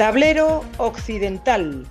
Tablero 0.00 0.64
Occidental. 0.78 1.86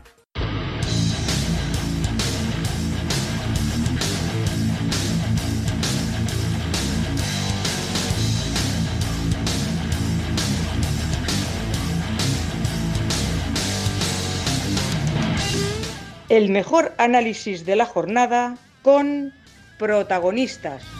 El 16.29 16.49
mejor 16.49 16.95
análisis 16.97 17.63
de 17.63 17.75
la 17.75 17.85
jornada 17.85 18.57
con 18.81 19.31
protagonistas. 19.77 20.98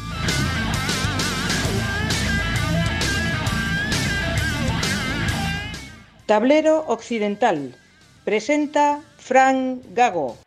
Tablero 6.29 6.85
Occidental. 6.85 7.75
Presenta 8.23 9.01
Frank 9.17 9.81
Gago. 9.95 10.37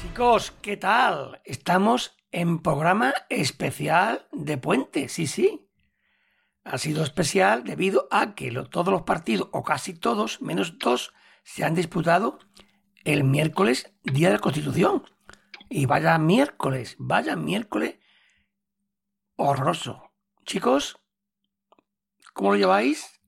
Chicos, 0.00 0.52
¿qué 0.62 0.76
tal? 0.76 1.40
Estamos 1.44 2.14
en 2.30 2.62
programa 2.62 3.14
especial 3.30 4.28
de 4.30 4.58
Puente, 4.58 5.08
sí, 5.08 5.26
sí. 5.26 5.68
Ha 6.62 6.78
sido 6.78 7.02
especial 7.02 7.64
debido 7.64 8.06
a 8.12 8.36
que 8.36 8.52
todos 8.70 8.92
los 8.92 9.02
partidos, 9.02 9.48
o 9.50 9.64
casi 9.64 9.92
todos, 9.92 10.40
menos 10.40 10.78
dos, 10.78 11.12
se 11.42 11.64
han 11.64 11.74
disputado 11.74 12.38
el 13.02 13.24
miércoles, 13.24 13.92
Día 14.04 14.28
de 14.28 14.34
la 14.34 14.40
Constitución. 14.40 15.02
Y 15.70 15.86
vaya 15.86 16.18
miércoles, 16.18 16.96
vaya 16.98 17.36
miércoles 17.36 17.96
horroroso. 19.36 20.10
Chicos, 20.44 20.96
¿cómo 22.32 22.52
lo 22.52 22.56
lleváis? 22.56 23.20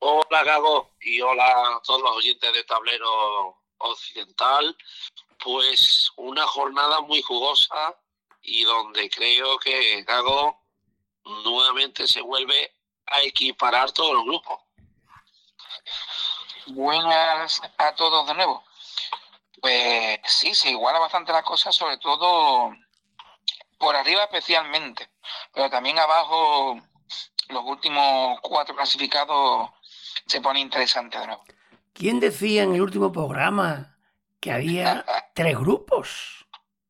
Hola 0.00 0.42
Gago 0.44 0.96
y 1.00 1.20
hola 1.20 1.76
a 1.76 1.82
todos 1.82 2.02
los 2.02 2.16
oyentes 2.16 2.52
de 2.52 2.64
Tablero 2.64 3.62
Occidental. 3.78 4.76
Pues 5.42 6.10
una 6.16 6.46
jornada 6.46 7.00
muy 7.00 7.22
jugosa 7.22 7.96
y 8.42 8.64
donde 8.64 9.08
creo 9.08 9.58
que 9.58 10.02
Gago 10.02 10.60
nuevamente 11.44 12.06
se 12.06 12.20
vuelve 12.20 12.72
a 13.06 13.22
equiparar 13.22 13.92
todos 13.92 14.14
los 14.14 14.24
grupos. 14.24 14.60
Buenas 16.66 17.62
a 17.78 17.94
todos 17.94 18.26
de 18.26 18.34
nuevo. 18.34 18.64
Pues 19.64 20.20
sí, 20.26 20.54
se 20.54 20.72
iguala 20.72 20.98
bastante 20.98 21.32
la 21.32 21.42
cosa, 21.42 21.72
sobre 21.72 21.96
todo 21.96 22.70
por 23.78 23.96
arriba 23.96 24.24
especialmente, 24.24 25.08
pero 25.54 25.70
también 25.70 25.98
abajo 25.98 26.78
los 27.48 27.64
últimos 27.64 28.40
cuatro 28.42 28.76
clasificados 28.76 29.70
se 30.26 30.42
pone 30.42 30.60
interesante 30.60 31.18
de 31.18 31.28
nuevo. 31.28 31.44
¿Quién 31.94 32.20
decía 32.20 32.64
en 32.64 32.74
el 32.74 32.82
último 32.82 33.10
programa 33.10 33.96
que 34.38 34.52
había 34.52 35.02
tres 35.34 35.58
grupos? 35.58 36.46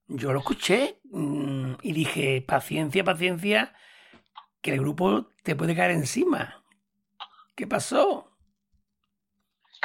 Yo 0.08 0.32
lo 0.32 0.40
escuché 0.40 0.98
mm, 1.04 1.74
y 1.80 1.92
dije, 1.92 2.42
paciencia, 2.42 3.04
paciencia, 3.04 3.72
que 4.60 4.72
el 4.72 4.80
grupo 4.80 5.28
te 5.44 5.54
puede 5.54 5.76
caer 5.76 5.92
encima. 5.92 6.64
¿Qué 7.54 7.68
pasó? 7.68 8.32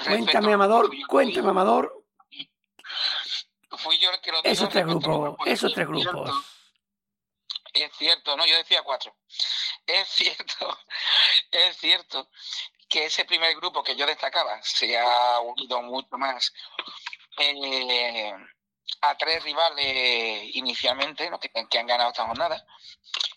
Cuéntame, 0.04 0.54
Amador, 0.54 0.90
cuéntame, 1.08 1.50
Amador, 1.50 1.99
fui 3.80 3.98
yo 3.98 4.12
el 4.12 4.22
que 4.22 4.32
lo 4.32 4.42
dijo. 4.42 4.54
Esos 4.54 4.70
tres 4.70 4.86
grupos, 4.86 5.38
esos 5.46 5.74
tres 5.74 5.88
grupos. 5.88 6.32
Es 7.74 7.92
cierto, 7.98 8.36
no, 8.36 8.46
yo 8.46 8.56
decía 8.58 8.84
cuatro. 8.84 9.16
Es 9.86 10.08
cierto, 10.10 10.78
es 11.52 11.78
cierto 11.78 12.30
que 12.88 13.06
ese 13.06 13.26
primer 13.26 13.56
grupo 13.56 13.84
que 13.84 13.96
yo 13.96 14.06
destacaba 14.06 14.62
se 14.64 14.98
ha 14.98 15.40
unido 15.40 15.82
mucho 15.84 16.18
más 16.18 16.52
eh, 17.38 18.34
a 19.02 19.18
tres 19.18 19.44
rivales 19.44 20.56
inicialmente, 20.56 21.30
que, 21.40 21.68
que, 21.68 21.80
han 21.80 21.88
ganado 21.88 22.10
esta 22.10 22.26
jornada. 22.26 22.66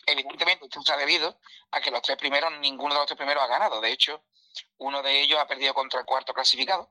Evidentemente, 0.07 0.65
esto 0.65 0.83
se 0.83 0.93
ha 0.93 0.97
debido 0.97 1.39
a 1.71 1.81
que 1.81 1.91
los 1.91 2.03
tres 2.03 2.17
primeros, 2.17 2.51
ninguno 2.59 2.95
de 2.95 3.01
los 3.01 3.07
tres 3.07 3.19
primeros 3.19 3.43
ha 3.43 3.49
ganado. 3.49 3.81
De 3.81 3.93
hecho, 3.93 4.25
uno 4.79 5.03
de 5.03 5.21
ellos 5.21 5.39
ha 5.39 5.47
perdido 5.47 5.75
contra 5.75 6.01
el 6.01 6.07
cuarto 6.07 6.33
clasificado. 6.33 6.91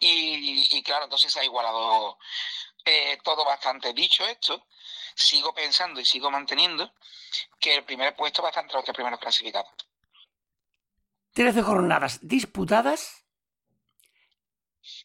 Y, 0.00 0.82
claro, 0.82 1.04
entonces 1.04 1.32
se 1.32 1.40
ha 1.40 1.44
igualado 1.44 2.18
eh, 2.84 3.18
todo 3.22 3.44
bastante. 3.44 3.92
Dicho 3.92 4.24
esto, 4.24 4.66
sigo 5.14 5.54
pensando 5.54 6.00
y 6.00 6.04
sigo 6.04 6.30
manteniendo 6.30 6.92
que 7.58 7.76
el 7.76 7.84
primer 7.84 8.14
puesto 8.14 8.42
va 8.42 8.48
a 8.48 8.50
estar 8.50 8.64
entre 8.64 8.76
los 8.76 8.84
tres 8.84 8.94
primeros 8.94 9.18
clasificados. 9.18 9.72
Trece 11.32 11.62
jornadas 11.62 12.20
disputadas 12.22 13.24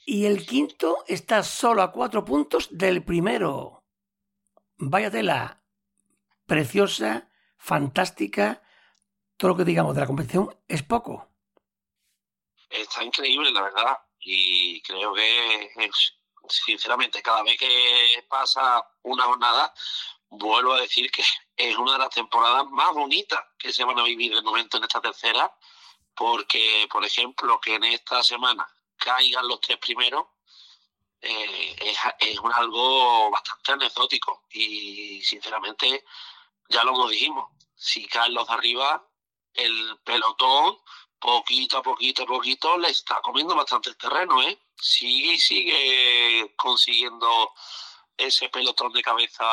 y 0.06 0.26
el 0.26 0.46
quinto 0.46 1.04
está 1.08 1.44
solo 1.44 1.82
a 1.82 1.92
cuatro 1.92 2.24
puntos 2.24 2.70
del 2.72 3.04
primero. 3.04 3.84
Vaya 4.78 5.12
tela, 5.12 5.62
preciosa, 6.46 7.30
fantástica, 7.58 8.62
todo 9.38 9.50
lo 9.50 9.58
que 9.58 9.66
digamos 9.66 9.96
de 9.96 10.02
la 10.02 10.08
competición 10.08 10.56
es 10.68 10.84
poco. 10.84 11.28
Está 12.70 13.04
increíble, 13.04 13.52
la 13.52 13.64
verdad 13.64 13.98
y 14.22 14.82
creo 14.84 15.14
que 15.14 15.72
sinceramente 16.48 17.22
cada 17.22 17.44
vez 17.44 17.58
que 17.58 18.26
pasa 18.30 18.86
una 19.04 19.24
jornada 19.24 19.74
vuelvo 20.30 20.74
a 20.74 20.82
decir 20.82 21.12
que 21.12 21.24
es 21.58 21.76
una 21.78 21.94
de 21.94 22.00
las 22.00 22.10
temporadas 22.10 22.66
más 22.70 22.94
bonitas 22.94 23.40
que 23.58 23.74
se 23.74 23.84
van 23.84 24.00
a 24.00 24.04
vivir 24.04 24.34
de 24.34 24.42
momento 24.42 24.78
en 24.78 24.84
esta 24.84 25.02
tercera 25.02 25.54
porque 26.16 26.88
por 26.90 27.04
ejemplo 27.04 27.60
que 27.60 27.76
en 27.76 27.84
esta 27.86 28.24
semana 28.24 28.68
caigan 28.96 29.48
los 29.48 29.60
tres 29.60 29.78
primeros 29.78 30.28
eh, 31.22 31.76
es, 31.80 31.98
es 32.20 32.40
algo 32.54 33.30
bastante 33.32 33.74
anecdótico 33.74 34.44
y 34.52 35.22
sinceramente 35.24 36.06
ya 36.70 36.84
lo 36.84 37.08
dijimos 37.08 37.50
si 37.76 38.06
caen 38.08 38.34
los 38.34 38.48
de 38.48 38.54
arriba 38.54 39.08
el 39.54 40.00
pelotón 40.04 40.78
poquito 41.22 41.78
a 41.78 41.82
poquito 41.84 42.24
a 42.24 42.26
poquito 42.26 42.78
le 42.78 42.90
está 42.90 43.22
comiendo 43.22 43.56
bastante 43.56 43.92
el 43.92 43.98
terreno, 43.98 44.42
¿eh? 44.42 44.60
Sigue 44.76 45.34
y 45.34 45.40
sigue 45.40 46.54
consiguiendo 46.58 47.54
ese 48.18 48.50
pelotón 48.50 48.92
de 48.92 49.02
cabeza 49.02 49.46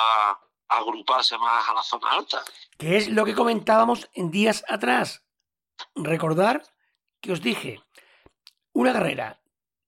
agruparse 0.69 1.39
más 1.39 1.69
a 1.69 1.75
la 1.75 1.83
zona 1.83 2.11
alta. 2.11 2.43
¿Qué 2.78 2.97
es 2.97 3.09
lo 3.09 3.25
que 3.25 3.34
comentábamos 3.34 4.09
en 4.15 4.31
días 4.31 4.65
atrás? 4.69 5.23
Recordar 5.95 6.62
que 7.21 7.33
os 7.33 7.43
dije, 7.43 7.83
una 8.73 8.93
carrera, 8.93 9.41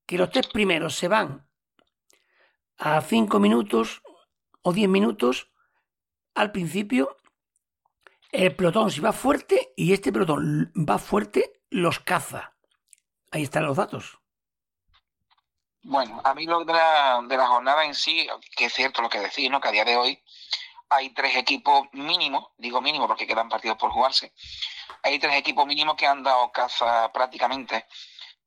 que 0.06 0.18
los 0.18 0.30
tres 0.30 0.48
primeros 0.48 0.94
se 0.94 1.08
van 1.08 1.48
a 2.78 3.00
cinco 3.00 3.38
minutos 3.38 4.02
o 4.62 4.72
diez 4.72 4.88
minutos 4.88 5.50
al 6.34 6.52
principio 6.52 7.16
el 8.32 8.54
pelotón 8.54 8.90
si 8.90 9.00
va 9.00 9.12
fuerte 9.12 9.72
y 9.76 9.92
este 9.92 10.12
pelotón 10.12 10.72
va 10.76 10.98
fuerte 10.98 11.59
los 11.70 12.00
caza. 12.00 12.52
Ahí 13.30 13.44
están 13.44 13.64
los 13.64 13.76
datos. 13.76 14.18
Bueno, 15.82 16.20
a 16.24 16.34
mí 16.34 16.44
lo 16.44 16.64
de 16.64 16.74
la, 16.74 17.22
de 17.26 17.36
la 17.36 17.46
jornada 17.46 17.84
en 17.84 17.94
sí, 17.94 18.28
que 18.56 18.66
es 18.66 18.72
cierto 18.74 19.00
lo 19.00 19.08
que 19.08 19.20
decís, 19.20 19.50
¿no? 19.50 19.60
que 19.60 19.68
a 19.68 19.72
día 19.72 19.84
de 19.84 19.96
hoy 19.96 20.22
hay 20.90 21.10
tres 21.14 21.36
equipos 21.36 21.88
mínimos, 21.92 22.48
digo 22.58 22.82
mínimo 22.82 23.06
porque 23.06 23.26
quedan 23.26 23.48
partidos 23.48 23.78
por 23.78 23.90
jugarse, 23.90 24.34
hay 25.02 25.18
tres 25.18 25.36
equipos 25.36 25.66
mínimos 25.66 25.94
que 25.96 26.06
han 26.06 26.22
dado 26.22 26.52
caza 26.52 27.10
prácticamente 27.12 27.86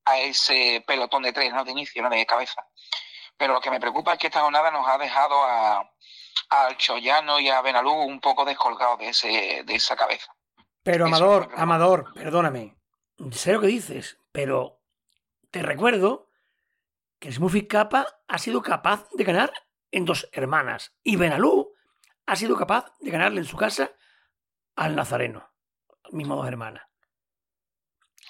a 0.05 0.19
ese 0.19 0.83
pelotón 0.85 1.23
de 1.23 1.33
tres, 1.33 1.53
¿no? 1.53 1.63
de 1.63 1.71
inicio, 1.71 2.03
¿no? 2.03 2.09
de 2.09 2.25
cabeza. 2.25 2.67
Pero 3.35 3.53
lo 3.53 3.61
que 3.61 3.71
me 3.71 3.79
preocupa 3.79 4.13
es 4.13 4.19
que 4.19 4.27
esta 4.27 4.41
jornada 4.41 4.69
nos 4.69 4.87
ha 4.87 4.97
dejado 4.97 5.43
a, 5.43 5.89
al 6.49 6.77
Chollano 6.77 7.39
y 7.39 7.49
a 7.49 7.61
Benalú 7.61 7.93
un 7.93 8.19
poco 8.19 8.45
descolgados 8.45 8.99
de, 8.99 9.09
ese, 9.09 9.63
de 9.65 9.75
esa 9.75 9.95
cabeza. 9.95 10.35
Pero 10.83 11.05
Amador, 11.05 11.49
Amador, 11.55 12.13
perdóname, 12.13 12.75
sé 13.31 13.53
lo 13.53 13.61
que 13.61 13.67
dices, 13.67 14.19
pero 14.31 14.81
te 15.51 15.61
recuerdo 15.61 16.29
que 17.19 17.31
Smurfy 17.31 17.67
Capa 17.67 18.07
ha 18.27 18.37
sido 18.37 18.61
capaz 18.61 19.07
de 19.11 19.23
ganar 19.23 19.53
en 19.91 20.05
dos 20.05 20.29
hermanas 20.31 20.95
y 21.03 21.15
Benalú 21.15 21.73
ha 22.25 22.35
sido 22.35 22.57
capaz 22.57 22.93
de 22.99 23.11
ganarle 23.11 23.39
en 23.39 23.45
su 23.45 23.57
casa 23.57 23.91
al 24.75 24.95
Nazareno, 24.95 25.51
mismo 26.11 26.35
dos 26.35 26.47
hermanas. 26.47 26.87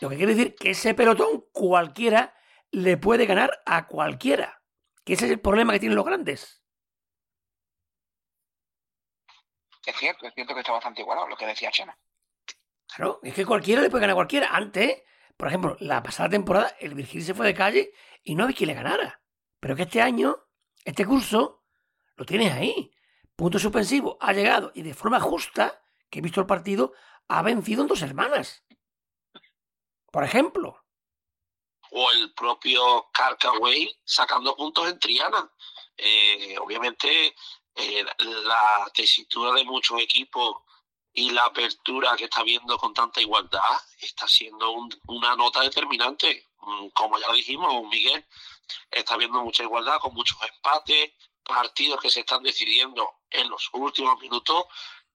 Lo 0.02 0.10
que 0.10 0.18
quiere 0.18 0.36
decir 0.36 0.56
que 0.56 0.72
ese 0.72 0.94
pelotón 0.94 1.46
cualquiera 1.52 2.36
le 2.72 2.98
puede 2.98 3.26
ganar 3.26 3.62
a 3.66 3.88
cualquiera. 3.88 4.62
Que 5.06 5.14
ese 5.14 5.26
es 5.26 5.32
el 5.32 5.40
problema 5.40 5.74
que 5.74 5.80
tienen 5.80 5.96
los 5.96 6.06
grandes. 6.06 6.64
Es 9.86 9.96
cierto, 9.98 10.26
es 10.28 10.34
cierto 10.34 10.54
que 10.54 10.62
está 10.62 10.72
bastante 10.72 11.02
igualado 11.02 11.28
lo 11.28 11.38
que 11.38 11.46
decía 11.46 11.72
Chena. 11.72 11.98
Claro, 12.96 13.20
es 13.24 13.34
que 13.34 13.46
cualquiera 13.46 13.82
le 13.82 13.90
puede 13.90 14.02
ganar 14.02 14.14
a 14.14 14.16
cualquiera. 14.16 14.48
Antes, 14.52 15.02
por 15.36 15.48
ejemplo, 15.48 15.76
la 15.80 16.04
pasada 16.04 16.30
temporada, 16.30 16.76
el 16.80 16.94
Virgil 16.94 17.24
se 17.24 17.34
fue 17.34 17.48
de 17.48 17.56
calle 17.56 17.92
y 18.24 18.36
no 18.36 18.44
había 18.44 18.56
quien 18.56 18.68
le 18.68 18.76
ganara. 18.76 19.22
Pero 19.60 19.76
que 19.76 19.84
este 19.84 20.02
año, 20.02 20.38
este 20.86 21.06
curso, 21.06 21.64
lo 22.16 22.26
tienes 22.26 22.54
ahí. 22.54 22.92
punto 23.36 23.58
suspensivo, 23.58 24.18
ha 24.22 24.32
llegado 24.34 24.72
y 24.76 24.84
de 24.84 24.94
forma 24.94 25.20
justa, 25.20 25.82
que 26.10 26.20
he 26.20 26.22
visto 26.22 26.40
el 26.40 26.46
partido, 26.46 26.94
ha 27.28 27.42
vencido 27.42 27.82
en 27.82 27.88
dos 27.88 28.02
hermanas. 28.04 28.64
Por 30.12 30.24
ejemplo. 30.24 30.86
O 31.90 32.12
el 32.12 32.32
propio 32.34 33.10
Carcaway 33.12 33.90
sacando 34.04 34.56
puntos 34.56 34.88
en 34.88 35.00
Triana. 35.00 35.52
Eh, 35.98 36.56
obviamente, 36.60 37.34
eh, 37.76 38.06
la 38.18 38.92
tesitura 38.94 39.52
de 39.54 39.64
muchos 39.64 40.00
equipos 40.00 40.58
y 41.14 41.30
la 41.30 41.46
apertura 41.46 42.16
que 42.18 42.26
está 42.26 42.44
viendo 42.44 42.78
con 42.78 42.94
tanta 42.94 43.22
igualdad 43.22 43.80
está 44.00 44.28
siendo 44.28 44.72
una 45.08 45.36
nota 45.36 45.62
determinante. 45.62 46.48
Mm, 46.60 46.88
como 46.90 47.20
ya 47.20 47.32
dijimos, 47.34 47.88
Miguel, 47.88 48.26
está 48.90 49.16
viendo 49.18 49.44
mucha 49.44 49.64
igualdad 49.64 50.00
con 50.00 50.14
muchos 50.14 50.38
empates, 50.42 51.12
partidos 51.44 52.00
que 52.00 52.10
se 52.10 52.22
están 52.22 52.42
decidiendo 52.42 53.22
en 53.30 53.50
los 53.50 53.70
últimos 53.74 54.20
minutos 54.20 54.66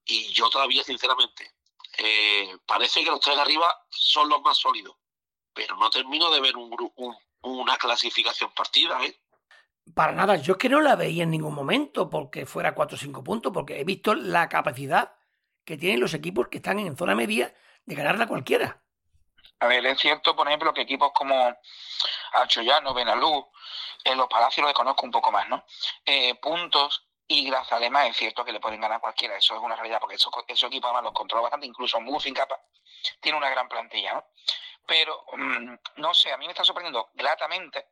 y 0.05 0.33
yo 0.33 0.49
todavía, 0.49 0.85
sinceramente, 0.85 1.55
eh, 1.99 2.57
parece 2.65 3.03
que 3.03 3.11
los 3.11 3.21
tres 3.21 3.37
arriba 3.37 3.67
son 3.91 4.29
los 4.29 4.41
más 4.43 4.57
sólidos, 4.57 4.97
pero 5.53 5.77
no 5.77 5.91
termino 5.91 6.31
de 6.31 6.41
ver 6.41 6.57
un, 6.57 6.77
una 7.43 7.77
clasificación 7.77 8.53
partida. 8.53 9.05
¿eh? 9.05 9.21
Para 9.95 10.13
nada, 10.13 10.37
yo 10.37 10.53
es 10.53 10.59
que 10.59 10.69
no 10.69 10.81
la 10.81 10.97
veía 10.97 11.25
en 11.25 11.31
ningún 11.31 11.55
momento 11.55 12.09
porque 12.09 12.47
fuera 12.47 12.75
4 12.75 12.95
o 12.95 12.99
5 12.99 13.25
puntos, 13.25 13.53
porque 13.53 13.81
he 13.81 13.85
visto 13.85 14.15
la 14.15 14.49
capacidad 14.49 15.18
que 15.69 15.77
tienen 15.77 16.01
los 16.01 16.15
equipos 16.15 16.49
que 16.49 16.57
están 16.57 16.79
en 16.79 16.97
zona 16.97 17.15
media 17.15 17.55
de 17.85 17.95
ganarla 17.95 18.27
cualquiera. 18.27 18.81
A 19.61 19.67
ver, 19.67 19.85
es 19.85 19.99
cierto, 19.99 20.35
por 20.35 20.49
ejemplo, 20.49 20.73
que 20.73 20.81
equipos 20.81 21.13
como 21.13 21.55
Achoyano, 22.33 22.95
Benalú, 22.95 23.47
en 24.03 24.17
los 24.17 24.29
Palacios 24.29 24.65
los 24.65 24.73
conozco 24.73 25.05
un 25.05 25.13
poco 25.13 25.31
más, 25.31 25.47
¿no? 25.47 25.67
Eh, 26.07 26.37
puntos 26.37 27.07
y 27.27 27.51
Grazalema 27.51 28.07
es 28.07 28.17
cierto 28.17 28.47
que 28.47 28.53
le 28.53 28.61
pueden 28.61 28.81
ganar 28.81 28.99
cualquiera, 28.99 29.37
eso 29.37 29.57
es 29.57 29.61
una 29.61 29.77
realidad, 29.77 30.01
porque 30.01 30.15
esos, 30.15 30.33
equipos 30.63 30.87
además 30.87 31.03
los 31.03 31.13
controla 31.13 31.43
bastante, 31.43 31.67
incluso 31.67 32.01
Muffin 32.01 32.33
Capa 32.33 32.59
tiene 33.21 33.37
una 33.37 33.51
gran 33.51 33.69
plantilla, 33.69 34.15
¿no? 34.15 34.25
Pero, 34.87 35.23
mm, 35.35 35.75
no 35.97 36.15
sé, 36.15 36.33
a 36.33 36.39
mí 36.39 36.47
me 36.47 36.53
está 36.53 36.65
sorprendiendo 36.65 37.11
gratamente 37.13 37.89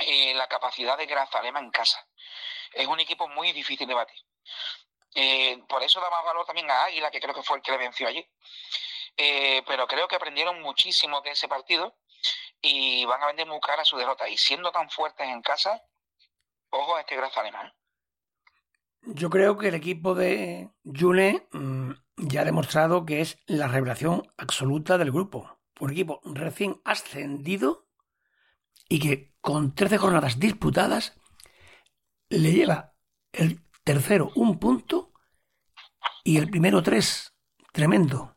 eh, 0.00 0.34
la 0.34 0.48
capacidad 0.48 0.98
de 0.98 1.06
Grazalema 1.06 1.60
en 1.60 1.70
casa. 1.70 2.04
Es 2.72 2.88
un 2.88 2.98
equipo 2.98 3.28
muy 3.28 3.52
difícil 3.52 3.86
de 3.86 3.94
batir. 3.94 4.20
Eh, 5.14 5.62
por 5.68 5.82
eso 5.82 6.00
da 6.00 6.10
más 6.10 6.24
valor 6.24 6.46
también 6.46 6.70
a 6.70 6.84
Águila, 6.84 7.10
que 7.10 7.20
creo 7.20 7.34
que 7.34 7.42
fue 7.42 7.56
el 7.56 7.62
que 7.62 7.72
le 7.72 7.78
venció 7.78 8.08
allí. 8.08 8.26
Eh, 9.16 9.62
pero 9.66 9.86
creo 9.86 10.08
que 10.08 10.16
aprendieron 10.16 10.60
muchísimo 10.62 11.20
de 11.20 11.30
ese 11.30 11.48
partido 11.48 11.96
y 12.60 13.04
van 13.04 13.22
a 13.22 13.26
vender 13.26 13.46
muy 13.46 13.60
cara 13.60 13.84
su 13.84 13.96
derrota. 13.96 14.28
Y 14.28 14.36
siendo 14.36 14.70
tan 14.72 14.88
fuertes 14.88 15.26
en 15.28 15.42
casa, 15.42 15.82
ojo 16.70 16.96
a 16.96 17.00
este 17.00 17.16
Graz 17.16 17.36
alemán. 17.36 17.72
Yo 19.02 19.30
creo 19.30 19.58
que 19.58 19.68
el 19.68 19.74
equipo 19.74 20.14
de 20.14 20.70
June 20.84 21.46
mm, 21.50 21.92
ya 22.16 22.42
ha 22.42 22.44
demostrado 22.44 23.04
que 23.04 23.20
es 23.20 23.38
la 23.46 23.66
revelación 23.66 24.32
absoluta 24.38 24.96
del 24.96 25.10
grupo. 25.10 25.58
Un 25.80 25.90
equipo 25.90 26.20
recién 26.24 26.80
ascendido 26.84 27.88
y 28.88 29.00
que 29.00 29.34
con 29.40 29.74
13 29.74 29.98
jornadas 29.98 30.38
disputadas 30.38 31.14
le 32.28 32.52
lleva 32.52 32.94
el 33.32 33.60
tercero 33.84 34.30
un 34.34 34.58
punto 34.58 35.12
y 36.24 36.38
el 36.38 36.50
primero 36.50 36.82
tres. 36.82 37.32
Tremendo. 37.72 38.36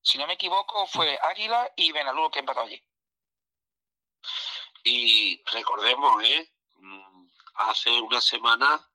Si 0.00 0.16
no 0.16 0.26
me 0.26 0.34
equivoco, 0.34 0.86
fue 0.86 1.18
Águila 1.22 1.72
y 1.76 1.92
Benalú 1.92 2.30
que 2.30 2.38
empató 2.38 2.60
allí. 2.60 2.80
Y 4.84 5.42
recordemos, 5.52 6.22
¿eh? 6.24 6.50
Mm, 6.76 7.26
hace 7.54 7.90
una 8.00 8.20
semana 8.20 8.88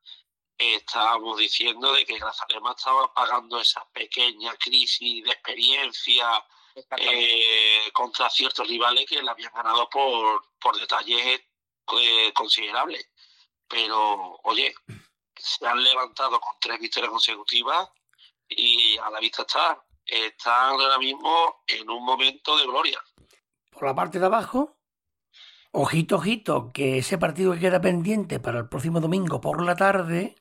estábamos 0.58 1.38
diciendo 1.38 1.92
de 1.94 2.06
que 2.06 2.18
Grazalema 2.18 2.72
estaba 2.72 3.14
pagando 3.14 3.60
esa 3.60 3.86
pequeña 3.92 4.56
crisis 4.56 5.24
de 5.24 5.32
experiencia 5.32 6.44
eh, 6.98 7.92
contra 7.94 8.30
ciertos 8.30 8.68
rivales 8.68 9.06
que 9.06 9.22
le 9.22 9.30
habían 9.30 9.54
ganado 9.54 9.90
por, 9.90 10.46
por 10.60 10.80
detalles 10.80 11.42
eh, 12.00 12.34
considerables. 12.34 13.10
Pero, 13.68 14.40
oye, 14.44 14.74
se 15.36 15.66
han 15.68 15.84
levantado 15.84 16.40
con 16.40 16.56
tres 16.60 16.80
victorias 16.80 17.12
consecutivas 17.12 17.90
y 18.48 18.98
a 18.98 19.10
la 19.10 19.20
vista 19.20 19.44
está, 19.44 19.84
están 20.06 20.72
ahora 20.72 20.98
mismo 20.98 21.64
en 21.68 21.90
un 21.90 22.04
momento 22.04 22.58
de 22.58 22.66
gloria. 22.66 23.00
Por 23.72 23.86
la 23.86 23.96
parte 23.96 24.20
de 24.20 24.26
abajo, 24.26 24.78
ojito, 25.72 26.18
ojito, 26.18 26.72
que 26.74 27.00
ese 27.00 27.18
partido 27.18 27.54
que 27.54 27.60
queda 27.60 27.82
pendiente 27.82 28.40
para 28.40 28.60
el 28.60 28.70
próximo 28.70 29.00
domingo 29.00 29.42
por 29.42 29.64
la 29.64 29.76
tarde, 29.76 30.36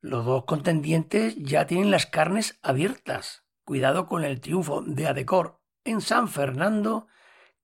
los 0.00 0.24
dos 0.24 0.44
contendientes 0.44 1.34
ya 1.38 1.66
tienen 1.66 1.90
las 1.90 2.06
carnes 2.06 2.58
abiertas. 2.62 3.44
Cuidado 3.64 4.06
con 4.06 4.24
el 4.24 4.40
triunfo 4.40 4.82
de 4.82 5.08
Adecor 5.08 5.60
en 5.84 6.00
San 6.00 6.28
Fernando, 6.28 7.08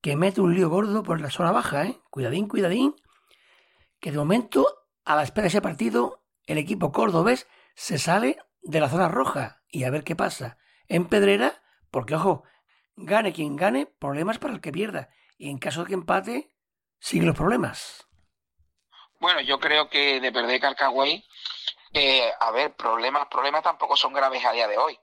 que 0.01 0.17
mete 0.17 0.41
un 0.41 0.53
lío 0.53 0.69
gordo 0.69 1.03
por 1.03 1.21
la 1.21 1.29
zona 1.29 1.51
baja, 1.51 1.85
¿eh? 1.85 2.01
Cuidadín, 2.09 2.47
cuidadín, 2.47 2.95
que 4.01 4.11
de 4.11 4.17
momento, 4.17 4.67
a 5.05 5.15
la 5.15 5.23
espera 5.23 5.43
de 5.43 5.47
ese 5.49 5.61
partido, 5.61 6.22
el 6.45 6.57
equipo 6.57 6.91
cordobés 6.91 7.47
se 7.75 7.97
sale 7.97 8.37
de 8.61 8.79
la 8.79 8.89
zona 8.89 9.09
roja 9.09 9.61
y 9.67 9.83
a 9.83 9.89
ver 9.89 10.03
qué 10.03 10.15
pasa. 10.15 10.57
En 10.87 11.07
Pedrera, 11.07 11.63
porque 11.91 12.15
ojo, 12.15 12.43
gane 12.95 13.33
quien 13.33 13.55
gane, 13.55 13.85
problemas 13.85 14.39
para 14.39 14.53
el 14.53 14.61
que 14.61 14.71
pierda. 14.71 15.09
Y 15.37 15.49
en 15.49 15.57
caso 15.57 15.81
de 15.81 15.87
que 15.87 15.93
empate, 15.93 16.55
siguen 16.99 17.27
los 17.27 17.35
problemas. 17.35 18.07
Bueno, 19.19 19.41
yo 19.41 19.59
creo 19.59 19.89
que 19.89 20.19
de 20.19 20.31
perder 20.31 20.59
Calcagüey, 20.59 21.25
eh, 21.93 22.31
a 22.39 22.51
ver, 22.51 22.75
problemas, 22.75 23.27
problemas 23.27 23.63
tampoco 23.63 23.95
son 23.95 24.13
graves 24.13 24.43
a 24.45 24.51
día 24.51 24.67
de 24.67 24.77
hoy. 24.77 24.99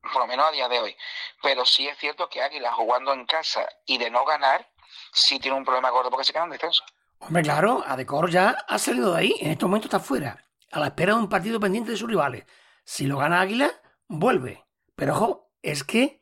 Por 0.00 0.16
lo 0.16 0.26
menos 0.26 0.46
a 0.46 0.52
día 0.52 0.68
de 0.68 0.80
hoy. 0.80 0.96
Pero 1.42 1.64
sí 1.64 1.86
es 1.86 1.98
cierto 1.98 2.28
que 2.28 2.42
Águila 2.42 2.72
jugando 2.72 3.12
en 3.12 3.26
casa 3.26 3.68
y 3.86 3.98
de 3.98 4.10
no 4.10 4.24
ganar, 4.24 4.68
sí 5.12 5.38
tiene 5.38 5.56
un 5.56 5.64
problema 5.64 5.90
gordo 5.90 6.10
porque 6.10 6.24
se 6.24 6.32
quedan 6.32 6.50
descenso. 6.50 6.84
Hombre, 7.22 7.42
claro, 7.44 7.84
Adecor 7.86 8.30
ya 8.30 8.50
ha 8.66 8.78
salido 8.78 9.12
de 9.12 9.20
ahí, 9.20 9.36
en 9.40 9.52
este 9.52 9.64
momento 9.64 9.86
está 9.86 10.00
fuera, 10.00 10.44
a 10.72 10.80
la 10.80 10.86
espera 10.86 11.14
de 11.14 11.20
un 11.20 11.28
partido 11.28 11.60
pendiente 11.60 11.92
de 11.92 11.96
sus 11.96 12.08
rivales. 12.08 12.44
Si 12.84 13.06
lo 13.06 13.16
gana 13.18 13.40
Águila, 13.40 13.70
vuelve. 14.08 14.66
Pero 14.96 15.14
ojo, 15.14 15.52
es 15.62 15.84
que 15.84 16.20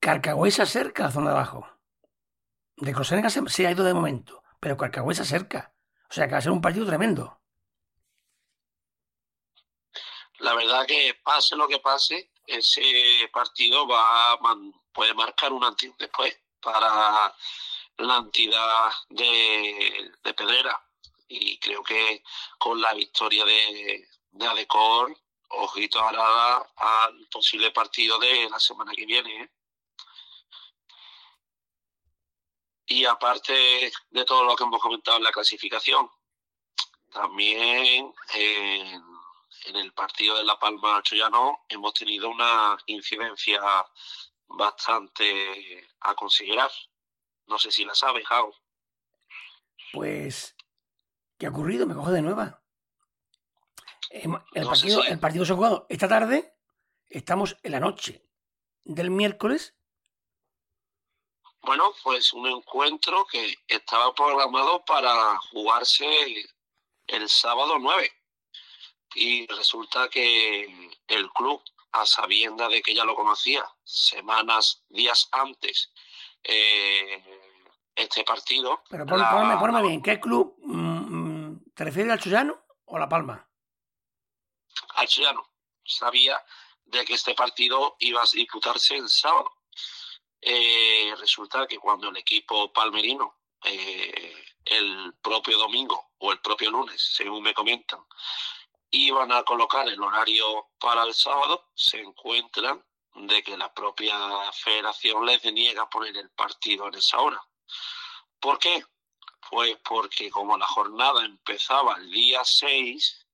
Carcagüey 0.00 0.52
se 0.52 0.62
acerca 0.62 1.04
a 1.04 1.06
la 1.06 1.12
zona 1.12 1.30
de 1.30 1.36
abajo. 1.36 1.66
De 2.76 2.92
Cosenega 2.92 3.30
se, 3.30 3.66
ha 3.66 3.70
ido 3.70 3.84
de 3.84 3.94
momento, 3.94 4.42
pero 4.60 4.76
Carcagüey 4.76 5.16
se 5.16 5.22
acerca. 5.22 5.74
O 6.10 6.12
sea 6.12 6.26
que 6.26 6.32
va 6.32 6.38
a 6.38 6.42
ser 6.42 6.52
un 6.52 6.60
partido 6.60 6.84
tremendo. 6.84 7.40
La 10.40 10.54
verdad 10.54 10.86
que 10.86 11.18
pase 11.24 11.56
lo 11.56 11.66
que 11.66 11.78
pase, 11.78 12.32
ese 12.46 12.82
partido 13.32 13.88
va 13.88 14.38
puede 14.92 15.14
marcar 15.14 15.52
un 15.52 15.64
antes 15.64 15.90
después 15.98 16.38
para 16.60 17.34
la 17.98 18.16
entidad 18.18 18.90
de, 19.08 20.12
Pedrera. 20.22 20.80
Y 21.28 21.58
creo 21.58 21.82
que 21.82 22.22
con 22.58 22.80
la 22.80 22.92
victoria 22.94 23.44
de, 23.44 24.08
de 24.30 24.46
Adecor, 24.46 25.16
ojito 25.48 26.00
ahora 26.00 26.66
al 26.76 27.26
posible 27.28 27.70
partido 27.70 28.18
de 28.18 28.48
la 28.50 28.58
semana 28.58 28.92
que 28.92 29.06
viene. 29.06 29.42
¿eh? 29.42 29.50
Y 32.86 33.04
aparte 33.04 33.92
de 34.10 34.24
todo 34.24 34.44
lo 34.44 34.54
que 34.56 34.64
hemos 34.64 34.80
comentado 34.80 35.16
en 35.16 35.24
la 35.24 35.32
clasificación, 35.32 36.10
también 37.10 38.12
en, 38.34 39.02
el 39.76 39.92
partido 39.94 40.36
de 40.36 40.44
La 40.44 40.58
Palma 40.58 41.02
Choyano 41.02 41.64
hemos 41.68 41.94
tenido 41.94 42.28
una 42.28 42.76
incidencia 42.86 43.62
bastante 44.46 45.88
a 46.00 46.14
considerar. 46.14 46.70
No 47.46 47.58
sé 47.58 47.70
si 47.70 47.84
la 47.84 47.94
sabes, 47.94 48.26
Jao. 48.26 48.54
Pues, 49.92 50.56
¿qué 51.38 51.46
ha 51.46 51.50
ocurrido? 51.50 51.86
Me 51.86 51.94
cojo 51.94 52.10
de 52.10 52.22
nueva. 52.22 52.62
El, 54.10 54.30
partido, 54.64 55.02
el 55.04 55.18
partido 55.18 55.44
se 55.44 55.52
ha 55.52 55.56
jugado 55.56 55.86
esta 55.88 56.08
tarde. 56.08 56.54
Estamos 57.08 57.56
en 57.62 57.72
la 57.72 57.80
noche 57.80 58.24
del 58.84 59.10
miércoles. 59.10 59.74
Bueno, 61.62 61.92
pues 62.02 62.32
un 62.32 62.46
encuentro 62.46 63.26
que 63.26 63.54
estaba 63.66 64.14
programado 64.14 64.84
para 64.84 65.38
jugarse 65.50 66.06
el 67.06 67.28
sábado 67.28 67.78
9. 67.78 68.10
Y 69.16 69.46
resulta 69.46 70.08
que 70.08 70.90
el 71.06 71.30
club, 71.30 71.62
a 71.92 72.04
sabienda 72.04 72.68
de 72.68 72.82
que 72.82 72.94
ya 72.94 73.04
lo 73.04 73.14
conocía, 73.14 73.64
semanas, 73.84 74.84
días 74.88 75.28
antes 75.32 75.92
eh, 76.44 77.22
este 77.94 78.24
partido. 78.24 78.82
Pero 78.88 79.06
ponme, 79.06 79.82
bien, 79.82 80.02
¿qué 80.02 80.20
club 80.20 80.56
mm, 80.62 81.50
mm, 81.50 81.64
te 81.74 81.84
refieres 81.84 82.12
al 82.12 82.20
Chuyano 82.20 82.64
o 82.86 82.98
La 82.98 83.08
Palma? 83.08 83.48
Al 84.96 85.08
Chuyano. 85.08 85.50
Sabía 85.84 86.42
de 86.84 87.04
que 87.04 87.14
este 87.14 87.34
partido 87.34 87.96
iba 87.98 88.22
a 88.22 88.26
disputarse 88.32 88.96
el 88.96 89.08
sábado. 89.08 89.50
Eh, 90.40 91.14
resulta 91.18 91.66
que 91.66 91.78
cuando 91.78 92.08
el 92.08 92.16
equipo 92.18 92.72
palmerino 92.72 93.38
eh, 93.64 94.34
el 94.64 95.14
propio 95.22 95.58
domingo 95.58 96.12
o 96.18 96.32
el 96.32 96.40
propio 96.40 96.70
lunes, 96.70 97.00
según 97.14 97.42
me 97.42 97.54
comentan, 97.54 98.00
iban 98.90 99.32
a 99.32 99.42
colocar 99.42 99.88
el 99.88 100.00
horario 100.02 100.68
para 100.78 101.02
el 101.04 101.14
sábado, 101.14 101.70
se 101.74 102.00
encuentran 102.00 102.84
de 103.14 103.42
que 103.42 103.56
la 103.56 103.72
propia 103.72 104.16
federación 104.52 105.24
les 105.24 105.42
deniega 105.42 105.88
poner 105.88 106.16
el 106.16 106.30
partido 106.30 106.88
en 106.88 106.94
esa 106.94 107.20
hora. 107.20 107.40
¿Por 108.40 108.58
qué? 108.58 108.84
Pues 109.50 109.76
porque 109.84 110.30
como 110.30 110.56
la 110.56 110.66
jornada 110.66 111.24
empezaba 111.24 111.96
el 111.96 112.10
día 112.10 112.44
6, 112.44 113.24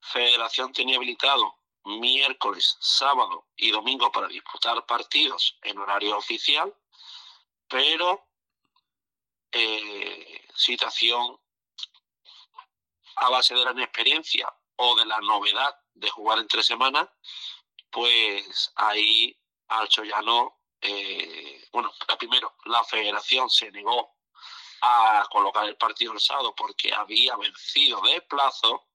Federación 0.00 0.72
tenía 0.72 0.96
habilitado 0.96 1.56
miércoles, 1.84 2.76
sábado 2.80 3.46
y 3.56 3.70
domingo 3.70 4.10
para 4.10 4.28
disputar 4.28 4.84
partidos 4.86 5.58
en 5.62 5.78
horario 5.78 6.16
oficial, 6.16 6.74
pero 7.68 8.26
eh, 9.52 10.48
situación 10.54 11.38
a 13.16 13.28
base 13.28 13.54
de 13.54 13.64
la 13.64 13.72
inexperiencia 13.72 14.52
o 14.76 14.96
de 14.96 15.06
la 15.06 15.20
novedad 15.20 15.78
de 15.94 16.10
jugar 16.10 16.38
entre 16.38 16.62
semanas, 16.62 17.08
pues 17.90 18.72
ahí 18.76 19.36
al 19.68 19.88
Choyano, 19.88 20.60
eh, 20.80 21.68
bueno, 21.72 21.92
primero 22.18 22.54
la 22.64 22.82
federación 22.84 23.48
se 23.50 23.70
negó 23.70 24.16
a 24.82 25.26
colocar 25.30 25.66
el 25.66 25.76
partido 25.76 26.12
el 26.12 26.20
sábado 26.20 26.54
porque 26.56 26.92
había 26.92 27.36
vencido 27.36 28.00
de 28.02 28.22
plazo 28.22 28.86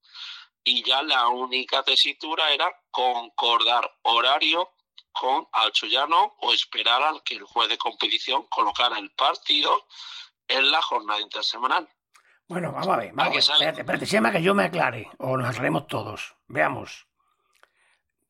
y 0.63 0.83
ya 0.83 1.03
la 1.03 1.27
única 1.27 1.83
tesitura 1.83 2.51
era 2.51 2.71
concordar 2.89 3.89
horario 4.01 4.71
con 5.11 5.47
Alchoyano 5.53 6.35
o 6.39 6.53
esperar 6.53 7.01
al 7.03 7.23
que 7.23 7.35
el 7.35 7.43
juez 7.43 7.69
de 7.69 7.77
competición 7.77 8.45
colocara 8.47 8.97
el 8.97 9.11
partido 9.11 9.87
en 10.47 10.71
la 10.71 10.81
jornada 10.81 11.21
intersemanal. 11.21 11.87
Bueno, 12.47 12.71
vamos 12.71 12.87
a 12.89 12.97
ver, 12.97 13.11
vamos 13.13 13.27
a 13.27 13.31
ver. 13.31 13.37
Espérate, 13.39 13.81
espérate, 13.81 14.05
se 14.05 14.13
llama 14.13 14.31
que 14.31 14.41
yo 14.41 14.53
me 14.53 14.65
aclare, 14.65 15.09
o 15.17 15.37
nos 15.37 15.49
aclaremos 15.49 15.87
todos. 15.87 16.35
Veamos. 16.47 17.07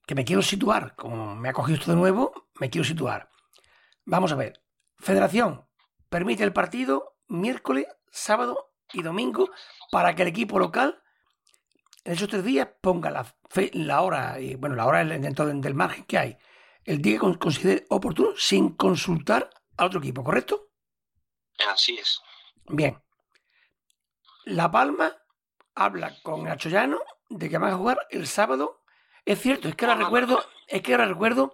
Que 0.05 0.15
me 0.15 0.25
quiero 0.25 0.41
situar, 0.41 0.95
como 0.95 1.35
me 1.35 1.50
ha 1.50 1.53
cogido 1.53 1.79
esto 1.79 1.91
de 1.91 1.97
nuevo, 1.97 2.50
me 2.59 2.69
quiero 2.69 2.85
situar. 2.85 3.29
Vamos 4.05 4.31
a 4.31 4.35
ver. 4.35 4.62
Federación 4.97 5.67
permite 6.09 6.43
el 6.43 6.53
partido 6.53 7.17
miércoles, 7.27 7.88
sábado 8.12 8.74
y 8.93 9.01
domingo 9.01 9.50
para 9.91 10.15
que 10.15 10.21
el 10.21 10.27
equipo 10.27 10.59
local 10.59 11.01
en 12.03 12.13
esos 12.13 12.29
tres 12.29 12.43
días 12.43 12.69
ponga 12.81 13.09
la, 13.09 13.35
la 13.74 14.01
hora, 14.01 14.39
y 14.39 14.55
bueno, 14.55 14.75
la 14.75 14.85
hora 14.85 15.03
dentro 15.03 15.47
del 15.47 15.74
margen 15.74 16.05
que 16.05 16.17
hay, 16.19 16.38
el 16.83 17.01
día 17.01 17.19
que 17.19 17.39
considere 17.39 17.85
oportuno 17.89 18.29
sin 18.38 18.75
consultar 18.75 19.50
a 19.75 19.85
otro 19.85 20.00
equipo, 20.00 20.24
¿correcto? 20.24 20.69
Así 21.71 21.97
es. 21.97 22.21
Bien. 22.67 23.01
La 24.45 24.69
Palma 24.69 25.12
habla 25.74 26.13
con 26.21 26.43
Nacho 26.43 26.69
Llano 26.69 27.00
de 27.29 27.50
que 27.50 27.57
van 27.57 27.74
a 27.74 27.77
jugar 27.77 28.07
el 28.12 28.27
sábado. 28.27 28.83
Es 29.25 29.41
cierto, 29.41 29.67
es 29.67 29.75
que 29.75 29.86
ahora 29.86 30.03
recuerdo, 30.03 30.44
es 30.67 30.82
que 30.84 30.94
ahora 30.94 31.08
recuerdo, 31.08 31.53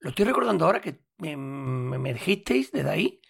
lo 0.00 0.10
estoy 0.10 0.24
recordando 0.24 0.64
ahora 0.64 0.80
que 0.80 1.00
me, 1.18 2.12
dijisteis 2.12 2.72
desde 2.72 2.90
ahí 2.90 3.20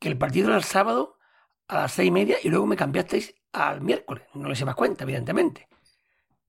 que 0.00 0.08
el 0.08 0.16
partido 0.16 0.48
era 0.48 0.56
el 0.56 0.64
sábado 0.64 1.18
a 1.68 1.82
las 1.82 1.92
seis 1.92 2.08
y 2.08 2.10
media 2.10 2.38
y 2.42 2.48
luego 2.48 2.66
me 2.66 2.76
cambiasteis 2.76 3.34
al 3.52 3.82
miércoles. 3.82 4.24
No 4.34 4.48
le 4.48 4.54
hice 4.54 4.64
más 4.64 4.74
cuenta, 4.74 5.04
evidentemente. 5.04 5.68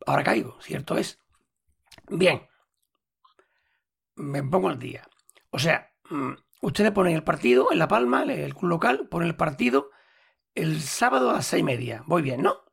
Ahora 0.06 0.24
caigo, 0.24 0.60
cierto 0.62 0.98
es. 0.98 1.20
Bien. 2.10 2.48
Me 4.16 4.42
pongo 4.42 4.70
al 4.70 4.80
día. 4.80 5.06
O 5.50 5.60
sea, 5.60 5.92
mm, 6.10 6.32
ustedes 6.62 6.92
ponen 6.92 7.16
el 7.16 7.24
partido 7.24 7.72
en 7.72 7.80
La 7.80 7.88
Palma, 7.88 8.24
el 8.24 8.56
club 8.56 8.70
local, 8.70 9.08
ponen 9.10 9.28
el 9.28 9.36
partido 9.36 9.92
el 10.56 10.82
sábado 10.82 11.30
a 11.30 11.34
las 11.34 11.48
seis 11.48 11.62
y 11.62 11.64
media. 11.64 12.04
Voy 12.08 12.22
bien, 12.22 12.42
¿no? 12.42 12.64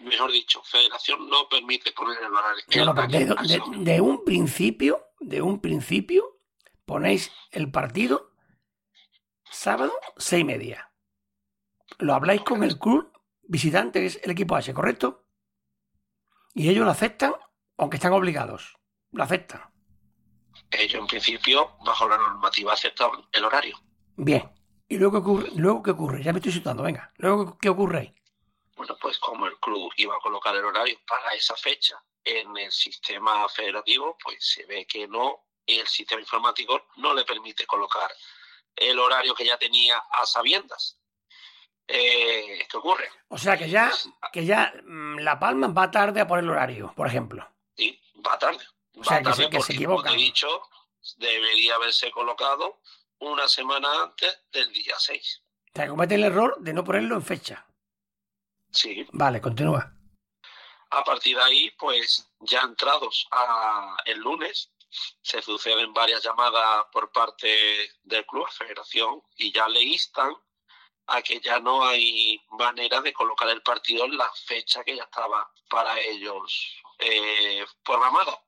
Mejor 0.00 0.30
dicho, 0.30 0.62
Federación 0.62 1.28
no 1.28 1.48
permite 1.48 1.92
poner 1.92 2.18
el 2.70 2.88
horario. 2.88 3.34
de, 3.78 4.00
un 4.00 4.24
principio, 4.24 5.08
de 5.18 5.42
un 5.42 5.60
principio, 5.60 6.40
ponéis 6.84 7.32
el 7.50 7.70
partido 7.70 8.32
sábado 9.50 9.92
seis 10.16 10.42
y 10.42 10.44
media. 10.44 10.92
Lo 11.98 12.14
habláis 12.14 12.42
con 12.42 12.62
el 12.62 12.78
club 12.78 13.10
visitante, 13.42 14.00
que 14.00 14.06
es 14.06 14.20
el 14.22 14.30
equipo 14.30 14.54
H, 14.54 14.72
¿correcto? 14.72 15.24
Y 16.54 16.68
ellos 16.68 16.84
lo 16.84 16.90
aceptan, 16.90 17.34
aunque 17.76 17.96
están 17.96 18.12
obligados. 18.12 18.76
Lo 19.10 19.24
aceptan. 19.24 19.62
Ellos, 20.70 21.00
en 21.00 21.06
principio, 21.06 21.76
bajo 21.84 22.08
la 22.08 22.18
normativa, 22.18 22.72
aceptan 22.72 23.10
el 23.32 23.44
horario. 23.44 23.78
Bien. 24.16 24.50
¿Y 24.88 24.98
luego 24.98 25.12
qué 25.12 25.18
ocurre? 25.18 25.50
¿Luego 25.56 25.82
qué 25.82 25.90
ocurre? 25.90 26.22
Ya 26.22 26.32
me 26.32 26.38
estoy 26.38 26.52
situando, 26.52 26.82
venga. 26.82 27.12
¿Luego 27.16 27.58
qué 27.58 27.68
ocurre 27.68 27.98
ahí? 27.98 28.14
Bueno, 28.78 28.96
pues 29.00 29.18
como 29.18 29.46
el 29.46 29.58
club 29.58 29.92
iba 29.96 30.14
a 30.14 30.20
colocar 30.20 30.54
el 30.54 30.64
horario 30.64 30.96
para 31.04 31.34
esa 31.34 31.56
fecha 31.56 32.00
en 32.24 32.56
el 32.56 32.70
sistema 32.70 33.48
federativo, 33.48 34.16
pues 34.22 34.36
se 34.38 34.64
ve 34.66 34.86
que 34.86 35.08
no, 35.08 35.46
el 35.66 35.84
sistema 35.88 36.20
informático 36.20 36.86
no 36.98 37.12
le 37.12 37.24
permite 37.24 37.66
colocar 37.66 38.08
el 38.76 38.96
horario 39.00 39.34
que 39.34 39.44
ya 39.44 39.58
tenía 39.58 39.98
a 39.98 40.24
sabiendas. 40.24 40.96
Eh, 41.88 42.68
¿Qué 42.70 42.76
ocurre? 42.76 43.10
O 43.26 43.36
sea 43.36 43.58
que 43.58 43.68
ya, 43.68 43.90
que 44.32 44.46
ya 44.46 44.72
mm, 44.84 45.18
La 45.18 45.40
Palma 45.40 45.66
va 45.66 45.90
tarde 45.90 46.20
a 46.20 46.28
poner 46.28 46.44
el 46.44 46.50
horario, 46.50 46.92
por 46.94 47.08
ejemplo. 47.08 47.48
Sí, 47.76 48.00
va 48.24 48.38
tarde. 48.38 48.64
O 48.94 49.02
sea, 49.02 49.20
que, 49.20 49.32
se, 49.32 49.50
que 49.50 49.60
se 49.60 49.72
equivoca. 49.72 50.04
Como 50.04 50.14
he 50.14 50.22
dicho, 50.22 50.46
debería 51.16 51.74
haberse 51.74 52.12
colocado 52.12 52.80
una 53.18 53.48
semana 53.48 53.88
antes 54.04 54.40
del 54.52 54.72
día 54.72 54.94
6. 54.96 55.42
O 55.42 55.70
sea, 55.74 55.88
comete 55.88 56.14
el 56.14 56.22
error 56.22 56.56
de 56.60 56.72
no 56.72 56.84
ponerlo 56.84 57.16
en 57.16 57.24
fecha. 57.24 57.64
Sí. 58.70 59.06
Vale, 59.12 59.40
continúa. 59.40 59.92
A 60.90 61.04
partir 61.04 61.36
de 61.36 61.42
ahí, 61.42 61.70
pues 61.78 62.30
ya 62.40 62.60
entrados 62.60 63.26
a 63.30 63.96
el 64.06 64.18
lunes, 64.18 64.72
se 65.20 65.42
suceden 65.42 65.92
varias 65.92 66.22
llamadas 66.22 66.86
por 66.92 67.12
parte 67.12 67.90
del 68.02 68.24
club, 68.26 68.48
federación, 68.50 69.22
y 69.36 69.52
ya 69.52 69.68
le 69.68 69.82
instan 69.82 70.34
a 71.08 71.22
que 71.22 71.40
ya 71.40 71.58
no 71.58 71.84
hay 71.84 72.40
manera 72.50 73.00
de 73.00 73.12
colocar 73.12 73.48
el 73.48 73.62
partido 73.62 74.04
en 74.04 74.16
la 74.16 74.30
fecha 74.46 74.84
que 74.84 74.96
ya 74.96 75.04
estaba 75.04 75.50
para 75.68 75.98
ellos 76.00 76.82
eh, 76.98 77.64
programada. 77.82 78.42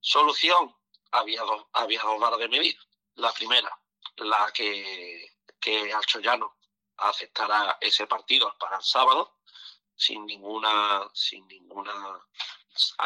Solución, 0.00 0.74
había 1.12 1.42
dos, 1.42 1.66
había 1.72 2.02
dos 2.02 2.38
de 2.38 2.48
medir. 2.48 2.76
La 3.14 3.32
primera, 3.32 3.70
la 4.16 4.50
que, 4.52 5.26
que 5.60 5.92
Alchoyano 5.92 6.57
aceptará 6.98 7.78
ese 7.80 8.06
partido 8.06 8.54
para 8.58 8.76
el 8.76 8.82
sábado, 8.82 9.38
sin 9.96 10.26
ninguna, 10.26 11.08
sin 11.12 11.46
ninguna, 11.48 11.92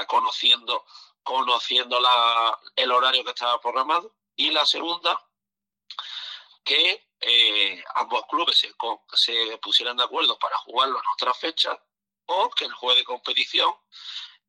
conociendo, 0.07 0.85
conociendo 1.23 2.01
la, 2.01 2.59
el 2.77 2.91
horario 2.93 3.25
que 3.25 3.31
estaba 3.31 3.61
programado. 3.61 4.15
Y 4.37 4.51
la 4.51 4.67
segunda, 4.67 5.19
que 6.65 7.09
eh, 7.21 7.85
ambos 7.95 8.25
clubes 8.29 8.59
se, 8.59 9.59
pusieran 9.59 9.97
de 9.97 10.05
acuerdo 10.05 10.39
para 10.39 10.57
jugarlo 10.59 10.99
en 10.99 11.05
otra 11.15 11.35
fecha 11.35 11.81
o 12.27 12.51
que 12.51 12.65
el 12.65 12.73
juez 12.73 12.97
de 12.97 13.05
competición 13.05 13.73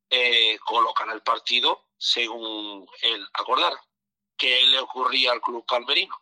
eh, 0.09 0.57
el 1.11 1.21
partido 1.21 1.89
según 1.97 2.87
él 3.01 3.27
acordara. 3.33 3.79
¿Qué 4.35 4.63
le 4.63 4.79
ocurría 4.79 5.31
al 5.31 5.41
club 5.41 5.65
palmerino? 5.65 6.19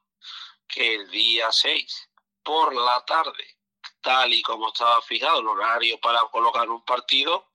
Que 0.68 0.96
el 0.96 1.10
día 1.10 1.52
6 1.52 2.11
por 2.44 2.74
la 2.74 3.04
tarde, 3.06 3.58
tal 4.02 4.34
y 4.34 4.42
como 4.42 4.68
estaba 4.68 5.02
fijado 5.02 5.40
el 5.40 5.48
horario 5.48 6.00
para 6.00 6.20
colocar 6.32 6.70
un 6.70 6.84
partido, 6.84 7.52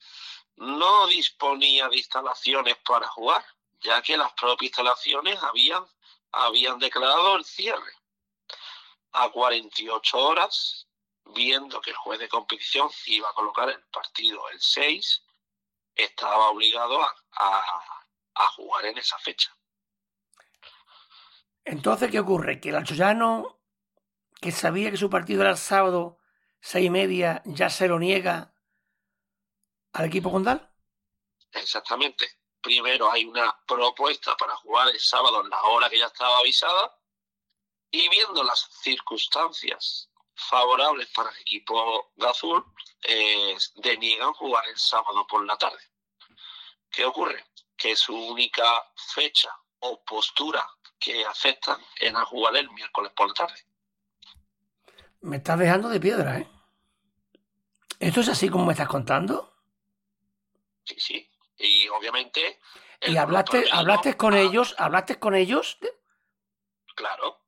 no 0.57 1.07
disponía 1.07 1.89
de 1.89 1.97
instalaciones 1.97 2.77
para 2.79 3.07
jugar, 3.09 3.45
ya 3.81 4.01
que 4.03 4.17
las 4.17 4.33
propias 4.33 4.71
instalaciones 4.71 5.43
habían, 5.43 5.85
habían 6.33 6.79
declarado 6.79 7.37
el 7.37 7.45
cierre. 7.45 7.93
A 9.13 9.31
48 9.31 10.19
horas, 10.19 10.87
viendo 11.25 11.81
que 11.81 11.91
el 11.91 11.97
juez 11.97 12.19
de 12.19 12.29
competición 12.29 12.91
iba 13.07 13.29
a 13.29 13.35
colocar 13.35 13.69
el 13.71 13.83
partido 13.85 14.49
el 14.51 14.61
6, 14.61 15.23
estaba 15.95 16.51
obligado 16.51 17.01
a 17.03 18.49
jugar 18.57 18.87
en 18.87 18.99
esa 18.99 19.19
fecha. 19.19 19.57
Entonces, 21.67 22.13
¿qué 22.13 22.21
ocurre? 22.21 22.61
Que 22.61 22.69
el 22.69 22.77
Alchoyano, 22.77 23.56
que 24.41 24.53
sabía 24.53 24.91
que 24.91 24.97
su 24.97 25.11
partido 25.11 25.43
era 25.43 25.51
el 25.51 25.57
sábado, 25.57 26.19
seis 26.61 26.87
y 26.87 26.91
media, 26.91 27.43
ya 27.45 27.71
se 27.71 27.89
lo 27.89 27.99
niega 27.99 28.55
al 29.93 30.07
equipo 30.07 30.31
Condal. 30.31 30.71
Exactamente. 31.53 32.27
Primero 32.61 33.11
hay 33.11 33.25
una 33.25 33.57
propuesta 33.67 34.37
para 34.37 34.57
jugar 34.57 34.89
el 34.89 35.01
sábado 35.01 35.43
en 35.43 35.51
la 35.51 35.63
hora 35.63 35.89
que 35.89 35.99
ya 35.99 36.07
estaba 36.07 36.39
avisada 36.39 36.99
y 37.91 38.09
viendo 38.09 38.43
las 38.43 38.69
circunstancias 38.83 40.11
favorables 40.35 41.09
para 41.09 41.31
el 41.31 41.39
equipo 41.39 42.13
de 42.17 42.29
azul, 42.29 42.65
eh, 43.05 43.57
deniegan 43.77 44.33
jugar 44.35 44.67
el 44.69 44.77
sábado 44.77 45.27
por 45.27 45.45
la 45.47 45.57
tarde. 45.57 45.83
¿Qué 46.91 47.05
ocurre? 47.05 47.45
Que 47.77 47.97
su 47.97 48.15
única 48.15 48.65
fecha 49.15 49.51
o 49.81 50.03
postura 50.05 50.69
que 50.99 51.25
aceptan 51.25 51.81
en 52.01 52.17
a 52.17 52.25
jugar 52.25 52.57
el 52.57 52.71
miércoles 52.71 53.13
por 53.15 53.29
la 53.29 53.35
tarde. 53.35 53.67
Me 55.21 55.39
estás 55.39 55.59
dejando 55.59 55.89
de 55.89 56.01
piedra, 56.01 56.39
¿eh? 56.39 56.49
¿Esto 57.99 58.21
es 58.21 58.29
así 58.29 58.49
como 58.49 58.67
me 58.67 58.73
estás 58.73 58.89
contando? 58.89 59.55
Sí, 60.85 60.97
sí. 60.99 61.31
Y 61.59 61.89
obviamente. 61.89 62.61
¿Y 63.01 63.17
hablaste, 63.17 63.65
hablaste 63.73 64.17
con 64.17 64.35
ellos? 64.35 64.75
¿Hablaste 64.79 65.19
con 65.19 65.35
ellos? 65.35 65.79
Claro. 66.95 67.41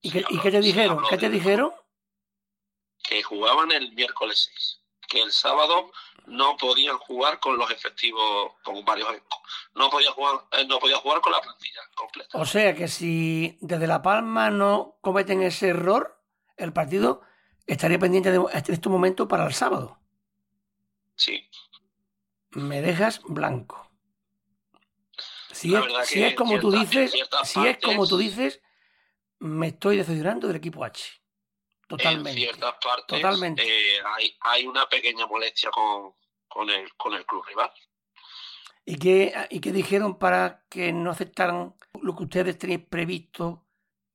¿Y, 0.00 0.10
qué, 0.10 0.24
¿y 0.28 0.38
qué 0.40 0.50
te 0.50 0.60
dijeron? 0.60 1.02
¿Qué 1.08 1.16
te 1.16 1.28
dijeron? 1.28 1.72
Que 3.02 3.22
jugaban 3.22 3.72
el 3.72 3.92
miércoles 3.92 4.50
6. 4.52 4.80
Que 5.08 5.22
el 5.22 5.32
sábado 5.32 5.90
no 6.26 6.56
podían 6.56 6.98
jugar 6.98 7.40
con 7.40 7.56
los 7.56 7.70
efectivos, 7.70 8.52
con 8.62 8.84
varios. 8.84 9.08
No 9.74 9.90
podía 9.90 10.10
jugar, 10.12 10.44
eh, 10.52 10.64
no 10.66 10.78
podía 10.78 10.96
jugar 10.96 11.20
con 11.20 11.32
la 11.32 11.40
plantilla 11.40 11.80
completa. 11.94 12.38
O 12.38 12.46
sea 12.46 12.74
que 12.74 12.88
si 12.88 13.58
desde 13.60 13.86
La 13.86 14.02
Palma 14.02 14.50
no 14.50 14.98
cometen 15.00 15.42
ese 15.42 15.68
error, 15.68 16.21
el 16.64 16.72
partido 16.72 17.22
estaría 17.66 17.98
pendiente 17.98 18.30
de 18.30 18.40
este 18.52 18.88
momento 18.88 19.28
para 19.28 19.46
el 19.46 19.54
sábado. 19.54 19.98
Sí. 21.14 21.48
Me 22.50 22.82
dejas 22.82 23.20
blanco. 23.24 23.90
Si, 25.52 25.74
es, 25.74 25.84
si 26.04 26.22
es, 26.22 26.34
como 26.34 26.58
tú 26.58 26.70
dices, 26.70 27.12
si 27.44 27.66
es 27.66 27.78
como 27.78 28.06
tú 28.06 28.16
dices, 28.16 28.60
me 29.38 29.68
estoy 29.68 29.98
decepcionando 29.98 30.46
del 30.46 30.56
equipo 30.56 30.84
H. 30.84 31.22
Totalmente. 31.86 32.30
En 32.30 32.36
ciertas 32.36 32.74
partes 32.82 33.20
Totalmente. 33.20 33.62
Eh, 33.62 34.00
hay, 34.16 34.36
hay, 34.40 34.66
una 34.66 34.88
pequeña 34.88 35.26
molestia 35.26 35.70
con, 35.70 36.14
con, 36.48 36.70
el, 36.70 36.92
con 36.94 37.12
el 37.14 37.26
club 37.26 37.44
rival. 37.46 37.70
¿Y 38.84 38.96
qué, 38.96 39.34
¿Y 39.50 39.60
qué 39.60 39.72
dijeron 39.72 40.18
para 40.18 40.64
que 40.68 40.92
no 40.92 41.10
aceptaran 41.10 41.74
lo 42.00 42.16
que 42.16 42.22
ustedes 42.24 42.58
tenían 42.58 42.86
previsto 42.86 43.66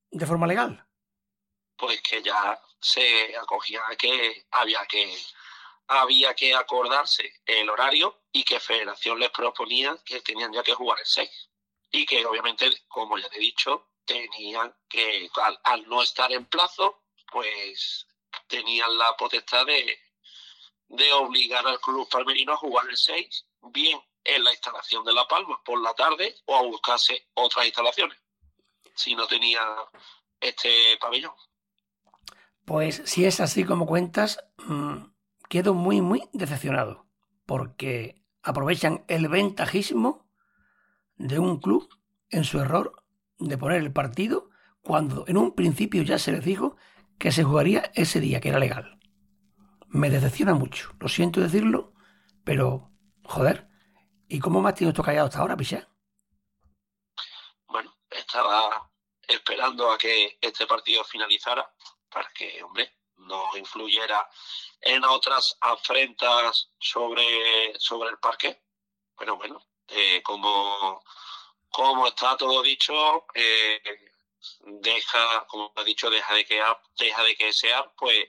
de 0.09 0.25
forma 0.25 0.47
legal? 0.47 0.86
Pues 1.77 2.01
que 2.01 2.21
ya 2.21 2.59
se 2.79 3.35
acogía 3.37 3.81
que 3.97 4.45
había 4.51 4.85
que 4.85 5.15
había 5.87 6.33
que 6.33 6.53
acordarse 6.53 7.41
el 7.45 7.69
horario 7.69 8.23
y 8.31 8.43
que 8.43 8.59
Federación 8.59 9.19
les 9.19 9.31
proponía 9.31 9.97
que 10.05 10.21
tenían 10.21 10.51
ya 10.51 10.63
que 10.63 10.73
jugar 10.73 10.99
el 10.99 11.05
6. 11.05 11.49
Y 11.91 12.05
que 12.05 12.25
obviamente, 12.25 12.69
como 12.87 13.17
ya 13.17 13.27
he 13.31 13.39
dicho, 13.39 13.91
tenían 14.05 14.75
que, 14.89 15.29
al, 15.63 15.87
no 15.87 16.01
estar 16.03 16.31
en 16.31 16.45
plazo, 16.45 17.03
pues 17.31 18.05
tenían 18.47 18.97
la 18.97 19.15
potestad 19.15 19.65
de, 19.65 19.99
de 20.87 21.13
obligar 21.13 21.65
al 21.65 21.79
club 21.79 22.07
palmerino 22.09 22.53
a 22.53 22.57
jugar 22.57 22.87
el 22.89 22.97
6, 22.97 23.45
bien 23.61 24.01
en 24.23 24.43
la 24.43 24.51
instalación 24.51 25.05
de 25.05 25.13
La 25.13 25.27
Palma 25.27 25.61
por 25.63 25.81
la 25.81 25.93
tarde 25.93 26.35
o 26.45 26.55
a 26.55 26.61
buscarse 26.63 27.29
otras 27.33 27.65
instalaciones, 27.65 28.17
si 28.93 29.15
no 29.15 29.25
tenía 29.25 29.63
este 30.39 30.97
pabellón. 30.97 31.33
Pues 32.67 33.01
si 33.05 33.23
es 33.23 33.39
así 33.39 33.63
como 33.63 33.85
cuentas, 33.85 34.43
mm, 34.57 34.97
quedo 35.47 35.73
muy, 35.73 36.01
muy 36.01 36.27
decepcionado, 36.33 37.07
porque 37.45 38.21
aprovechan 38.43 39.05
el 39.07 39.29
ventajismo 39.29 40.29
de 41.15 41.39
un 41.39 41.61
club 41.61 41.87
en 42.29 42.43
su 42.43 42.59
error 42.59 43.05
de 43.39 43.57
poner 43.57 43.81
el 43.81 43.93
partido 43.93 44.49
cuando 44.81 45.23
en 45.29 45.37
un 45.37 45.55
principio 45.55 46.03
ya 46.03 46.19
se 46.19 46.33
les 46.33 46.43
dijo 46.43 46.75
que 47.17 47.31
se 47.31 47.45
jugaría 47.45 47.89
ese 47.95 48.19
día, 48.19 48.41
que 48.41 48.49
era 48.49 48.59
legal. 48.59 48.99
Me 49.87 50.09
decepciona 50.09 50.53
mucho, 50.53 50.91
lo 50.99 51.07
siento 51.07 51.39
decirlo, 51.39 51.93
pero 52.43 52.91
joder, 53.23 53.69
¿y 54.27 54.39
cómo 54.39 54.67
has 54.67 54.75
tenido 54.75 54.89
esto 54.89 55.03
callado 55.03 55.27
hasta 55.27 55.39
ahora, 55.39 55.55
Pichá? 55.55 55.87
Bueno, 57.65 57.95
estaba 58.09 58.91
esperando 59.25 59.89
a 59.89 59.97
que 59.97 60.37
este 60.41 60.67
partido 60.67 61.05
finalizara 61.05 61.65
que, 62.33 62.61
hombre, 62.63 62.97
no 63.17 63.55
influyera 63.57 64.29
en 64.81 65.03
otras 65.03 65.57
afrentas 65.61 66.69
sobre, 66.79 67.73
sobre 67.79 68.09
el 68.09 68.19
parque. 68.19 68.63
Pero 69.17 69.37
bueno, 69.37 69.65
eh, 69.87 70.21
como, 70.23 71.03
como 71.69 72.07
está 72.07 72.37
todo 72.37 72.61
dicho, 72.61 73.25
eh, 73.33 73.81
deja, 74.61 75.45
como 75.47 75.71
ha 75.75 75.83
dicho, 75.83 76.09
deja 76.09 76.33
de 76.33 76.45
que 76.45 76.61
deja 76.97 77.23
de 77.23 77.35
pues 77.97 78.27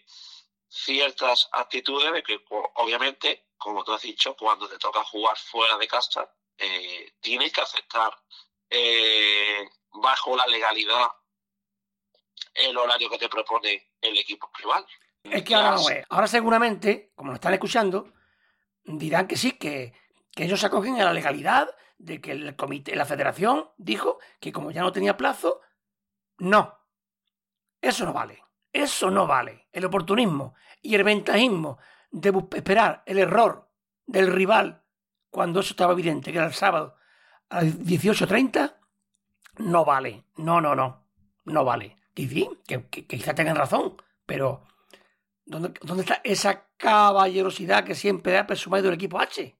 ciertas 0.68 1.48
actitudes 1.52 2.12
de 2.12 2.22
que 2.22 2.44
obviamente, 2.74 3.48
como 3.56 3.84
tú 3.84 3.92
has 3.92 4.02
dicho, 4.02 4.36
cuando 4.36 4.68
te 4.68 4.78
toca 4.78 5.04
jugar 5.04 5.36
fuera 5.36 5.76
de 5.76 5.88
casa, 5.88 6.32
eh, 6.56 7.12
tienes 7.20 7.52
que 7.52 7.60
aceptar 7.60 8.12
bajo 9.90 10.36
la 10.36 10.46
legalidad 10.46 11.10
el 12.58 12.76
horario 12.76 13.08
que 13.10 13.18
te 13.18 13.28
propone 13.28 13.90
el 14.00 14.16
equipo 14.16 14.50
rival. 14.58 14.84
Es 15.22 15.42
que 15.42 15.54
ahora 15.54 15.72
no 15.72 15.88
es. 15.88 16.04
Ahora 16.08 16.26
seguramente, 16.26 17.12
como 17.14 17.30
lo 17.30 17.34
están 17.34 17.54
escuchando, 17.54 18.12
dirán 18.84 19.26
que 19.26 19.36
sí, 19.36 19.52
que, 19.52 19.94
ellos 20.36 20.60
se 20.60 20.66
acogen 20.66 21.00
a 21.00 21.04
la 21.04 21.12
legalidad 21.12 21.68
de 21.98 22.20
que 22.20 22.30
el 22.30 22.54
comité, 22.54 22.94
la 22.94 23.04
federación 23.04 23.70
dijo 23.76 24.20
que 24.38 24.52
como 24.52 24.70
ya 24.70 24.82
no 24.82 24.92
tenía 24.92 25.16
plazo, 25.16 25.60
no. 26.38 26.78
Eso 27.80 28.04
no 28.04 28.12
vale. 28.12 28.44
Eso 28.72 29.10
no 29.10 29.26
vale. 29.26 29.66
El 29.72 29.84
oportunismo 29.84 30.54
y 30.80 30.94
el 30.94 31.02
ventajismo 31.02 31.78
de 32.10 32.32
esperar 32.54 33.02
el 33.06 33.18
error 33.18 33.68
del 34.06 34.32
rival 34.32 34.84
cuando 35.30 35.60
eso 35.60 35.70
estaba 35.72 35.92
evidente, 35.92 36.30
que 36.30 36.38
era 36.38 36.46
el 36.46 36.54
sábado 36.54 36.96
a 37.48 37.62
las 37.62 37.78
18.30, 37.78 38.76
no 39.58 39.84
vale. 39.84 40.24
No, 40.36 40.60
no, 40.60 40.74
no. 40.74 41.04
No 41.44 41.64
vale. 41.64 41.97
Y 42.18 42.28
sí, 42.28 42.50
que, 42.66 42.84
quizá 43.06 43.32
tengan 43.32 43.54
razón, 43.54 43.96
pero 44.26 44.66
¿dónde, 45.44 45.72
¿dónde, 45.82 46.02
está 46.02 46.20
esa 46.24 46.66
caballerosidad 46.76 47.84
que 47.84 47.94
siempre 47.94 48.36
ha 48.36 48.44
presumido 48.44 48.88
el 48.88 48.94
equipo 48.94 49.20
H? 49.20 49.56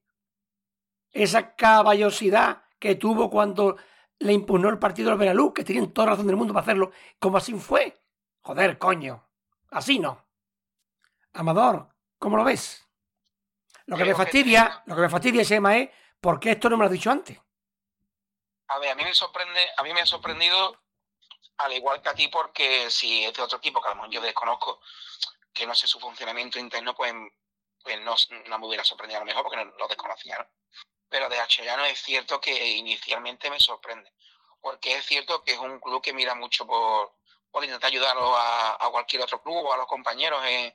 Esa 1.13 1.55
caballerosidad 1.55 2.63
que 2.77 2.95
tuvo 2.95 3.29
cuando 3.29 3.77
le 4.19 4.33
impugnó 4.33 4.67
el 4.67 4.77
partido 4.77 5.09
al 5.09 5.17
Benalú, 5.17 5.53
que 5.53 5.63
tenían 5.63 5.93
toda 5.93 6.07
razón 6.09 6.27
del 6.27 6.35
mundo 6.35 6.53
para 6.53 6.63
hacerlo, 6.63 6.91
como 7.17 7.37
así 7.37 7.53
fue. 7.53 7.97
Joder, 8.41 8.77
coño. 8.77 9.25
Así 9.71 9.97
no. 9.97 10.25
Amador, 11.31 11.87
¿cómo 12.17 12.35
lo 12.35 12.43
ves? 12.43 12.85
Lo 13.85 13.95
que 13.95 14.03
me 14.03 14.15
fastidia, 14.15 14.83
lo 14.85 14.95
que 14.95 15.01
me 15.03 15.09
fastidia, 15.09 15.45
Sema, 15.45 15.77
es 15.77 15.89
¿por 16.19 16.41
qué 16.41 16.51
esto 16.51 16.69
no 16.69 16.75
me 16.75 16.81
lo 16.81 16.87
has 16.87 16.91
dicho 16.91 17.09
antes? 17.09 17.39
A 18.67 18.79
ver, 18.79 18.89
a 18.89 18.95
mí 18.95 19.03
me 19.05 19.13
sorprende, 19.13 19.61
a 19.77 19.81
mí 19.83 19.93
me 19.93 20.01
ha 20.01 20.05
sorprendido 20.05 20.75
al 21.59 21.73
igual 21.73 22.01
que 22.01 22.09
a 22.09 22.13
ti, 22.13 22.27
porque 22.29 22.89
si 22.89 23.25
es 23.25 23.33
de 23.33 23.41
otro 23.41 23.57
equipo, 23.57 23.81
que 23.81 23.87
a 23.87 23.91
lo 23.91 23.95
mejor 23.97 24.11
yo 24.11 24.21
desconozco, 24.21 24.81
que 25.53 25.67
no 25.67 25.75
sé 25.75 25.87
su 25.87 25.99
funcionamiento 25.99 26.57
interno, 26.57 26.95
pues, 26.95 27.13
pues 27.83 27.99
no, 28.01 28.15
me 28.57 28.67
hubiera 28.67 28.83
sorprendido 28.83 29.17
a 29.17 29.21
lo 29.21 29.25
mejor 29.25 29.43
porque 29.43 29.57
no 29.57 29.65
lo 29.77 29.87
desconocía. 29.87 30.49
Pero 31.09 31.27
de 31.27 31.39
Achellano 31.39 31.83
es 31.85 32.01
cierto 32.01 32.39
que 32.39 32.53
inicialmente 32.53 33.49
me 33.49 33.59
sorprende, 33.59 34.13
porque 34.61 34.95
es 34.95 35.05
cierto 35.05 35.43
que 35.43 35.53
es 35.53 35.59
un 35.59 35.79
club 35.79 36.01
que 36.01 36.13
mira 36.13 36.33
mucho 36.33 36.65
por, 36.65 37.17
por 37.51 37.63
intentar 37.63 37.89
ayudarlo 37.89 38.35
a, 38.37 38.89
cualquier 38.91 39.23
otro 39.23 39.41
club 39.41 39.65
o 39.65 39.73
a 39.73 39.77
los 39.77 39.87
compañeros 39.87 40.41
en, 40.45 40.73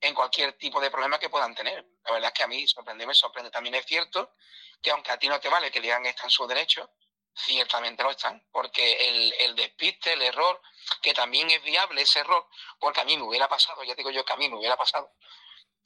en 0.00 0.14
cualquier 0.14 0.52
tipo 0.58 0.80
de 0.80 0.90
problema 0.90 1.18
que 1.18 1.30
puedan 1.30 1.54
tener. 1.54 1.86
La 2.04 2.12
verdad 2.12 2.28
es 2.28 2.34
que 2.34 2.42
a 2.42 2.48
mí 2.48 2.68
sorprende, 2.68 3.06
me 3.06 3.14
sorprende. 3.14 3.50
También 3.50 3.74
es 3.76 3.86
cierto 3.86 4.34
que 4.82 4.90
aunque 4.90 5.12
a 5.12 5.18
ti 5.18 5.28
no 5.28 5.40
te 5.40 5.48
vale 5.48 5.70
que 5.70 5.80
digan 5.80 6.02
que 6.02 6.10
están 6.10 6.30
sus 6.30 6.46
derechos, 6.46 6.88
ciertamente 7.36 8.02
lo 8.02 8.10
están, 8.10 8.42
porque 8.50 9.08
el, 9.08 9.34
el, 9.40 9.56
despiste, 9.56 10.14
el 10.14 10.22
error, 10.22 10.60
que 11.02 11.12
también 11.12 11.50
es 11.50 11.62
viable 11.62 12.02
ese 12.02 12.20
error, 12.20 12.46
porque 12.78 13.00
a 13.00 13.04
mí 13.04 13.16
me 13.16 13.24
hubiera 13.24 13.48
pasado, 13.48 13.84
ya 13.84 13.94
digo 13.94 14.10
yo 14.10 14.24
que 14.24 14.32
a 14.32 14.36
mí 14.36 14.48
me 14.48 14.56
hubiera 14.56 14.76
pasado, 14.76 15.12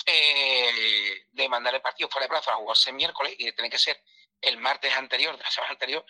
eh, 0.07 1.27
de 1.31 1.49
mandar 1.49 1.75
el 1.75 1.83
partido 1.83 2.09
fuera 2.09 2.25
de 2.25 2.31
plazo 2.31 2.51
a 2.51 2.57
jugarse 2.57 2.93
miércoles 2.93 3.35
y 3.39 3.47
de 3.47 3.53
tener 3.53 3.71
que 3.71 3.79
ser 3.79 4.01
el 4.41 4.57
martes 4.59 4.95
anterior, 4.97 5.37
de 5.37 5.43
la 5.43 5.51
semana 5.51 5.73
anterior, 5.73 6.05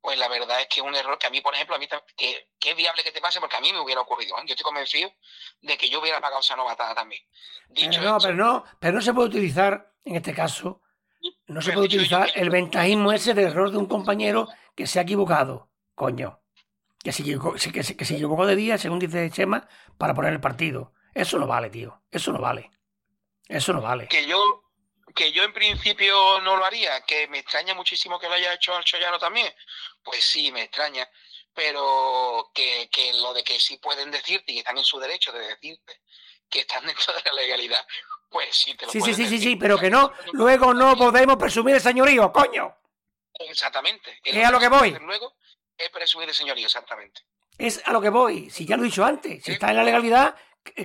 pues 0.00 0.18
la 0.18 0.28
verdad 0.28 0.60
es 0.60 0.68
que 0.68 0.80
es 0.80 0.86
un 0.86 0.94
error 0.94 1.18
que 1.18 1.26
a 1.26 1.30
mí, 1.30 1.40
por 1.40 1.54
ejemplo, 1.54 1.76
a 1.76 1.78
mí 1.78 1.88
que, 2.16 2.48
que 2.58 2.70
es 2.70 2.76
viable 2.76 3.02
que 3.02 3.12
te 3.12 3.20
pase 3.20 3.40
porque 3.40 3.56
a 3.56 3.60
mí 3.60 3.72
me 3.72 3.80
hubiera 3.80 4.00
ocurrido. 4.00 4.36
¿eh? 4.38 4.42
Yo 4.46 4.54
estoy 4.54 4.64
convencido 4.64 5.12
de 5.60 5.76
que 5.76 5.88
yo 5.88 6.00
hubiera 6.00 6.20
pagado 6.20 6.40
esa 6.40 6.56
novatada 6.56 6.94
también. 6.94 7.22
Dicho 7.68 8.00
no, 8.00 8.18
pero 8.18 8.34
no, 8.34 8.64
pero 8.78 8.94
no 8.94 9.02
se 9.02 9.12
puede 9.12 9.28
utilizar 9.28 9.92
en 10.04 10.16
este 10.16 10.32
caso 10.34 10.82
no 11.46 11.62
se 11.62 11.72
puede 11.72 11.86
utilizar 11.86 12.30
el 12.34 12.50
ventajismo 12.50 13.12
ese 13.12 13.34
de 13.34 13.44
error 13.44 13.70
de 13.70 13.78
un 13.78 13.86
compañero 13.86 14.48
que 14.74 14.86
se 14.86 14.98
ha 14.98 15.02
equivocado, 15.02 15.70
coño. 15.94 16.40
Que 17.02 17.12
se 17.12 17.22
equivocó, 17.22 17.52
que 17.54 17.82
se, 17.82 17.96
que 17.96 18.04
se 18.04 18.14
equivocó 18.14 18.46
de 18.46 18.56
día, 18.56 18.78
según 18.78 18.98
dice 18.98 19.30
Chema, 19.30 19.68
para 19.96 20.14
poner 20.14 20.32
el 20.32 20.40
partido. 20.40 20.92
Eso 21.14 21.38
no 21.38 21.46
vale, 21.46 21.70
tío. 21.70 22.02
Eso 22.10 22.32
no 22.32 22.40
vale. 22.40 22.70
Eso 23.48 23.72
no 23.72 23.80
vale. 23.80 24.08
Que 24.08 24.26
yo, 24.26 24.64
que 25.14 25.32
yo 25.32 25.44
en 25.44 25.52
principio 25.52 26.40
no 26.40 26.56
lo 26.56 26.64
haría, 26.64 27.00
que 27.02 27.28
me 27.28 27.38
extraña 27.38 27.74
muchísimo 27.74 28.18
que 28.18 28.28
lo 28.28 28.34
haya 28.34 28.52
hecho 28.54 28.74
al 28.74 28.84
Chollano 28.84 29.18
también. 29.18 29.52
Pues 30.02 30.24
sí, 30.24 30.50
me 30.50 30.62
extraña. 30.62 31.08
Pero 31.54 32.50
que, 32.52 32.88
que 32.90 33.12
lo 33.14 33.32
de 33.32 33.42
que 33.44 33.58
sí 33.60 33.78
pueden 33.78 34.10
decirte 34.10 34.52
y 34.52 34.58
están 34.58 34.76
en 34.76 34.84
su 34.84 34.98
derecho 34.98 35.32
de 35.32 35.46
decirte 35.46 36.02
que 36.50 36.60
están 36.60 36.84
dentro 36.86 37.14
de 37.14 37.22
la 37.24 37.32
legalidad, 37.32 37.86
pues 38.28 38.54
sí 38.54 38.74
te 38.76 38.86
lo 38.86 38.92
Sí, 38.92 39.00
sí, 39.00 39.14
sí, 39.14 39.26
sí, 39.26 39.38
sí, 39.38 39.56
pero 39.56 39.78
que 39.78 39.90
no, 39.90 40.12
luego 40.32 40.74
no 40.74 40.96
podemos 40.96 41.36
presumir 41.36 41.76
el 41.76 41.80
señorío, 41.80 42.32
coño. 42.32 42.76
Exactamente. 43.38 44.18
Es 44.24 44.44
a 44.44 44.50
lo 44.50 44.58
que 44.58 44.68
voy. 44.68 44.92
Luego 45.00 45.34
es 45.76 45.90
presumir 45.90 46.28
el 46.28 46.34
señorío, 46.34 46.66
exactamente. 46.66 47.22
Es 47.58 47.82
a 47.86 47.92
lo 47.92 48.00
que 48.00 48.10
voy. 48.10 48.50
Si 48.50 48.66
ya 48.66 48.76
lo 48.76 48.82
he 48.82 48.86
dicho 48.86 49.04
antes, 49.04 49.42
si 49.42 49.52
está 49.52 49.70
en 49.70 49.76
la 49.76 49.84
legalidad, 49.84 50.34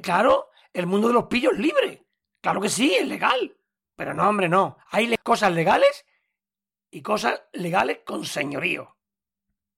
claro, 0.01 0.51
el 0.73 0.87
mundo 0.87 1.07
de 1.07 1.13
los 1.13 1.25
pillos 1.25 1.53
es 1.53 1.59
libre. 1.59 2.05
Claro 2.41 2.61
que 2.61 2.69
sí, 2.69 2.95
es 2.95 3.07
legal. 3.07 3.57
Pero 3.95 4.13
no, 4.13 4.27
hombre, 4.27 4.49
no. 4.49 4.77
Hay 4.89 5.15
cosas 5.17 5.51
legales 5.51 6.05
y 6.89 7.01
cosas 7.01 7.43
legales 7.53 7.99
con 8.05 8.25
señorío. 8.25 8.97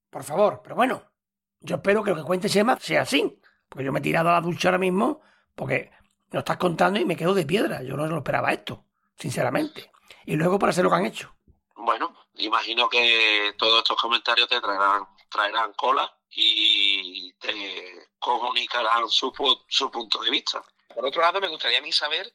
Por 0.09 0.23
favor, 0.23 0.61
pero 0.63 0.75
bueno, 0.75 1.11
yo 1.59 1.77
espero 1.77 2.03
que 2.03 2.11
lo 2.11 2.17
que 2.17 2.23
cuente 2.23 2.49
Sema 2.49 2.77
sea 2.79 3.01
así. 3.01 3.39
Porque 3.67 3.85
yo 3.85 3.91
me 3.91 3.99
he 3.99 4.03
tirado 4.03 4.29
a 4.29 4.33
la 4.33 4.41
ducha 4.41 4.69
ahora 4.69 4.77
mismo 4.77 5.21
porque 5.55 5.91
me 6.33 6.37
lo 6.37 6.39
estás 6.39 6.57
contando 6.57 6.99
y 6.99 7.05
me 7.05 7.15
quedo 7.15 7.35
de 7.35 7.45
piedra. 7.45 7.83
Yo 7.83 7.95
no 7.95 8.07
lo 8.07 8.17
esperaba 8.17 8.51
esto, 8.51 8.85
sinceramente. 9.15 9.91
Y 10.25 10.35
luego 10.35 10.57
para 10.57 10.71
hacer 10.71 10.83
lo 10.83 10.89
que 10.89 10.95
han 10.95 11.05
hecho. 11.05 11.31
Bueno, 11.75 12.11
imagino 12.37 12.89
que 12.89 13.53
todos 13.55 13.77
estos 13.77 14.01
comentarios 14.01 14.47
te 14.49 14.59
traerán, 14.59 15.07
traerán 15.29 15.73
cola 15.73 16.11
y 16.31 17.31
te 17.33 18.09
comunicarán 18.17 19.07
su, 19.09 19.31
su 19.67 19.91
punto 19.91 20.23
de 20.23 20.31
vista. 20.31 20.63
Por 20.95 21.05
otro 21.05 21.21
lado, 21.21 21.39
me 21.39 21.49
gustaría 21.49 21.77
a 21.77 21.81
mí 21.83 21.91
saber 21.91 22.33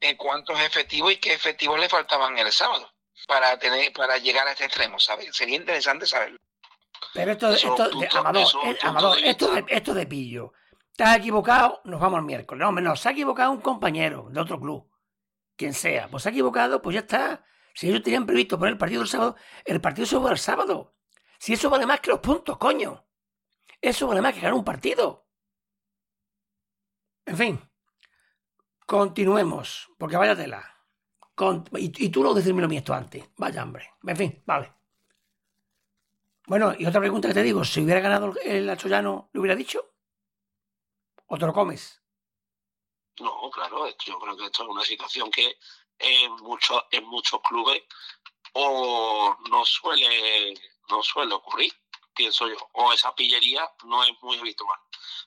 en 0.00 0.16
cuántos 0.16 0.58
efectivos 0.60 1.12
y 1.12 1.18
qué 1.18 1.34
efectivos 1.34 1.78
le 1.78 1.88
faltaban 1.88 2.36
el 2.36 2.50
sábado 2.50 2.90
para 3.28 3.56
tener 3.60 3.92
para 3.92 4.18
llegar 4.18 4.48
a 4.48 4.52
este 4.52 4.64
extremo, 4.64 4.98
¿sabes? 4.98 5.36
Sería 5.36 5.56
interesante 5.56 6.04
saberlo. 6.04 6.38
Pero 7.14 7.30
esto, 7.30 7.52
esto, 7.52 7.88
de, 7.90 8.08
Amador, 8.12 8.46
eh, 8.64 8.78
Amador 8.82 9.18
esto, 9.22 9.52
de, 9.52 9.64
esto 9.68 9.94
de 9.94 10.06
pillo. 10.06 10.52
Has 10.98 11.16
equivocado, 11.16 11.80
nos 11.84 12.00
vamos 12.00 12.18
el 12.18 12.24
miércoles. 12.24 12.60
No, 12.60 12.72
menos, 12.72 13.00
se 13.00 13.08
ha 13.08 13.12
equivocado 13.12 13.52
un 13.52 13.60
compañero 13.60 14.28
de 14.30 14.40
otro 14.40 14.60
club. 14.60 14.90
Quien 15.56 15.72
sea. 15.72 16.08
Pues 16.08 16.22
se 16.22 16.28
ha 16.28 16.32
equivocado, 16.32 16.82
pues 16.82 16.94
ya 16.94 17.00
está. 17.00 17.44
Si 17.72 17.88
ellos 17.88 18.02
tenían 18.02 18.26
previsto 18.26 18.58
poner 18.58 18.72
el 18.72 18.78
partido 18.78 19.02
el 19.02 19.08
sábado, 19.08 19.36
el 19.64 19.80
partido 19.80 20.06
se 20.06 20.18
va 20.18 20.32
el 20.32 20.38
sábado. 20.38 20.96
Si 21.38 21.52
eso 21.52 21.70
vale 21.70 21.86
más 21.86 22.00
que 22.00 22.10
los 22.10 22.18
puntos, 22.18 22.58
coño. 22.58 23.06
Eso 23.80 24.08
vale 24.08 24.20
más 24.20 24.34
que 24.34 24.40
ganar 24.40 24.54
un 24.54 24.64
partido. 24.64 25.28
En 27.24 27.36
fin. 27.36 27.60
Continuemos, 28.84 29.90
porque 29.98 30.16
vaya 30.16 30.34
tela. 30.34 30.64
y, 31.74 32.08
tú 32.08 32.22
no 32.24 32.34
decirme 32.34 32.62
lo 32.62 32.68
mío 32.68 32.78
esto 32.78 32.94
antes. 32.94 33.28
Vaya 33.36 33.62
hambre. 33.62 33.92
En 34.02 34.16
fin, 34.16 34.42
vale. 34.46 34.72
Bueno, 36.46 36.74
y 36.76 36.86
otra 36.86 37.00
pregunta 37.00 37.28
que 37.28 37.34
te 37.34 37.42
digo, 37.42 37.64
si 37.64 37.82
hubiera 37.82 38.00
ganado 38.00 38.34
el 38.42 38.68
Achoyano, 38.68 39.30
¿le 39.32 39.40
hubiera 39.40 39.54
dicho? 39.54 39.97
¿O 41.28 41.36
te 41.36 41.46
lo 41.46 41.52
comes? 41.52 42.00
No, 43.20 43.50
claro, 43.50 43.86
yo 44.04 44.18
creo 44.18 44.36
que 44.36 44.46
esto 44.46 44.62
es 44.62 44.68
una 44.68 44.84
situación 44.84 45.30
que 45.30 45.58
en 45.98 46.32
muchos, 46.36 46.84
en 46.90 47.04
muchos 47.06 47.40
clubes 47.42 47.82
o 48.54 49.36
no 49.50 49.64
suele, 49.64 50.54
no 50.88 51.02
suele 51.02 51.34
ocurrir, 51.34 51.72
pienso 52.14 52.48
yo, 52.48 52.56
o 52.72 52.92
esa 52.92 53.14
pillería 53.14 53.70
no 53.84 54.02
es 54.04 54.12
muy 54.22 54.38
habitual. 54.38 54.78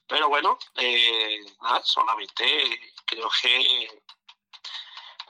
Pero 0.07 0.29
bueno, 0.29 0.57
eh, 0.75 1.39
nada, 1.61 1.81
solamente 1.83 2.45
creo 3.05 3.29
que 3.41 4.01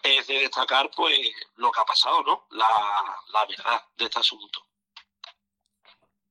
es 0.04 0.28
de 0.28 0.40
destacar 0.40 0.90
pues 0.96 1.20
lo 1.56 1.72
que 1.72 1.80
ha 1.82 1.86
pasado, 1.86 2.24
¿no? 2.24 2.48
La, 2.52 2.68
la 3.34 3.46
verdad 3.46 3.84
de 3.98 4.06
este 4.06 4.20
asunto. 4.20 4.66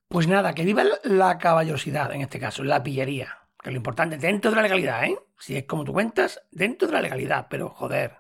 Pues 0.09 0.27
nada, 0.27 0.55
que 0.55 0.65
viva 0.65 0.83
la 1.05 1.39
caballosidad 1.39 2.13
en 2.13 2.23
este 2.23 2.41
caso, 2.41 2.65
la 2.65 2.83
pillería. 2.83 3.40
Que 3.63 3.71
lo 3.71 3.77
importante, 3.77 4.17
dentro 4.17 4.51
de 4.51 4.57
la 4.57 4.63
legalidad, 4.63 5.05
¿eh? 5.05 5.19
Si 5.39 5.57
es 5.57 5.67
como 5.67 5.85
tú 5.85 5.93
cuentas, 5.93 6.41
dentro 6.51 6.89
de 6.89 6.95
la 6.95 7.03
legalidad, 7.03 7.47
pero 7.51 7.69
joder, 7.69 8.19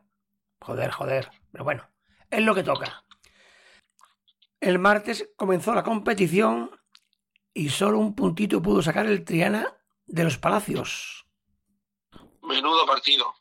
joder, 0.61 0.90
joder. 0.90 1.31
Pero 1.50 1.64
bueno, 1.64 1.88
es 2.29 2.42
lo 2.42 2.55
que 2.55 2.62
toca. 2.62 3.05
El 4.61 4.79
martes 4.79 5.31
comenzó 5.37 5.74
la 5.74 5.83
competición 5.83 6.70
y 7.55 7.70
solo 7.70 7.98
un 7.98 8.14
puntito 8.14 8.61
pudo 8.61 8.83
sacar 8.83 9.07
el 9.07 9.24
Triana 9.24 9.74
de 10.05 10.24
los 10.24 10.37
Palacios. 10.37 11.26
Menudo 12.42 12.87
partido. 12.87 13.35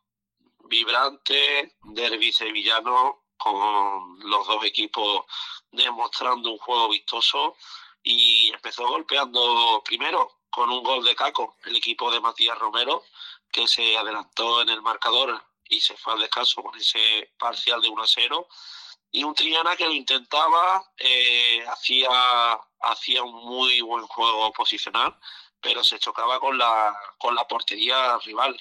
Vibrante, 0.70 1.76
derbi 1.84 2.32
sevillano, 2.32 3.26
con 3.38 4.20
los 4.30 4.48
dos 4.48 4.64
equipos 4.66 5.26
demostrando 5.72 6.52
un 6.52 6.58
juego 6.58 6.90
vistoso 6.90 7.56
y 8.04 8.52
empezó 8.54 8.88
golpeando 8.88 9.82
primero 9.84 10.39
con 10.50 10.70
un 10.70 10.84
gol 10.84 11.04
de 11.04 11.16
Caco, 11.16 11.56
el 11.66 11.76
equipo 11.76 12.12
de 12.12 12.20
Matías 12.20 12.58
Romero, 12.58 13.04
que 13.52 13.68
se 13.68 13.98
adelantó 13.98 14.62
en 14.62 14.70
el 14.70 14.82
marcador 14.82 15.42
y 15.68 15.80
se 15.82 15.96
fue 15.98 16.14
al 16.14 16.20
descanso 16.20 16.62
con 16.64 16.76
ese 16.78 17.34
parcial 17.38 17.82
de 17.82 17.90
1 17.90 18.04
a 18.04 18.08
0. 18.08 18.48
Y 19.12 19.24
un 19.24 19.34
Triana 19.34 19.76
que 19.76 19.86
lo 19.86 19.94
intentaba, 19.94 20.92
eh, 20.98 21.66
hacía, 21.68 22.10
hacía 22.82 23.24
un 23.24 23.34
muy 23.46 23.82
buen 23.82 24.06
juego 24.08 24.52
posicional, 24.54 25.16
pero 25.62 25.84
se 25.84 26.00
chocaba 26.00 26.40
con 26.40 26.58
la, 26.58 26.96
con 27.18 27.36
la 27.36 27.48
portería 27.48 28.18
rival. 28.20 28.60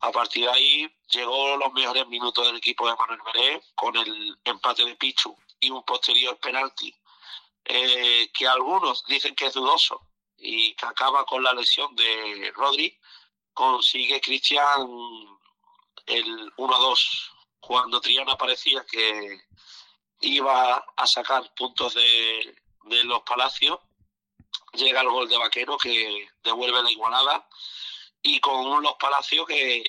A 0.00 0.12
partir 0.12 0.44
de 0.44 0.50
ahí 0.50 0.96
llegó 1.10 1.56
los 1.56 1.72
mejores 1.72 2.06
minutos 2.08 2.46
del 2.46 2.56
equipo 2.56 2.88
de 2.88 2.96
Manuel 2.96 3.20
Veré 3.24 3.62
con 3.74 3.96
el 3.96 4.38
empate 4.44 4.84
de 4.84 4.96
Pichu 4.96 5.36
y 5.60 5.70
un 5.70 5.84
posterior 5.84 6.38
penalti 6.38 6.94
eh, 7.64 8.30
que 8.32 8.48
algunos 8.48 9.04
dicen 9.04 9.34
que 9.34 9.46
es 9.46 9.52
dudoso 9.52 10.00
y 10.40 10.74
que 10.74 10.86
acaba 10.86 11.24
con 11.24 11.42
la 11.42 11.52
lesión 11.52 11.94
de 11.94 12.52
Rodri, 12.54 12.98
consigue 13.52 14.20
Cristian 14.20 14.88
el 16.06 16.52
1-2 16.56 17.30
cuando 17.60 18.00
Triana 18.00 18.36
parecía 18.36 18.84
que 18.84 19.40
iba 20.20 20.84
a 20.96 21.06
sacar 21.06 21.54
puntos 21.54 21.94
de, 21.94 22.56
de 22.84 23.04
los 23.04 23.22
Palacios. 23.22 23.78
Llega 24.72 25.00
el 25.00 25.10
gol 25.10 25.28
de 25.28 25.36
Vaquero 25.36 25.76
que 25.76 26.28
devuelve 26.42 26.82
la 26.82 26.90
igualada 26.90 27.48
y 28.22 28.40
con 28.40 28.82
los 28.82 28.94
Palacios 28.94 29.46
que 29.46 29.84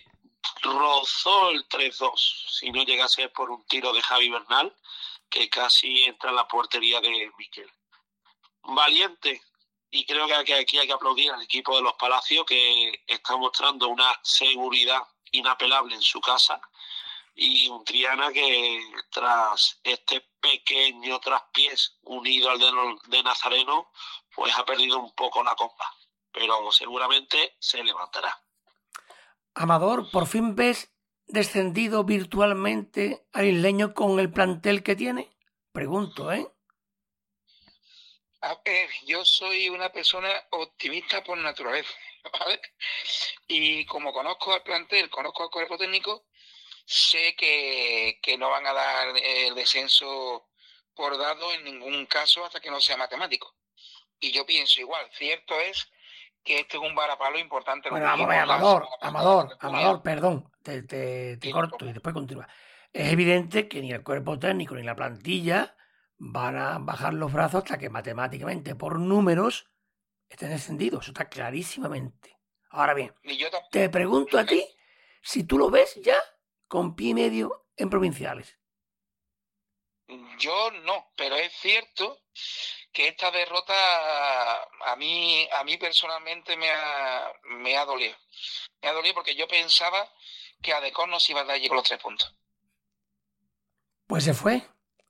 rozó 0.61 1.49
el 1.49 1.67
3-2, 1.67 2.13
si 2.49 2.71
no 2.71 2.83
llega 2.83 3.05
a 3.05 3.09
ser 3.09 3.31
por 3.31 3.49
un 3.49 3.65
tiro 3.67 3.93
de 3.93 4.01
Javi 4.01 4.29
Bernal 4.29 4.75
que 5.29 5.49
casi 5.49 6.03
entra 6.03 6.29
en 6.29 6.35
la 6.35 6.47
portería 6.47 6.99
de 6.99 7.31
Miquel. 7.37 7.71
Valiente, 8.63 9.41
y 9.91 10.06
creo 10.06 10.25
que 10.25 10.54
aquí 10.54 10.77
hay 10.77 10.88
que 10.88 10.93
aplaudir 10.93 11.32
al 11.32 11.41
equipo 11.41 11.75
de 11.75 11.82
los 11.82 11.93
Palacios 11.93 12.45
que 12.45 13.04
está 13.06 13.36
mostrando 13.36 13.89
una 13.89 14.17
seguridad 14.23 15.01
inapelable 15.32 15.95
en 15.95 16.01
su 16.01 16.21
casa 16.21 16.60
y 17.36 17.67
un 17.67 17.84
Triana 17.84 18.32
que 18.32 18.82
tras 19.10 19.80
este 19.84 20.21
pequeño 20.39 21.19
traspiés 21.19 21.97
unido 22.04 22.49
al 22.49 22.60
de, 22.60 22.71
de 23.08 23.23
Nazareno, 23.23 23.91
pues 24.34 24.58
ha 24.58 24.65
perdido 24.65 24.99
un 24.99 25.13
poco 25.13 25.43
la 25.43 25.56
copa, 25.56 25.86
pero 26.32 26.71
seguramente 26.71 27.56
se 27.60 27.84
levantará. 27.84 28.41
Amador, 29.54 30.10
por 30.10 30.27
fin 30.27 30.56
ves 30.56 30.93
descendido 31.27 32.04
virtualmente 32.04 33.25
al 33.34 33.47
isleño 33.47 33.93
con 33.93 34.19
el 34.19 34.32
plantel 34.32 34.84
que 34.84 34.95
tiene? 34.95 35.36
Pregunto, 35.71 36.32
¿eh? 36.32 36.47
A 38.41 38.60
ver, 38.65 38.89
yo 39.06 39.23
soy 39.23 39.69
una 39.69 39.91
persona 39.91 40.30
optimista 40.51 41.23
por 41.23 41.38
naturaleza, 41.38 41.93
¿vale? 42.39 42.62
Y 43.47 43.86
como 43.86 44.12
conozco 44.12 44.54
al 44.54 44.63
plantel, 44.63 45.10
conozco 45.10 45.43
al 45.43 45.51
cuerpo 45.51 45.77
técnico, 45.77 46.25
sé 46.86 47.36
que, 47.38 48.19
que 48.21 48.38
no 48.38 48.49
van 48.49 48.65
a 48.65 48.73
dar 48.73 49.15
el 49.17 49.54
descenso 49.54 50.49
por 50.95 51.17
dado 51.17 51.54
en 51.54 51.63
ningún 51.63 52.06
caso 52.08 52.43
hasta 52.43 52.60
que 52.60 52.71
no 52.71 52.82
sea 52.82 52.97
matemático. 52.97 53.56
Y 54.19 54.32
yo 54.32 54.45
pienso 54.45 54.82
igual, 54.82 55.08
cierto 55.12 55.60
es 55.60 55.91
que 56.43 56.60
este 56.60 56.77
es 56.77 56.84
un 56.84 56.95
varapalo 56.95 57.38
importante. 57.38 57.89
Bueno, 57.89 58.08
Amador, 58.08 58.88
Amador, 59.01 59.58
Amador, 59.60 60.01
perdón, 60.01 60.51
te, 60.63 60.84
te, 60.84 61.51
corto 61.51 61.86
y 61.86 61.93
después 61.93 62.13
continúa. 62.13 62.47
Es 62.91 63.12
evidente 63.12 63.67
que 63.67 63.82
ni 63.82 63.91
el 63.91 64.04
cuerpo 64.04 64.38
técnico 64.38 64.75
ni 64.75 64.84
la 64.84 64.95
plantilla 64.95 65.75
van 66.23 66.55
a 66.55 66.77
bajar 66.77 67.15
los 67.15 67.34
brazos 67.34 67.63
hasta 67.63 67.79
que 67.79 67.89
matemáticamente, 67.89 68.75
por 68.75 68.99
números, 68.99 69.71
estén 70.29 70.51
descendidos. 70.51 71.03
Eso 71.03 71.12
está 71.12 71.27
clarísimamente. 71.27 72.38
Ahora 72.69 72.93
bien, 72.93 73.13
te 73.71 73.89
pregunto 73.89 74.38
a 74.38 74.45
ti 74.45 74.63
si 75.23 75.45
tú 75.45 75.57
lo 75.57 75.71
ves 75.71 75.95
ya 75.95 76.17
con 76.67 76.95
pie 76.95 77.10
y 77.10 77.13
medio 77.15 77.65
en 77.75 77.89
provinciales. 77.89 78.60
Yo 80.38 80.71
no, 80.84 81.12
pero 81.17 81.36
es 81.36 81.51
cierto 81.53 82.21
que 82.93 83.07
esta 83.07 83.31
derrota 83.31 83.73
a 84.86 84.95
mí, 84.97 85.47
a 85.57 85.63
mí 85.63 85.77
personalmente 85.77 86.55
me 86.55 86.69
ha, 86.69 87.34
me 87.45 87.77
ha 87.77 87.86
dolido. 87.86 88.15
Me 88.81 88.89
ha 88.89 88.93
dolido 88.93 89.15
porque 89.15 89.36
yo 89.36 89.47
pensaba 89.47 90.07
que 90.62 90.71
a 90.71 90.81
Decor 90.81 91.10
nos 91.10 91.27
iba 91.31 91.41
a 91.41 91.45
dar 91.45 91.55
allí 91.55 91.67
con 91.67 91.77
los 91.77 91.88
tres 91.88 91.99
puntos. 91.99 92.36
Pues 94.05 94.23
se 94.23 94.36
fue. 94.36 94.62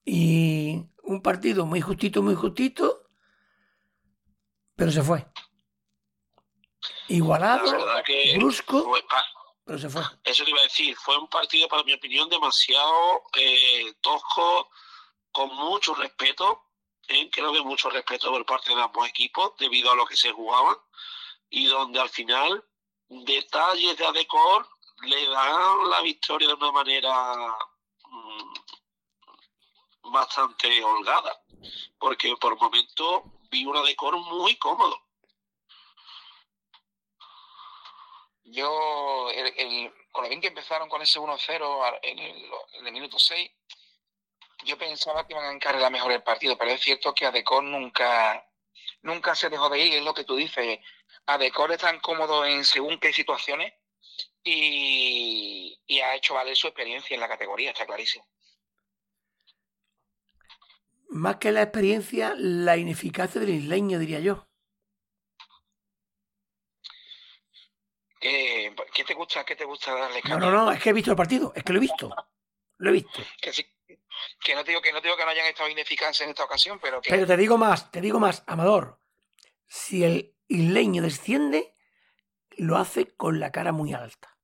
Y 0.05 0.85
un 1.11 1.21
partido 1.21 1.65
muy 1.65 1.81
justito, 1.81 2.21
muy 2.21 2.35
justito, 2.35 3.09
pero 4.75 4.91
se 4.91 5.03
fue. 5.03 5.25
Igualado, 7.07 7.71
brusco, 8.37 8.93
pero 9.65 9.77
se 9.77 9.89
fue. 9.89 10.01
Eso 10.23 10.43
te 10.43 10.49
iba 10.49 10.59
a 10.59 10.63
decir, 10.63 10.95
fue 10.95 11.17
un 11.17 11.27
partido, 11.27 11.67
para 11.67 11.83
mi 11.83 11.93
opinión, 11.93 12.29
demasiado 12.29 13.23
eh, 13.37 13.93
tosco, 14.01 14.69
con 15.31 15.53
mucho 15.55 15.93
respeto 15.95 16.71
creo 17.31 17.53
que 17.53 17.61
mucho 17.61 17.89
respeto 17.89 18.31
por 18.31 18.45
parte 18.45 18.73
de 18.73 18.81
ambos 18.81 19.07
equipos 19.07 19.53
debido 19.57 19.91
a 19.91 19.95
lo 19.95 20.05
que 20.05 20.15
se 20.15 20.31
jugaban 20.31 20.75
y 21.49 21.67
donde 21.67 21.99
al 21.99 22.09
final 22.09 22.63
detalles 23.09 23.97
de 23.97 24.05
Adecor 24.05 24.67
le 25.03 25.27
dan 25.27 25.89
la 25.89 26.01
victoria 26.01 26.47
de 26.47 26.53
una 26.53 26.71
manera 26.71 27.57
bastante 30.03 30.83
holgada, 30.83 31.41
porque 31.97 32.35
por 32.37 32.53
el 32.53 32.59
momento 32.59 33.23
vi 33.51 33.65
una 33.65 33.81
decor 33.81 34.17
muy 34.17 34.55
cómodo. 34.57 34.97
Yo, 38.43 39.29
con 40.11 40.23
lo 40.23 40.29
bien 40.29 40.41
que 40.41 40.47
empezaron 40.47 40.89
con 40.89 41.01
ese 41.01 41.19
1-0 41.19 41.99
en 42.03 42.19
el, 42.19 42.91
minuto 42.91 43.17
6, 43.17 43.49
yo 44.65 44.77
pensaba 44.77 45.25
que 45.25 45.33
iban 45.33 45.45
a 45.45 45.53
encargar 45.53 45.91
mejor 45.91 46.11
el 46.11 46.23
partido, 46.23 46.57
pero 46.57 46.71
es 46.71 46.81
cierto 46.81 47.13
que 47.13 47.25
Adecor 47.25 47.63
nunca, 47.63 48.45
nunca 49.03 49.35
se 49.35 49.49
dejó 49.49 49.69
de 49.69 49.79
ir, 49.79 49.93
es 49.93 50.03
lo 50.03 50.13
que 50.13 50.25
tú 50.25 50.35
dices. 50.35 50.79
Adecor 51.27 51.71
es 51.71 51.79
tan 51.79 51.99
cómodo 51.99 52.45
en 52.45 52.65
según 52.65 52.99
qué 52.99 53.13
situaciones 53.13 53.73
y, 54.43 55.77
ha 56.01 56.15
hecho 56.15 56.33
valer 56.33 56.55
su 56.55 56.67
experiencia 56.67 57.13
en 57.13 57.21
la 57.21 57.27
categoría, 57.27 57.71
está 57.71 57.85
clarísimo. 57.85 58.25
Más 61.11 61.35
que 61.37 61.51
la 61.51 61.61
experiencia, 61.61 62.33
la 62.37 62.77
ineficacia 62.77 63.41
del 63.41 63.49
isleño, 63.49 63.99
diría 63.99 64.21
yo. 64.21 64.47
¿Qué, 68.17 68.73
te 69.05 69.13
gusta, 69.13 69.43
qué 69.43 69.57
te 69.57 69.65
gusta 69.65 69.93
darle 69.93 70.21
No, 70.29 70.39
no, 70.39 70.51
no, 70.51 70.71
es 70.71 70.81
que 70.81 70.91
he 70.91 70.93
visto 70.93 71.11
el 71.11 71.17
partido, 71.17 71.51
es 71.53 71.63
que 71.65 71.73
lo 71.73 71.79
he 71.79 71.81
visto. 71.81 72.15
Lo 72.77 72.89
he 72.89 72.93
visto. 72.93 73.21
Que, 74.43 74.53
no 74.53 74.63
digo 74.63 74.81
que 74.81 74.91
no 74.91 75.01
digo 75.01 75.17
que 75.17 75.23
no 75.23 75.31
hayan 75.31 75.47
estado 75.47 75.69
ineficaces 75.69 76.21
en 76.21 76.29
esta 76.29 76.43
ocasión, 76.43 76.79
pero 76.79 77.01
que. 77.01 77.09
Pero 77.09 77.25
te 77.25 77.37
digo 77.37 77.57
más, 77.57 77.91
te 77.91 78.01
digo 78.01 78.19
más, 78.19 78.43
Amador. 78.45 78.99
Si 79.67 80.03
el 80.03 80.35
isleño 80.47 81.01
desciende, 81.01 81.73
lo 82.51 82.77
hace 82.77 83.07
con 83.07 83.39
la 83.39 83.51
cara 83.51 83.71
muy 83.71 83.93
alta. 83.93 84.37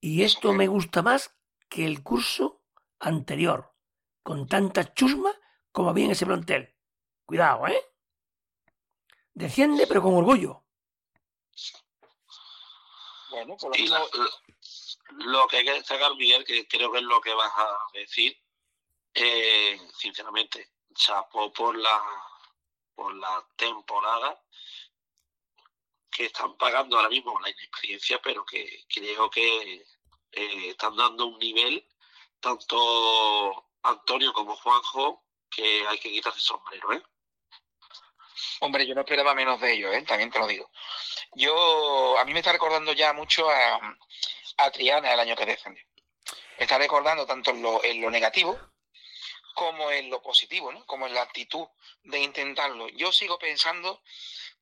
Y 0.00 0.22
esto 0.22 0.52
me 0.54 0.68
gusta 0.68 1.02
más 1.02 1.36
que 1.68 1.84
el 1.84 2.02
curso 2.02 2.62
anterior, 2.98 3.69
con 4.22 4.46
tanta 4.46 4.92
chusma 4.94 5.32
como 5.72 5.90
había 5.90 6.06
en 6.06 6.10
ese 6.12 6.26
plantel. 6.26 6.74
Cuidado, 7.24 7.66
¿eh? 7.68 7.80
Desciende, 9.32 9.86
pero 9.86 10.02
con 10.02 10.14
orgullo. 10.14 10.64
Bueno, 13.30 13.56
lo, 15.18 15.46
que 15.46 15.58
hay 15.58 15.64
que 15.64 15.72
destacar, 15.72 16.14
Miguel, 16.16 16.44
que 16.44 16.66
creo 16.66 16.90
que 16.90 16.98
es 16.98 17.04
lo 17.04 17.20
que 17.20 17.32
vas 17.32 17.52
a 17.56 17.78
decir, 17.94 18.36
eh, 19.14 19.80
sinceramente, 19.96 20.72
chapó 20.94 21.52
por 21.52 21.76
la, 21.76 22.02
por 22.94 23.14
la 23.14 23.46
temporada 23.56 24.42
que 26.10 26.26
están 26.26 26.56
pagando 26.56 26.96
ahora 26.96 27.08
mismo 27.08 27.38
la 27.40 27.50
inexperiencia, 27.50 28.20
pero 28.20 28.44
que 28.44 28.84
creo 28.92 29.30
que 29.30 29.86
eh, 30.32 30.68
están 30.70 30.96
dando 30.96 31.26
un 31.26 31.38
nivel, 31.38 31.86
tanto 32.40 33.69
Antonio 33.82 34.32
como 34.32 34.56
Juanjo, 34.56 35.24
que 35.50 35.86
hay 35.86 35.98
que 35.98 36.10
quitarse 36.10 36.38
el 36.38 36.44
sombrero, 36.44 36.92
¿eh? 36.92 37.02
Hombre, 38.60 38.86
yo 38.86 38.94
no 38.94 39.00
esperaba 39.02 39.34
menos 39.34 39.60
de 39.60 39.72
ellos, 39.72 39.94
¿eh? 39.94 40.02
también 40.02 40.30
te 40.30 40.38
lo 40.38 40.46
digo. 40.46 40.70
Yo, 41.34 42.18
a 42.18 42.24
mí 42.24 42.32
me 42.32 42.40
está 42.40 42.52
recordando 42.52 42.92
ya 42.92 43.12
mucho 43.12 43.48
a, 43.50 43.96
a 44.58 44.70
Triana 44.70 45.12
el 45.12 45.20
año 45.20 45.36
que 45.36 45.46
defendió. 45.46 45.84
Me 46.58 46.64
está 46.64 46.76
recordando 46.78 47.26
tanto 47.26 47.52
lo, 47.52 47.82
en 47.84 48.00
lo 48.00 48.10
negativo 48.10 48.58
como 49.54 49.90
en 49.90 50.10
lo 50.10 50.22
positivo, 50.22 50.72
¿no? 50.72 50.84
Como 50.86 51.06
en 51.06 51.14
la 51.14 51.22
actitud 51.22 51.66
de 52.02 52.20
intentarlo. 52.20 52.88
Yo 52.88 53.12
sigo 53.12 53.38
pensando 53.38 54.02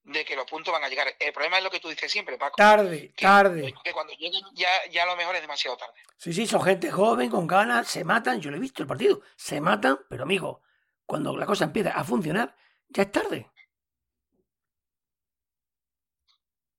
de 0.08 0.24
que 0.24 0.34
los 0.34 0.46
puntos 0.46 0.72
van 0.72 0.82
a 0.82 0.88
llegar. 0.88 1.06
El 1.18 1.32
problema 1.32 1.58
es 1.58 1.64
lo 1.64 1.70
que 1.70 1.80
tú 1.80 1.88
dices 1.88 2.10
siempre, 2.10 2.38
Paco. 2.38 2.56
Tarde, 2.56 3.12
tarde. 3.16 3.74
Que 3.84 3.92
cuando 3.92 4.12
lleguen 4.14 4.42
ya, 4.54 4.68
ya 4.90 5.02
a 5.02 5.06
lo 5.06 5.16
mejor 5.16 5.36
es 5.36 5.42
demasiado 5.42 5.76
tarde. 5.76 5.94
Sí, 6.16 6.32
sí, 6.32 6.46
son 6.46 6.62
gente 6.62 6.90
joven, 6.90 7.30
con 7.30 7.46
ganas, 7.46 7.88
se 7.88 8.04
matan, 8.04 8.40
yo 8.40 8.50
lo 8.50 8.56
he 8.56 8.60
visto 8.60 8.82
el 8.82 8.88
partido, 8.88 9.20
se 9.36 9.60
matan, 9.60 9.98
pero 10.08 10.22
amigo, 10.22 10.62
cuando 11.06 11.36
la 11.36 11.46
cosa 11.46 11.64
empieza 11.64 11.90
a 11.90 12.04
funcionar, 12.04 12.56
ya 12.88 13.02
es 13.02 13.12
tarde. 13.12 13.50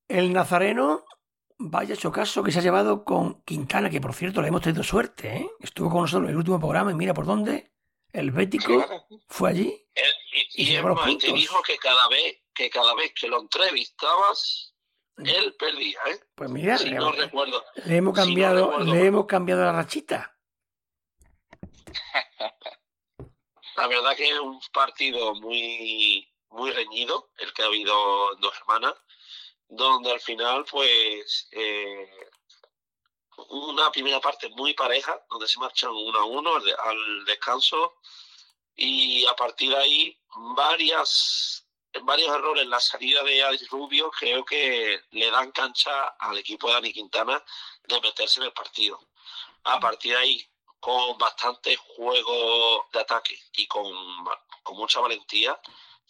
El 0.07 0.33
Nazareno, 0.33 1.05
vaya 1.57 1.95
chocaso 1.95 2.41
que 2.41 2.51
se 2.51 2.59
ha 2.59 2.63
llevado 2.63 3.05
con 3.05 3.43
Quintana, 3.43 3.91
que 3.91 4.01
por 4.01 4.15
cierto 4.15 4.41
le 4.41 4.47
hemos 4.47 4.61
tenido 4.61 4.83
suerte, 4.83 5.37
¿eh? 5.37 5.49
Estuvo 5.59 5.91
con 5.91 6.01
nosotros 6.01 6.25
en 6.25 6.31
el 6.31 6.37
último 6.37 6.59
programa 6.59 6.91
y 6.91 6.95
mira 6.95 7.13
por 7.13 7.25
dónde. 7.25 7.71
El 8.11 8.31
Bético 8.31 8.83
fue 9.27 9.51
allí. 9.51 9.87
y, 10.55 10.73
y, 10.73 11.17
te 11.19 11.31
dijo 11.31 11.61
que 11.61 11.77
cada 11.77 12.07
vez 12.09 12.39
que 12.59 12.69
cada 12.69 12.93
vez 12.93 13.13
que 13.13 13.29
lo 13.29 13.39
entrevistabas, 13.39 14.73
mm. 15.15 15.25
él 15.25 15.55
perdía, 15.57 15.97
¿eh? 16.07 16.19
Pues 16.35 16.49
mira, 16.49 16.77
le, 16.77 16.91
no 16.91 17.13
recuerdo. 17.13 17.63
le 17.85 17.95
hemos 17.95 18.13
cambiado, 18.13 18.79
le 18.79 19.05
hemos 19.05 19.25
cambiado 19.27 19.63
la 19.63 19.71
rachita. 19.71 20.37
La 23.77 23.87
verdad 23.87 24.13
que 24.17 24.27
es 24.27 24.39
un 24.39 24.59
partido 24.73 25.35
muy, 25.35 26.29
muy 26.49 26.71
reñido, 26.71 27.31
el 27.37 27.53
que 27.53 27.61
ha 27.61 27.67
habido 27.67 28.33
en 28.33 28.41
dos 28.41 28.53
hermanas, 28.57 28.93
donde 29.69 30.11
al 30.11 30.19
final, 30.19 30.65
pues, 30.69 31.47
eh, 31.51 32.09
una 33.51 33.89
primera 33.89 34.19
parte 34.19 34.49
muy 34.49 34.73
pareja, 34.73 35.25
donde 35.29 35.47
se 35.47 35.59
marchan 35.59 35.91
uno 35.91 36.19
a 36.19 36.25
uno 36.25 36.55
al 36.57 37.23
descanso, 37.23 37.95
y 38.75 39.25
a 39.27 39.33
partir 39.37 39.69
de 39.69 39.77
ahí 39.77 40.19
varias 40.57 41.68
varios 42.03 42.29
errores 42.29 42.63
en 42.63 42.69
la 42.69 42.79
salida 42.79 43.23
de 43.23 43.43
Adri 43.43 43.65
Rubio 43.67 44.11
creo 44.11 44.43
que 44.45 45.01
le 45.11 45.31
dan 45.31 45.51
cancha 45.51 46.09
al 46.19 46.37
equipo 46.37 46.67
de 46.67 46.73
Dani 46.73 46.93
Quintana 46.93 47.43
de 47.83 48.01
meterse 48.01 48.39
en 48.39 48.47
el 48.47 48.53
partido. 48.53 48.99
A 49.63 49.79
partir 49.79 50.13
de 50.13 50.17
ahí, 50.17 50.49
con 50.79 51.17
bastante 51.17 51.75
juego 51.75 52.87
de 52.93 52.99
ataque 52.99 53.37
y 53.53 53.67
con, 53.67 53.91
con 54.63 54.77
mucha 54.77 54.99
valentía, 54.99 55.59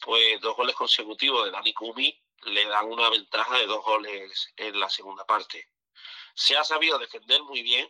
pues 0.02 0.40
dos 0.42 0.56
goles 0.56 0.76
consecutivos 0.76 1.46
de 1.46 1.52
Dani 1.52 1.74
Kumi 1.74 2.22
le 2.44 2.66
dan 2.66 2.86
una 2.86 3.10
ventaja 3.10 3.58
de 3.58 3.68
dos 3.68 3.84
goles 3.84 4.54
en 4.56 4.80
la 4.80 4.90
segunda 4.90 5.26
parte. 5.26 5.70
Se 6.34 6.56
ha 6.56 6.64
sabido 6.64 6.98
defender 7.00 7.42
muy 7.44 7.62
bien, 7.64 7.90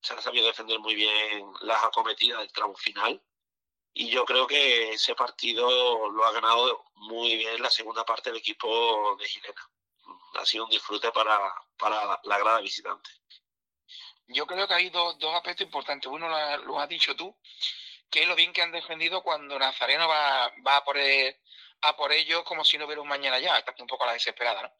se 0.00 0.14
ha 0.14 0.20
sabido 0.20 0.46
defender 0.46 0.78
muy 0.80 0.94
bien 0.94 1.52
las 1.60 1.84
acometidas 1.84 2.40
del 2.40 2.52
tramo 2.52 2.74
final 2.74 3.22
y 3.94 4.08
yo 4.08 4.24
creo 4.24 4.46
que 4.46 4.92
ese 4.92 5.14
partido 5.14 6.10
lo 6.10 6.24
ha 6.24 6.32
ganado 6.32 6.84
muy 6.94 7.36
bien 7.36 7.62
la 7.62 7.70
segunda 7.70 8.04
parte 8.04 8.30
del 8.30 8.38
equipo 8.38 9.16
de 9.16 9.28
Gilena. 9.28 9.70
Ha 10.34 10.46
sido 10.46 10.64
un 10.64 10.70
disfrute 10.70 11.12
para, 11.12 11.38
para 11.78 12.18
la 12.24 12.38
grada 12.38 12.60
visitante. 12.60 13.10
Yo 14.28 14.46
creo 14.46 14.66
que 14.66 14.74
hay 14.74 14.88
dos, 14.88 15.18
dos 15.18 15.34
aspectos 15.34 15.66
importantes. 15.66 16.10
Uno 16.10 16.28
lo, 16.28 16.80
has 16.80 16.88
dicho 16.88 17.14
tú, 17.14 17.36
que 18.10 18.22
es 18.22 18.28
lo 18.28 18.34
bien 18.34 18.52
que 18.52 18.62
han 18.62 18.72
defendido 18.72 19.22
cuando 19.22 19.58
Nazareno 19.58 20.08
va, 20.08 20.50
va 20.66 20.76
a, 20.78 20.84
por 20.84 20.96
a 20.96 21.96
por 21.96 22.12
ellos 22.12 22.44
como 22.44 22.64
si 22.64 22.78
no 22.78 22.86
hubiera 22.86 23.02
un 23.02 23.08
mañana 23.08 23.38
ya. 23.40 23.58
Está 23.58 23.74
un 23.78 23.86
poco 23.86 24.04
a 24.04 24.08
la 24.08 24.12
desesperada, 24.14 24.62
¿no? 24.62 24.72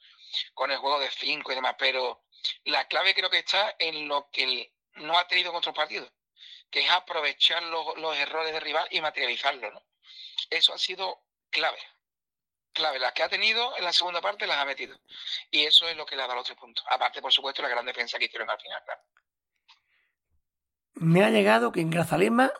Con 0.54 0.70
el 0.70 0.78
juego 0.78 0.98
de 1.00 1.10
cinco 1.10 1.52
y 1.52 1.56
demás. 1.56 1.76
Pero 1.78 2.24
la 2.64 2.88
clave 2.88 3.14
creo 3.14 3.28
que 3.28 3.40
está 3.40 3.76
en 3.78 4.08
lo 4.08 4.30
que 4.30 4.72
no 4.94 5.18
ha 5.18 5.28
tenido 5.28 5.50
en 5.50 5.56
otros 5.56 5.74
partidos 5.74 6.10
que 6.72 6.80
es 6.80 6.90
aprovechar 6.90 7.62
los, 7.64 8.16
errores 8.16 8.52
de 8.52 8.58
rival 8.58 8.88
y 8.90 9.00
materializarlos. 9.00 9.72
¿no? 9.72 9.82
Eso 10.50 10.72
ha 10.72 10.78
sido 10.78 11.20
clave. 11.50 11.78
Clave, 12.72 12.98
las 12.98 13.12
que 13.12 13.22
ha 13.22 13.28
tenido 13.28 13.76
en 13.76 13.84
la 13.84 13.92
segunda 13.92 14.22
parte 14.22 14.46
las 14.46 14.56
ha 14.56 14.64
metido. 14.64 14.98
Y 15.50 15.64
eso 15.64 15.86
es 15.86 15.96
lo 15.96 16.06
que 16.06 16.16
le 16.16 16.22
ha 16.22 16.26
dado 16.26 16.38
los 16.38 16.46
tres 16.46 16.58
puntos. 16.58 16.82
Aparte, 16.88 17.20
por 17.20 17.30
supuesto, 17.30 17.60
la 17.60 17.68
gran 17.68 17.84
defensa 17.84 18.18
que 18.18 18.24
hicieron 18.24 18.48
al 18.48 18.58
final, 18.58 18.82
Me 20.94 21.22
ha 21.22 21.28
llegado 21.28 21.70
que 21.70 21.82
en 21.82 21.90
Grazalema 21.90 22.50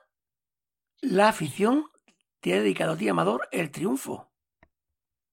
la 1.00 1.28
afición 1.28 1.90
te 2.40 2.52
ha 2.52 2.56
dedicado 2.56 2.92
a 2.92 2.98
ti, 2.98 3.08
Amador, 3.08 3.48
el 3.50 3.72
triunfo. 3.72 4.30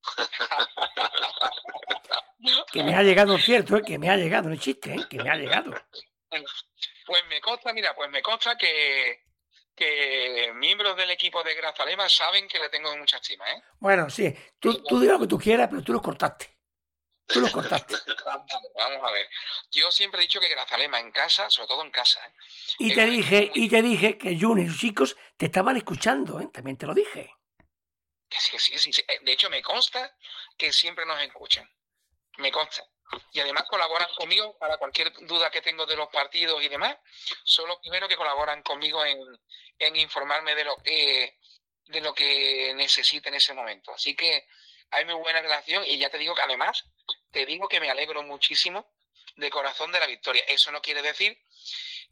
que 2.72 2.84
me 2.84 2.96
ha 2.96 3.04
llegado, 3.04 3.38
cierto, 3.38 3.76
¿eh? 3.76 3.82
que 3.86 4.00
me 4.00 4.10
ha 4.10 4.16
llegado, 4.16 4.48
no 4.48 4.56
chiste, 4.56 4.94
¿eh? 4.94 5.06
que 5.10 5.22
me 5.22 5.30
ha 5.30 5.36
llegado. 5.36 5.74
Pues 7.10 7.26
me 7.28 7.42
consta, 7.42 7.74
mira, 7.74 7.96
pues 7.96 8.08
me 8.12 8.22
consta 8.22 8.56
que, 8.56 9.24
que 9.76 10.52
miembros 10.54 10.96
del 10.96 11.10
equipo 11.10 11.42
de 11.42 11.56
Grazalema 11.56 12.08
saben 12.08 12.48
que 12.48 12.60
le 12.60 12.70
tengo 12.70 12.96
mucha 12.98 13.18
estima, 13.18 13.52
¿eh? 13.52 13.64
Bueno, 13.80 14.12
sí, 14.12 14.32
tú, 14.60 14.84
tú 14.84 15.00
lo 15.00 15.20
que 15.20 15.26
tú 15.26 15.40
quieras, 15.40 15.70
pero 15.72 15.82
tú 15.82 15.92
los 15.92 16.04
cortaste. 16.04 16.56
Tú 17.26 17.42
los 17.42 17.52
cortaste. 17.52 17.96
Vamos 18.76 19.10
a 19.10 19.12
ver. 19.12 19.28
Yo 19.72 19.92
siempre 19.92 20.20
he 20.20 20.26
dicho 20.26 20.40
que 20.40 20.50
Grazalema 20.50 21.00
en 21.00 21.12
casa, 21.12 21.50
sobre 21.50 21.68
todo 21.70 21.84
en 21.84 21.90
casa. 21.90 22.24
¿eh? 22.28 22.34
Y 22.78 22.94
te 22.94 23.08
dije, 23.08 23.52
y 23.56 23.68
te 23.68 23.82
dije 23.82 24.16
que 24.20 24.40
Juni 24.40 24.66
y 24.66 24.68
sus 24.68 24.80
chicos 24.80 25.18
te 25.36 25.48
estaban 25.48 25.78
escuchando, 25.78 26.40
¿eh? 26.40 26.50
También 26.54 26.78
te 26.78 26.86
lo 26.86 26.94
dije. 26.94 27.34
sí, 28.30 28.60
sí, 28.60 28.94
sí. 28.94 29.04
De 29.24 29.32
hecho, 29.32 29.50
me 29.50 29.64
consta 29.64 30.16
que 30.56 30.72
siempre 30.72 31.08
nos 31.08 31.20
escuchan. 31.24 31.68
Me 32.38 32.52
consta 32.52 32.88
y 33.32 33.40
además 33.40 33.64
colaboran 33.68 34.08
conmigo 34.16 34.58
para 34.58 34.78
cualquier 34.78 35.12
duda 35.26 35.50
que 35.50 35.62
tengo 35.62 35.86
de 35.86 35.96
los 35.96 36.10
partidos 36.10 36.62
y 36.64 36.70
demás. 36.70 36.98
Son 37.44 37.68
los 37.68 37.78
primeros 37.78 38.10
que 38.10 38.16
colaboran 38.16 38.62
conmigo 38.64 39.04
en, 39.06 39.20
en 39.80 39.96
informarme 39.96 40.56
de 40.56 40.64
lo 40.64 40.78
que 40.78 41.38
de 41.86 42.02
lo 42.02 42.14
que 42.14 42.72
necesite 42.76 43.30
en 43.30 43.36
ese 43.36 43.54
momento. 43.54 43.92
Así 43.92 44.16
que 44.16 44.48
hay 44.92 45.06
muy 45.06 45.16
buena 45.16 45.42
relación 45.42 45.84
y 45.86 45.98
ya 45.98 46.10
te 46.10 46.20
digo 46.20 46.36
que 46.36 46.44
además 46.44 46.86
te 47.32 47.46
digo 47.46 47.68
que 47.68 47.80
me 47.80 47.90
alegro 47.90 48.22
muchísimo 48.24 48.92
de 49.36 49.50
corazón 49.50 49.92
de 49.92 50.00
la 50.00 50.06
victoria. 50.06 50.44
Eso 50.48 50.72
no 50.72 50.82
quiere 50.82 51.02
decir 51.02 51.38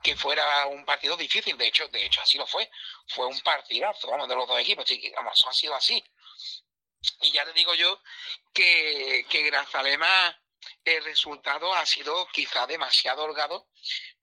que 0.02 0.16
fuera 0.16 0.66
un 0.68 0.86
partido 0.86 1.18
difícil, 1.18 1.58
de 1.58 1.68
hecho, 1.68 1.88
de 1.90 2.06
hecho 2.06 2.22
así 2.22 2.38
lo 2.38 2.48
fue. 2.48 2.70
Fue 3.08 3.26
un 3.28 3.40
partidazo, 3.42 4.10
vamos, 4.10 4.28
de 4.28 4.36
los 4.36 4.48
dos 4.48 4.60
equipos, 4.60 4.86
vamos, 5.16 5.46
ha 5.48 5.54
sido 5.54 5.76
así. 5.76 6.04
Y 7.22 7.32
ya 7.32 7.46
le 7.46 7.54
digo 7.54 7.74
yo 7.76 8.02
que, 8.54 9.26
que 9.30 9.44
Grazalema 9.44 10.40
el 10.84 11.04
resultado 11.04 11.74
ha 11.74 11.86
sido 11.86 12.28
quizá 12.32 12.66
demasiado 12.68 13.24
holgado 13.24 13.68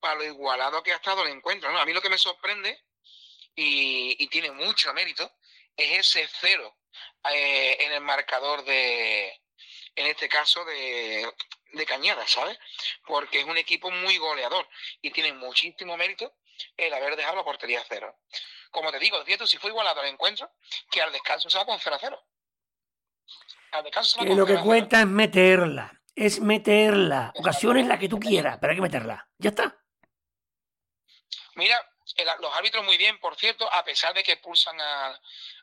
para 0.01 0.17
lo 0.17 0.25
igualado 0.25 0.83
que 0.83 0.93
ha 0.93 0.97
estado 0.97 1.23
el 1.23 1.33
encuentro. 1.33 1.71
¿no? 1.73 1.79
A 1.79 1.85
mí 1.85 1.93
lo 1.93 2.03
que 2.03 2.11
me 2.11 2.19
sorprende, 2.19 2.83
y, 3.55 4.27
tiene 4.29 4.51
mucho 4.51 4.93
mérito, 4.93 5.31
es 5.77 5.99
ese 6.07 6.29
cero 6.41 6.77
eh, 7.31 7.77
en 7.81 7.93
el 7.93 8.01
marcador 8.01 8.65
de, 8.65 9.29
en 9.95 10.07
este 10.07 10.29
caso, 10.29 10.65
de, 10.65 11.33
de 11.73 11.87
Cañada, 11.87 12.27
¿sabes? 12.27 12.59
Porque 13.07 13.41
es 13.41 13.45
un 13.45 13.57
equipo 13.57 13.91
muy 13.91 14.17
goleador 14.19 14.69
y 15.03 15.11
tiene 15.11 15.33
muchísimo 15.33 15.97
mérito 15.97 16.35
el 16.77 16.93
haber 16.95 17.17
dejado 17.17 17.37
la 17.37 17.45
portería 17.45 17.85
cero. 17.89 18.17
Como 18.71 18.91
te 18.91 18.99
digo, 18.99 19.23
cierto, 19.25 19.47
si 19.47 19.59
fue 19.59 19.71
igualado 19.71 20.03
el 20.03 20.09
encuentro, 20.09 20.51
que 20.91 21.01
al 21.01 21.13
descanso 21.13 21.49
se 21.49 21.59
va 21.59 21.65
con 21.65 21.79
0 21.79 21.95
a 21.95 21.99
0. 22.01 22.27
Al 23.73 23.85
descanso 23.85 24.11
se 24.11 24.19
va 24.19 24.25
que 24.25 24.35
lo 24.35 24.47
que 24.47 24.59
cuenta 24.59 25.01
es 25.01 25.07
meterla 25.07 26.04
es 26.15 26.41
meterla. 26.41 27.33
Ocasiones 27.37 27.87
la 27.87 27.99
que 27.99 28.09
tú 28.09 28.19
quieras, 28.19 28.59
pero 28.61 28.71
hay 28.71 28.77
que 28.77 28.83
meterla. 28.83 29.29
Ya 29.39 29.51
está. 29.51 29.77
Mira, 31.57 31.81
los 32.41 32.55
árbitros 32.57 32.85
muy 32.85 32.97
bien, 32.97 33.19
por 33.21 33.37
cierto, 33.37 33.71
a 33.73 33.85
pesar 33.85 34.15
de 34.15 34.23
que 34.23 34.33
expulsan 34.33 34.81
a, 34.81 35.21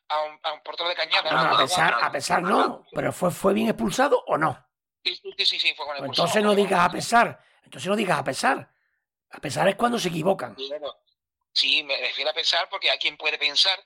a, 0.07 0.21
un, 0.23 0.39
a 0.43 0.63
portero 0.63 0.89
de 0.89 0.95
cañada. 0.95 1.51
a, 1.51 1.57
pesar, 1.57 1.97
a 2.01 2.11
pesar 2.11 2.41
no, 2.41 2.85
pero 2.91 3.11
fue, 3.11 3.31
fue 3.31 3.53
bien 3.53 3.67
expulsado 3.67 4.23
o 4.27 4.37
no. 4.37 4.67
Sí, 5.03 5.15
sí, 5.15 5.45
sí, 5.45 5.59
sí 5.59 5.73
fue 5.75 5.85
con 5.85 5.97
pues 5.97 6.09
Entonces 6.09 6.43
no 6.43 6.53
digas 6.53 6.81
a 6.81 6.91
pesar. 6.91 7.43
Entonces 7.63 7.89
no 7.89 7.95
digas 7.95 8.19
a 8.19 8.23
pesar. 8.23 8.71
A 9.31 9.39
pesar 9.39 9.67
es 9.67 9.75
cuando 9.75 9.97
se 9.97 10.09
equivocan. 10.09 10.55
Sí, 11.53 11.83
me 11.83 11.97
refiero 11.97 12.29
a 12.29 12.33
pesar 12.33 12.69
porque 12.69 12.89
hay 12.89 12.97
quien 12.97 13.17
puede 13.17 13.37
pensar 13.37 13.77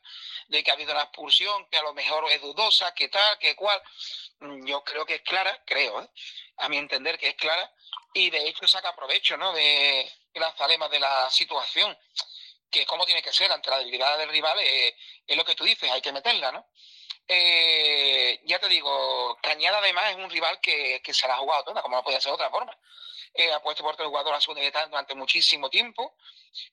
de 0.47 0.63
que 0.63 0.71
ha 0.71 0.75
habido 0.75 0.91
una 0.91 1.03
expulsión 1.03 1.67
que 1.69 1.77
a 1.77 1.83
lo 1.83 1.93
mejor 1.93 2.25
es 2.31 2.41
dudosa, 2.41 2.93
que 2.93 3.09
tal, 3.09 3.37
que 3.39 3.55
cual. 3.55 3.81
Mm, 4.45 4.65
yo 4.65 4.83
creo 4.83 5.05
que 5.05 5.15
es 5.15 5.21
clara, 5.21 5.61
creo, 5.65 6.01
¿eh? 6.01 6.09
a 6.57 6.69
mi 6.69 6.77
entender 6.77 7.17
que 7.17 7.29
es 7.29 7.35
clara, 7.35 7.71
y 8.13 8.29
de 8.29 8.47
hecho 8.47 8.67
saca 8.67 8.95
provecho 8.95 9.37
¿no? 9.37 9.51
de 9.53 10.09
las 10.35 10.59
alemas 10.61 10.89
de 10.91 10.99
la 10.99 11.29
situación, 11.29 11.97
que 12.69 12.81
es 12.81 12.87
como 12.87 13.05
tiene 13.05 13.23
que 13.23 13.33
ser 13.33 13.51
ante 13.51 13.69
la 13.69 13.79
debilidad 13.79 14.17
del 14.17 14.29
rival, 14.29 14.59
eh, 14.59 14.95
es 15.25 15.37
lo 15.37 15.45
que 15.45 15.55
tú 15.55 15.63
dices, 15.63 15.89
hay 15.91 16.01
que 16.01 16.11
meterla, 16.11 16.51
¿no? 16.51 16.67
Eh, 17.27 18.39
ya 18.43 18.59
te 18.59 18.69
digo, 18.69 19.37
Cañada 19.41 19.79
además 19.79 20.11
es 20.11 20.17
un 20.17 20.29
rival 20.29 20.59
que, 20.61 21.01
que 21.03 21.13
se 21.13 21.27
la 21.27 21.35
ha 21.35 21.39
jugado 21.39 21.63
toda, 21.63 21.81
como 21.81 21.95
no 21.95 22.03
podía 22.03 22.21
ser 22.21 22.29
de 22.29 22.35
otra 22.35 22.51
forma. 22.51 22.77
ha 23.53 23.59
puesto 23.63 23.83
por 23.83 23.99
el 23.99 24.07
jugador 24.07 24.35
a 24.35 24.41
segunda 24.41 24.63
y 24.63 24.69
durante 24.69 25.15
muchísimo 25.15 25.69
tiempo, 25.69 26.15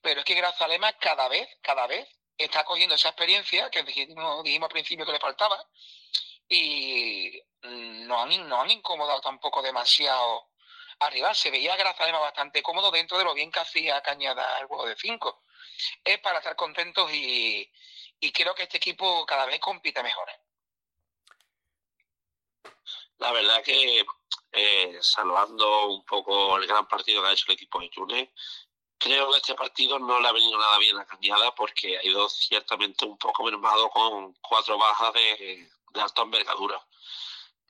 pero 0.02 0.20
es 0.20 0.26
que 0.26 0.34
Grazalema 0.34 0.92
cada 0.98 1.28
vez, 1.28 1.48
cada 1.62 1.86
vez 1.86 2.06
está 2.36 2.64
cogiendo 2.64 2.94
esa 2.94 3.08
experiencia 3.08 3.70
que 3.70 3.82
dijimos 3.82 4.44
al 4.46 4.68
principio 4.68 5.06
que 5.06 5.12
le 5.12 5.20
faltaba 5.20 5.66
y 6.52 7.42
no 7.62 8.20
han, 8.22 8.48
no 8.48 8.60
han 8.60 8.70
incomodado 8.70 9.20
tampoco 9.20 9.62
demasiado 9.62 10.50
arriba. 11.00 11.34
Se 11.34 11.50
veía 11.50 11.76
Grazalema 11.76 12.18
bastante 12.18 12.62
cómodo 12.62 12.90
dentro 12.90 13.16
de 13.18 13.24
lo 13.24 13.34
bien 13.34 13.50
que 13.50 13.60
hacía 13.60 14.02
Cañada 14.02 14.58
el 14.60 14.66
juego 14.66 14.86
de 14.86 14.96
cinco. 14.96 15.42
Es 16.04 16.18
para 16.20 16.38
estar 16.38 16.54
contentos 16.54 17.10
y, 17.12 17.70
creo 18.34 18.54
que 18.54 18.64
este 18.64 18.76
equipo 18.76 19.24
cada 19.26 19.46
vez 19.46 19.58
compite 19.60 20.02
mejor. 20.02 20.28
¿eh? 20.28 20.40
La 23.18 23.32
verdad 23.32 23.62
que 23.62 24.04
eh, 24.52 25.00
un 25.86 26.04
poco 26.04 26.58
el 26.58 26.66
gran 26.66 26.86
partido 26.86 27.22
que 27.22 27.28
ha 27.28 27.32
hecho 27.32 27.46
el 27.48 27.54
equipo 27.54 27.80
de 27.80 27.88
Túnez, 27.88 28.28
creo 28.98 29.30
que 29.32 29.38
este 29.38 29.54
partido 29.54 29.98
no 29.98 30.20
le 30.20 30.28
ha 30.28 30.32
venido 30.32 30.58
nada 30.58 30.78
bien 30.78 30.98
a 30.98 31.06
Cañada 31.06 31.54
porque 31.54 31.98
ha 31.98 32.04
ido 32.04 32.28
ciertamente 32.28 33.06
un 33.06 33.16
poco 33.16 33.44
mermado 33.44 33.88
con 33.90 34.34
cuatro 34.34 34.76
bajas 34.76 35.12
de, 35.14 35.70
de 35.92 36.00
alta 36.00 36.22
envergadura. 36.22 36.86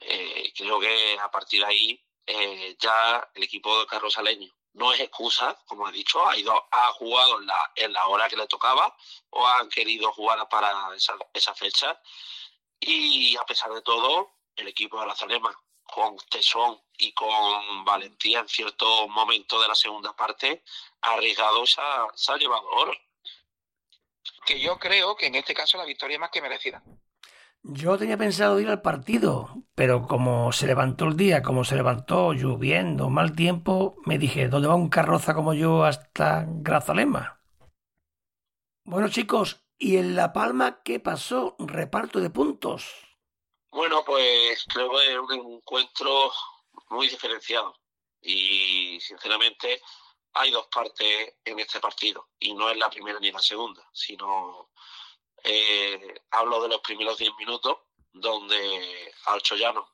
Eh, 0.00 0.52
creo 0.56 0.80
que 0.80 1.18
a 1.20 1.30
partir 1.30 1.60
de 1.60 1.66
ahí 1.66 2.06
eh, 2.26 2.76
ya 2.78 3.30
el 3.34 3.42
equipo 3.42 3.78
de 3.80 3.86
Carlos 3.86 4.18
Aleño 4.18 4.52
no 4.74 4.92
es 4.92 5.00
excusa, 5.00 5.56
como 5.66 5.88
he 5.88 5.92
dicho, 5.92 6.26
ha 6.26 6.36
ido, 6.36 6.52
ha 6.70 6.92
jugado 6.92 7.40
en 7.40 7.46
la, 7.46 7.72
en 7.76 7.92
la 7.92 8.06
hora 8.06 8.28
que 8.28 8.36
le 8.36 8.46
tocaba 8.46 8.96
o 9.30 9.46
han 9.46 9.68
querido 9.68 10.12
jugar 10.12 10.48
para 10.48 10.94
esa, 10.96 11.14
esa 11.32 11.54
fecha. 11.54 12.00
Y 12.80 13.36
a 13.36 13.44
pesar 13.44 13.72
de 13.72 13.82
todo, 13.82 14.32
el 14.56 14.68
equipo 14.68 15.00
de 15.00 15.06
la 15.06 15.14
Zalema, 15.14 15.54
con 15.84 16.16
tesón 16.30 16.80
y 16.96 17.12
con 17.12 17.84
valentía 17.84 18.40
en 18.40 18.48
cierto 18.48 19.08
momento 19.08 19.60
de 19.60 19.68
la 19.68 19.74
segunda 19.74 20.16
parte, 20.16 20.64
ha 21.02 21.12
arriesgado, 21.12 21.66
se 21.66 21.80
ha, 21.80 22.06
se 22.14 22.32
ha 22.32 22.36
llevado 22.36 22.66
oro. 22.70 22.92
Que 24.46 24.58
yo 24.58 24.78
creo 24.78 25.16
que 25.16 25.26
en 25.26 25.34
este 25.34 25.54
caso 25.54 25.76
la 25.76 25.84
victoria 25.84 26.14
es 26.14 26.20
más 26.20 26.30
que 26.30 26.40
merecida. 26.40 26.82
Yo 27.64 27.96
tenía 27.96 28.16
pensado 28.16 28.58
ir 28.58 28.68
al 28.68 28.82
partido, 28.82 29.54
pero 29.76 30.08
como 30.08 30.50
se 30.50 30.66
levantó 30.66 31.04
el 31.04 31.16
día, 31.16 31.42
como 31.42 31.64
se 31.64 31.76
levantó 31.76 32.32
lloviendo, 32.32 33.08
mal 33.08 33.36
tiempo, 33.36 33.94
me 34.04 34.18
dije, 34.18 34.48
¿dónde 34.48 34.66
va 34.66 34.74
un 34.74 34.88
carroza 34.88 35.32
como 35.32 35.54
yo 35.54 35.84
hasta 35.84 36.44
Grazalema? 36.48 37.40
Bueno 38.84 39.08
chicos, 39.08 39.64
¿y 39.78 39.96
en 39.96 40.16
La 40.16 40.32
Palma 40.32 40.82
qué 40.82 40.98
pasó? 40.98 41.54
Reparto 41.60 42.18
de 42.18 42.30
puntos. 42.30 43.16
Bueno, 43.70 44.02
pues 44.04 44.64
creo 44.64 44.90
que 44.90 45.12
es 45.12 45.18
un 45.18 45.54
encuentro 45.54 46.32
muy 46.90 47.08
diferenciado 47.08 47.76
y 48.20 48.98
sinceramente 49.00 49.80
hay 50.32 50.50
dos 50.50 50.66
partes 50.66 51.36
en 51.44 51.60
este 51.60 51.78
partido 51.78 52.30
y 52.40 52.54
no 52.54 52.68
es 52.70 52.76
la 52.76 52.90
primera 52.90 53.20
ni 53.20 53.30
la 53.30 53.38
segunda, 53.38 53.88
sino 53.92 54.70
eh, 55.44 56.14
hablo 56.30 56.62
de 56.62 56.68
los 56.68 56.80
primeros 56.80 57.18
10 57.18 57.32
minutos, 57.38 57.76
donde 58.12 59.14
Alchoyano 59.26 59.88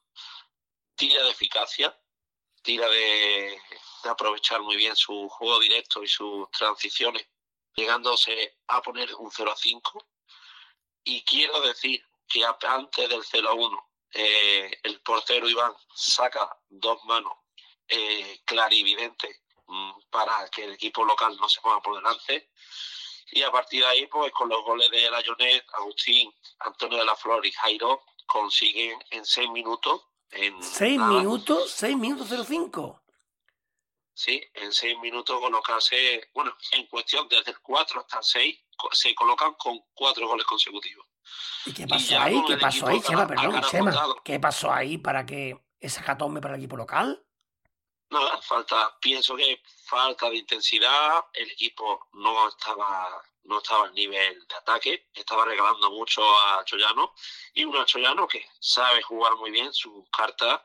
tira 0.95 1.23
de 1.23 1.31
eficacia, 1.31 1.97
tira 2.63 2.89
de, 2.89 3.61
aprovechar 4.05 4.61
muy 4.61 4.77
bien 4.77 4.95
su 4.97 5.29
juego 5.29 5.59
directo 5.61 6.03
y 6.03 6.09
sus 6.09 6.51
transiciones, 6.51 7.27
llegándose 7.75 8.59
a 8.67 8.83
poner 8.83 9.15
un 9.15 9.31
0 9.31 9.53
a 9.53 9.57
5. 9.57 10.07
Y 11.05 11.23
quiero 11.25 11.61
decir 11.61 12.05
que 12.27 12.45
antes 12.45 13.09
del 13.09 13.25
0 13.25 13.49
a 13.49 13.55
1, 13.55 13.91
eh, 14.13 14.81
el 14.83 15.01
portero 15.01 15.49
Iván 15.49 15.75
saca 15.95 16.59
dos 16.69 17.05
manos 17.05 17.33
eh, 17.87 18.41
clarividentes 18.45 19.43
mm, 19.67 19.93
para 20.11 20.49
que 20.51 20.65
el 20.65 20.73
equipo 20.73 21.05
local 21.05 21.37
no 21.39 21.49
se 21.49 21.61
ponga 21.61 21.81
por 21.81 21.97
delante 21.97 22.51
y 23.33 23.43
a 23.43 23.51
partir 23.51 23.83
de 23.83 23.87
ahí, 23.87 24.07
pues 24.07 24.33
con 24.33 24.49
los 24.49 24.63
goles 24.65 24.91
de 24.91 25.11
Layonet, 25.11 25.65
Agustín, 25.75 26.33
Antonio 26.61 26.99
de 26.99 27.05
la 27.05 27.17
Flor 27.17 27.45
y 27.45 27.53
Jairo, 27.53 28.03
consiguen 28.27 28.99
en 29.11 29.25
seis 29.25 29.51
minutos. 29.51 30.03
En 30.31 30.63
¿Seis 30.63 30.99
minutos? 31.01 31.71
¿Seis 31.71 31.97
minutos 31.97 32.47
05? 32.47 33.03
Sí, 34.13 34.43
en 34.55 34.73
seis 34.73 34.99
minutos 34.99 35.41
colocarse, 35.41 36.29
bueno, 36.35 36.55
en 36.73 36.87
cuestión 36.87 37.29
desde 37.29 37.53
el 37.53 37.61
4 37.61 38.01
hasta 38.01 38.19
el 38.19 38.25
6, 38.25 38.59
se 38.93 39.15
colocan 39.15 39.55
con 39.55 39.81
cuatro 39.95 40.27
goles 40.27 40.45
consecutivos. 40.45 41.07
¿Y 41.67 41.73
qué 41.73 41.87
pasó 41.87 42.19
ahí? 42.19 42.43
¿Qué 42.47 42.57
pasó 42.57 42.87
ahí, 42.89 43.01
Chema? 43.01 43.27
Perdón, 43.27 43.63
Chema. 43.71 44.15
¿Qué 44.25 44.41
pasó 44.41 44.73
ahí 44.73 44.99
para 44.99 45.25
que 45.25 45.57
esa 45.79 46.03
catombe 46.03 46.41
para 46.41 46.55
el 46.55 46.61
equipo 46.61 46.77
local? 46.77 47.25
Nada, 48.11 48.41
falta, 48.43 48.97
pienso 49.01 49.37
que 49.37 49.63
falta 49.89 50.29
de 50.29 50.37
intensidad, 50.37 51.25
el 51.33 51.51
equipo 51.51 52.09
no 52.13 52.49
estaba, 52.49 53.23
no 53.45 53.59
estaba 53.59 53.87
al 53.87 53.95
nivel 53.95 54.47
de 54.47 54.55
ataque, 54.55 55.09
estaba 55.15 55.47
regalando 55.47 55.91
mucho 55.91 56.23
a 56.23 56.63
Choyano, 56.65 57.15
y 57.55 57.65
un 57.65 57.85
Choyano 57.87 58.29
que 58.29 58.47
sabe 58.61 59.03
jugar 59.03 59.35
muy 59.37 59.51
bien 59.51 59.73
sus 59.73 60.05
cartas, 60.11 60.61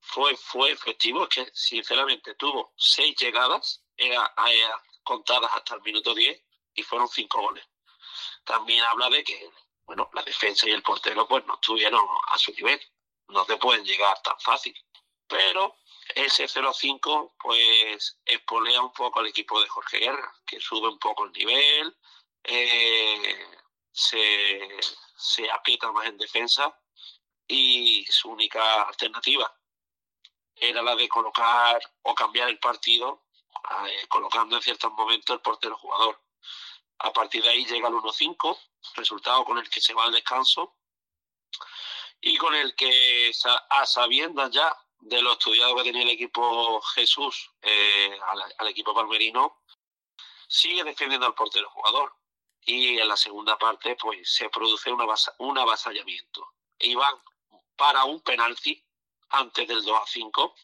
fue, 0.00 0.36
fue 0.36 0.70
efectivo, 0.70 1.24
es 1.24 1.28
que 1.28 1.50
sinceramente 1.52 2.34
tuvo 2.34 2.72
seis 2.76 3.16
llegadas, 3.16 3.82
era, 3.96 4.32
contadas 5.02 5.50
hasta 5.54 5.74
el 5.74 5.82
minuto 5.82 6.14
10 6.14 6.40
y 6.74 6.82
fueron 6.82 7.08
cinco 7.08 7.40
goles. 7.40 7.64
También 8.44 8.84
habla 8.84 9.10
de 9.10 9.24
que, 9.24 9.50
bueno, 9.84 10.08
la 10.12 10.22
defensa 10.22 10.68
y 10.68 10.72
el 10.72 10.82
portero 10.82 11.26
pues 11.26 11.44
no 11.46 11.54
estuvieron 11.54 12.04
a 12.32 12.38
su 12.38 12.52
nivel, 12.52 12.80
no 13.28 13.44
te 13.44 13.56
pueden 13.56 13.84
llegar 13.84 14.20
tan 14.22 14.38
fácil, 14.40 14.74
pero 15.26 15.76
ese 16.14 16.44
0-5 16.46 17.34
pues 17.38 18.18
espolea 18.24 18.80
un 18.80 18.92
poco 18.92 19.20
al 19.20 19.26
equipo 19.26 19.60
de 19.60 19.68
Jorge 19.68 19.98
Guerra, 19.98 20.34
que 20.46 20.60
sube 20.60 20.88
un 20.88 20.98
poco 20.98 21.24
el 21.24 21.32
nivel, 21.32 21.96
se, 23.90 24.80
se 25.16 25.50
aprieta 25.50 25.92
más 25.92 26.06
en 26.06 26.18
defensa 26.18 26.76
y 27.46 28.04
su 28.08 28.30
única 28.30 28.82
alternativa 28.82 29.54
era 30.56 30.82
la 30.82 30.94
de 30.94 31.08
colocar 31.08 31.80
o 32.02 32.14
cambiar 32.14 32.48
el 32.48 32.58
partido 32.58 33.24
eh, 33.88 34.06
colocando 34.08 34.56
en 34.56 34.62
ciertos 34.62 34.92
momentos 34.92 35.34
el 35.34 35.42
portero 35.42 35.76
jugador. 35.76 36.20
A 36.98 37.12
partir 37.12 37.42
de 37.42 37.50
ahí 37.50 37.64
llega 37.64 37.88
el 37.88 37.94
1-5, 37.94 38.58
resultado 38.94 39.44
con 39.44 39.58
el 39.58 39.68
que 39.68 39.80
se 39.80 39.94
va 39.94 40.04
al 40.04 40.12
descanso 40.12 40.76
y 42.20 42.36
con 42.36 42.54
el 42.54 42.74
que 42.76 43.32
a 43.70 43.86
sabiendas 43.86 44.50
ya 44.52 44.76
de 45.02 45.20
lo 45.20 45.32
estudiado 45.32 45.74
que 45.76 45.82
tenía 45.82 46.02
el 46.02 46.10
equipo 46.10 46.80
Jesús 46.94 47.50
eh, 47.60 48.18
al, 48.58 48.68
equipo 48.68 48.94
palmerino, 48.94 49.62
sigue 50.48 50.84
defendiendo 50.84 51.26
al 51.26 51.34
portero 51.34 51.68
jugador. 51.70 52.14
Y 52.64 52.98
en 52.98 53.08
la 53.08 53.16
segunda 53.16 53.58
parte, 53.58 53.96
pues 53.96 54.32
se 54.32 54.48
produce 54.48 54.92
un 55.38 55.58
avasallamiento. 55.58 56.52
Iban 56.78 57.14
para 57.76 58.04
un 58.04 58.20
penalti 58.20 58.84
antes 59.30 59.66
del 59.66 59.82
2 59.82 60.00
a 60.00 60.06
5, 60.06 60.54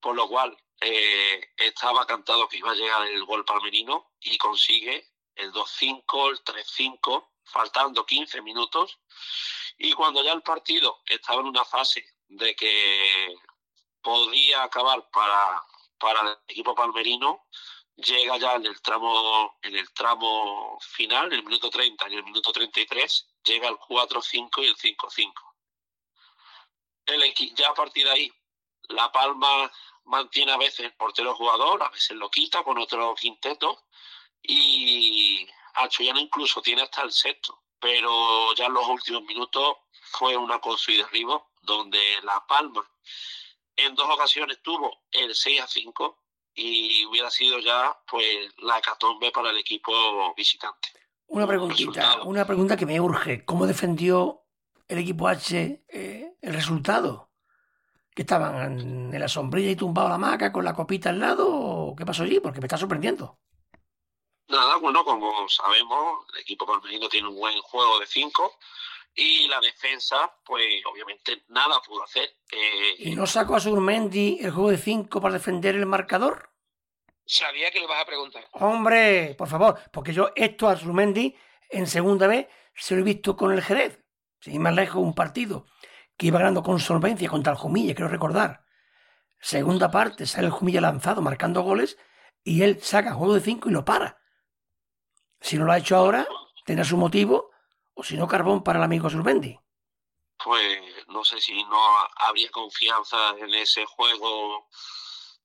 por 0.00 0.14
lo 0.14 0.28
cual 0.28 0.56
eh, 0.80 1.52
estaba 1.56 2.06
cantado 2.06 2.48
que 2.48 2.58
iba 2.58 2.70
a 2.70 2.76
llegar 2.76 3.06
el 3.08 3.24
gol 3.24 3.44
palmerino 3.44 4.12
y 4.20 4.38
consigue 4.38 5.10
el 5.34 5.52
2-5, 5.52 6.30
el 6.30 6.44
3-5, 6.44 7.28
faltando 7.42 8.06
15 8.06 8.40
minutos. 8.42 9.00
Y 9.78 9.92
cuando 9.94 10.22
ya 10.22 10.32
el 10.32 10.42
partido 10.42 11.02
estaba 11.06 11.40
en 11.40 11.48
una 11.48 11.64
fase 11.64 12.04
de 12.28 12.54
que 12.54 13.34
podía 14.04 14.62
acabar 14.62 15.08
para, 15.10 15.64
para 15.98 16.20
el 16.20 16.36
equipo 16.46 16.74
palmerino, 16.74 17.46
llega 17.96 18.36
ya 18.36 18.54
en 18.54 18.66
el 18.66 18.80
tramo 18.82 19.58
en 19.62 19.76
el 19.76 19.92
tramo 19.92 20.78
final, 20.80 21.26
en 21.28 21.38
el 21.38 21.44
minuto 21.44 21.70
30 21.70 22.08
y 22.10 22.14
el 22.14 22.24
minuto 22.24 22.52
33, 22.52 23.28
llega 23.44 23.68
el 23.68 23.76
4-5 23.76 24.50
y 24.58 24.66
el 24.66 24.76
5-5. 24.76 25.32
El, 27.06 27.34
ya 27.54 27.70
a 27.70 27.74
partir 27.74 28.04
de 28.04 28.12
ahí, 28.12 28.32
La 28.88 29.10
Palma 29.10 29.72
mantiene 30.04 30.52
a 30.52 30.58
veces 30.58 30.80
el 30.80 30.94
portero 30.94 31.34
jugador, 31.34 31.82
a 31.82 31.88
veces 31.88 32.16
lo 32.16 32.30
quita 32.30 32.62
con 32.62 32.78
otro 32.78 33.14
quinteto 33.14 33.86
y 34.42 35.48
Achoyano 35.74 36.20
incluso 36.20 36.60
tiene 36.60 36.82
hasta 36.82 37.02
el 37.02 37.12
sexto, 37.12 37.62
pero 37.80 38.54
ya 38.54 38.66
en 38.66 38.74
los 38.74 38.86
últimos 38.86 39.22
minutos 39.22 39.76
fue 40.18 40.36
una 40.36 40.60
cosa 40.60 40.92
y 40.92 40.98
derribo 40.98 41.52
donde 41.62 42.00
La 42.22 42.46
Palma 42.46 42.86
en 43.76 43.94
dos 43.94 44.08
ocasiones 44.10 44.60
tuvo 44.62 45.02
el 45.10 45.34
6 45.34 45.60
a 45.60 45.66
5 45.66 46.18
y 46.54 47.04
hubiera 47.06 47.30
sido 47.30 47.58
ya 47.58 47.96
pues 48.08 48.26
la 48.58 48.80
catombe 48.80 49.30
para 49.32 49.50
el 49.50 49.58
equipo 49.58 50.34
visitante. 50.36 50.88
Una 51.26 51.46
preguntita, 51.46 52.22
una 52.22 52.46
pregunta 52.46 52.76
que 52.76 52.86
me 52.86 53.00
urge. 53.00 53.44
¿Cómo 53.44 53.66
defendió 53.66 54.42
el 54.86 54.98
equipo 54.98 55.26
H 55.26 55.84
eh, 55.88 56.36
el 56.40 56.54
resultado? 56.54 57.30
¿Que 58.14 58.22
estaban 58.22 59.12
en 59.12 59.18
la 59.18 59.28
sombrilla 59.28 59.70
y 59.70 59.76
tumbado 59.76 60.08
la 60.08 60.18
maca 60.18 60.52
con 60.52 60.64
la 60.64 60.74
copita 60.74 61.10
al 61.10 61.18
lado? 61.18 61.94
¿Qué 61.96 62.06
pasó 62.06 62.22
allí? 62.22 62.38
Porque 62.38 62.60
me 62.60 62.66
está 62.66 62.76
sorprendiendo. 62.76 63.38
Nada, 64.46 64.76
bueno, 64.76 65.04
como 65.04 65.48
sabemos, 65.48 66.26
el 66.34 66.40
equipo 66.40 66.66
palmerino 66.66 67.08
tiene 67.08 67.28
un 67.28 67.36
buen 67.36 67.58
juego 67.62 67.98
de 67.98 68.06
5 68.06 68.58
y 69.14 69.46
la 69.48 69.60
defensa, 69.60 70.16
pues 70.44 70.84
obviamente 70.90 71.44
nada 71.48 71.80
pudo 71.86 72.02
hacer. 72.02 72.28
Eh, 72.50 72.94
¿Y 72.98 73.14
no 73.14 73.26
sacó 73.26 73.56
a 73.56 73.60
Surmendi 73.60 74.38
el 74.40 74.50
juego 74.50 74.70
de 74.70 74.78
5 74.78 75.20
para 75.20 75.34
defender 75.34 75.76
el 75.76 75.86
marcador? 75.86 76.50
Sabía 77.24 77.70
que 77.70 77.80
lo 77.80 77.88
vas 77.88 78.02
a 78.02 78.06
preguntar. 78.06 78.48
Hombre, 78.52 79.34
por 79.38 79.48
favor, 79.48 79.78
porque 79.92 80.12
yo 80.12 80.30
esto 80.34 80.68
a 80.68 80.76
Surmendi 80.76 81.34
en 81.70 81.86
segunda 81.86 82.26
vez 82.26 82.48
se 82.74 82.94
lo 82.94 83.00
he 83.00 83.04
visto 83.04 83.36
con 83.36 83.52
el 83.52 83.62
Jerez. 83.62 84.00
Sin 84.40 84.60
más 84.60 84.74
lejos, 84.74 85.02
un 85.02 85.14
partido 85.14 85.66
que 86.16 86.26
iba 86.26 86.38
ganando 86.38 86.62
con 86.62 86.78
solvencia 86.80 87.28
contra 87.28 87.52
el 87.52 87.58
Jumilla, 87.58 87.94
quiero 87.94 88.08
recordar. 88.10 88.64
Segunda 89.40 89.90
parte, 89.90 90.26
sale 90.26 90.46
el 90.46 90.52
Jumilla 90.52 90.80
lanzado 90.80 91.22
marcando 91.22 91.62
goles 91.62 91.98
y 92.42 92.62
él 92.62 92.80
saca 92.82 93.14
juego 93.14 93.34
de 93.34 93.40
5 93.40 93.68
y 93.68 93.72
lo 93.72 93.84
para. 93.84 94.20
Si 95.40 95.56
no 95.56 95.64
lo 95.64 95.72
ha 95.72 95.78
hecho 95.78 95.96
ahora, 95.96 96.26
tendrá 96.64 96.84
su 96.84 96.96
motivo 96.96 97.53
o 97.94 98.02
si 98.02 98.16
no, 98.16 98.26
carbón 98.26 98.62
para 98.62 98.78
el 98.78 98.84
amigo 98.84 99.08
Surbendi. 99.08 99.58
Pues 100.42 101.06
no 101.08 101.24
sé 101.24 101.40
si 101.40 101.62
no 101.64 101.78
habría 102.16 102.50
confianza 102.50 103.30
en 103.38 103.54
ese 103.54 103.84
juego 103.86 104.68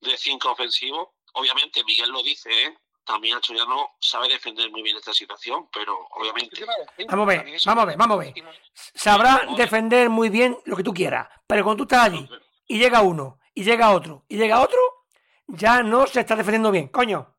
de 0.01 0.17
cinco 0.17 0.51
ofensivos. 0.51 1.09
Obviamente, 1.33 1.83
Miguel 1.83 2.09
lo 2.09 2.23
dice, 2.23 2.49
¿eh? 2.49 2.77
también 3.09 3.39
no 3.67 3.95
sabe 3.99 4.29
defender 4.29 4.69
muy 4.69 4.83
bien 4.83 4.97
esta 4.97 5.13
situación, 5.15 5.67
pero 5.73 6.07
obviamente. 6.11 6.63
Vamos 7.07 7.23
a 7.23 7.27
ver, 7.27 7.59
vamos 7.65 7.81
a 7.81 7.85
ver, 7.85 7.97
vamos 7.97 8.15
a 8.15 8.19
ver. 8.19 8.33
Sabrá 8.93 9.41
defender 9.57 10.11
muy 10.11 10.29
bien 10.29 10.55
lo 10.65 10.77
que 10.77 10.83
tú 10.83 10.93
quieras, 10.93 11.27
pero 11.47 11.63
cuando 11.63 11.83
tú 11.83 11.83
estás 11.91 12.05
allí 12.05 12.29
y 12.67 12.77
llega 12.77 13.01
uno, 13.01 13.39
y 13.55 13.63
llega 13.63 13.91
otro, 13.91 14.25
y 14.27 14.37
llega 14.37 14.61
otro, 14.61 14.79
ya 15.47 15.81
no 15.81 16.05
se 16.05 16.19
está 16.19 16.35
defendiendo 16.35 16.69
bien, 16.69 16.89
coño. 16.89 17.35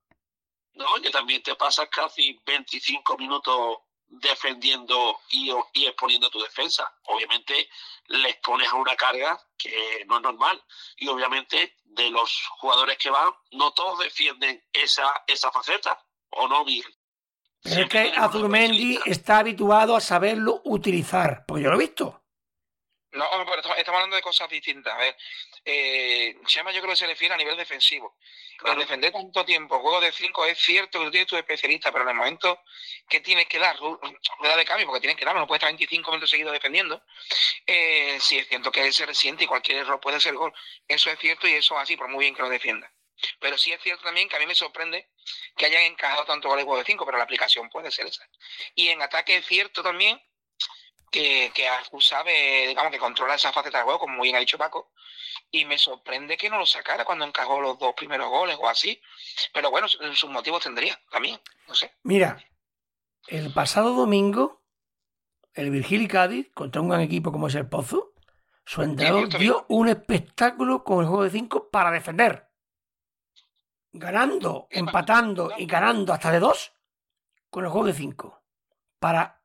No, 0.75 0.87
que 1.01 1.11
también 1.11 1.41
te 1.41 1.55
pasas 1.55 1.89
casi 1.89 2.37
25 2.45 3.17
minutos 3.17 3.79
defendiendo 4.11 5.21
y, 5.31 5.51
y, 5.73 5.87
exponiendo 5.87 6.29
tu 6.31 6.41
defensa. 6.41 6.93
Obviamente 7.05 7.69
les 8.09 8.37
pones 8.37 8.69
a 8.69 8.75
una 8.75 8.97
carga 8.97 9.41
que 9.57 10.05
no 10.07 10.17
es 10.17 10.23
normal. 10.23 10.63
Y 10.97 11.09
obviamente 11.09 11.77
de 11.85 12.11
los 12.11 12.47
jugadores 12.59 12.99
que 12.99 13.11
van, 13.11 13.31
no 13.53 13.73
todos 13.73 14.01
defienden 14.01 14.63
esa, 14.73 15.25
esa 15.27 15.51
faceta. 15.51 15.99
¿O 16.31 16.49
no, 16.49 16.65
Miguel? 16.65 16.95
Pero 17.63 17.83
es 17.83 17.89
que 17.89 18.13
Azurmendi 18.17 18.99
está 19.05 19.39
habituado 19.39 19.95
a 19.95 20.01
saberlo 20.01 20.63
utilizar, 20.65 21.45
porque 21.47 21.65
yo 21.65 21.71
lo 21.71 21.77
he 21.77 21.81
visto. 21.81 22.20
No, 23.13 23.29
pero 23.45 23.59
estamos 23.77 23.89
hablando 23.89 24.15
de 24.15 24.23
cosas 24.23 24.49
distintas. 24.49 24.95
A 24.95 24.99
ver, 24.99 25.17
eh, 25.65 26.37
Chema 26.47 26.71
yo 26.71 26.81
creo 26.81 26.93
que 26.93 26.97
se 26.97 27.07
refiere 27.09 27.35
a 27.35 27.37
nivel 27.37 27.57
defensivo. 27.57 28.17
Al 28.65 28.79
defender 28.79 29.13
tanto 29.13 29.45
tiempo, 29.45 29.81
juego 29.81 30.01
de 30.01 30.13
5, 30.13 30.45
es 30.47 30.59
cierto 30.59 30.99
que 30.99 31.05
tú 31.07 31.11
tienes 31.11 31.29
tu 31.29 31.37
especialista, 31.37 31.91
pero 31.91 32.05
en 32.05 32.11
el 32.11 32.17
momento 32.17 32.63
que 33.09 33.21
tienes 33.21 33.47
que 33.47 33.59
dar, 33.59 33.77
rueda 33.79 34.57
de 34.57 34.65
cambio, 34.65 34.87
porque 34.87 35.01
tienes 35.01 35.17
que 35.17 35.25
dar, 35.25 35.35
no 35.35 35.47
puedes 35.47 35.59
estar 35.59 35.71
25 35.71 36.11
minutos 36.11 36.31
seguidos 36.31 36.53
defendiendo, 36.53 37.03
eh, 37.67 38.19
sí 38.21 38.39
es 38.39 38.47
cierto 38.49 38.71
que 38.71 38.87
él 38.87 38.93
se 38.93 39.07
resiente 39.07 39.45
y 39.45 39.47
cualquier 39.47 39.79
error 39.79 39.99
puede 39.99 40.21
ser 40.21 40.35
gol. 40.35 40.53
Eso 40.87 41.11
es 41.11 41.19
cierto 41.19 41.49
y 41.49 41.55
eso 41.55 41.75
es 41.77 41.83
así, 41.83 41.97
por 41.97 42.09
muy 42.09 42.27
bien 42.27 42.35
que 42.35 42.43
lo 42.43 42.49
defienda. 42.49 42.93
Pero 43.41 43.59
sí 43.59 43.73
es 43.73 43.83
cierto 43.83 44.05
también 44.05 44.29
que 44.29 44.37
a 44.37 44.39
mí 44.39 44.47
me 44.47 44.55
sorprende 44.55 45.09
que 45.57 45.67
hayan 45.67 45.83
encajado 45.83 46.25
tanto 46.27 46.49
goles 46.49 46.65
juego 46.65 46.79
de 46.79 46.85
5, 46.85 47.05
pero 47.05 47.19
la 47.19 47.25
aplicación 47.25 47.69
puede 47.71 47.91
ser 47.91 48.07
esa. 48.07 48.29
Y 48.75 48.89
en 48.89 49.03
ataque 49.03 49.37
es 49.37 49.47
cierto 49.47 49.83
también 49.83 50.21
que, 51.11 51.51
que 51.55 51.67
sabe, 52.01 52.69
digamos, 52.69 52.93
que 52.93 52.99
controla 52.99 53.35
esa 53.35 53.53
faceta 53.53 53.79
de 53.79 53.85
juego, 53.85 53.99
como 53.99 54.17
muy 54.17 54.29
bien 54.29 54.37
ha 54.37 54.41
dicho 54.41 54.59
Paco, 54.59 54.93
y 55.51 55.65
me 55.65 55.79
sorprende 55.79 56.37
que 56.37 56.49
no 56.49 56.59
lo 56.59 56.67
sacara 56.67 57.05
cuando 57.05 57.25
encajó 57.25 57.61
los 57.61 57.79
dos 57.79 57.95
primeros 57.95 58.29
goles 58.29 58.57
o 58.61 58.69
así, 58.69 59.01
pero 59.53 59.71
bueno, 59.71 59.89
sus 59.89 60.31
motivos 60.31 60.63
tendría 60.63 60.99
también, 61.11 61.41
no 61.67 61.75
sé. 61.75 61.93
Mira, 62.05 62.43
el 63.27 63.53
pasado 63.53 63.95
domingo, 63.95 64.63
el 65.55 65.71
Virgil 65.71 66.03
y 66.03 66.09
Cádiz, 66.09 66.51
contra 66.55 66.81
un 66.81 66.89
gran 66.89 67.01
equipo 67.01 67.33
como 67.33 67.49
es 67.49 67.55
el 67.55 67.69
Pozo, 67.69 68.13
su 68.65 68.83
entrenador 68.83 69.29
dio 69.37 69.67
un 69.69 69.89
espectáculo 69.89 70.85
con 70.85 71.01
el 71.01 71.07
juego 71.07 71.25
de 71.25 71.31
5 71.31 71.71
para 71.71 71.91
defender. 71.91 72.49
Ganando, 73.93 74.69
empatando 74.71 75.53
y 75.59 75.67
ganando 75.67 76.13
hasta 76.13 76.31
de 76.31 76.39
dos 76.39 76.73
con 77.49 77.65
el 77.65 77.71
juego 77.71 77.89
de 77.89 77.95
5. 77.95 78.45
Para 79.01 79.40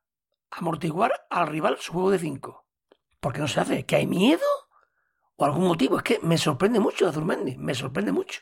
amortiguar 0.50 1.26
al 1.30 1.48
rival 1.48 1.78
su 1.78 1.92
juego 1.92 2.10
de 2.10 2.18
5. 2.18 2.66
Porque 3.20 3.40
no 3.40 3.48
se 3.48 3.60
hace, 3.60 3.86
que 3.86 3.96
hay 3.96 4.06
miedo 4.06 4.46
o 5.36 5.44
algún 5.44 5.66
motivo. 5.66 5.96
Es 5.96 6.02
que 6.02 6.18
me 6.20 6.38
sorprende 6.38 6.80
mucho 6.80 7.08
Azurmendi, 7.08 7.56
me 7.56 7.74
sorprende 7.74 8.12
mucho. 8.12 8.40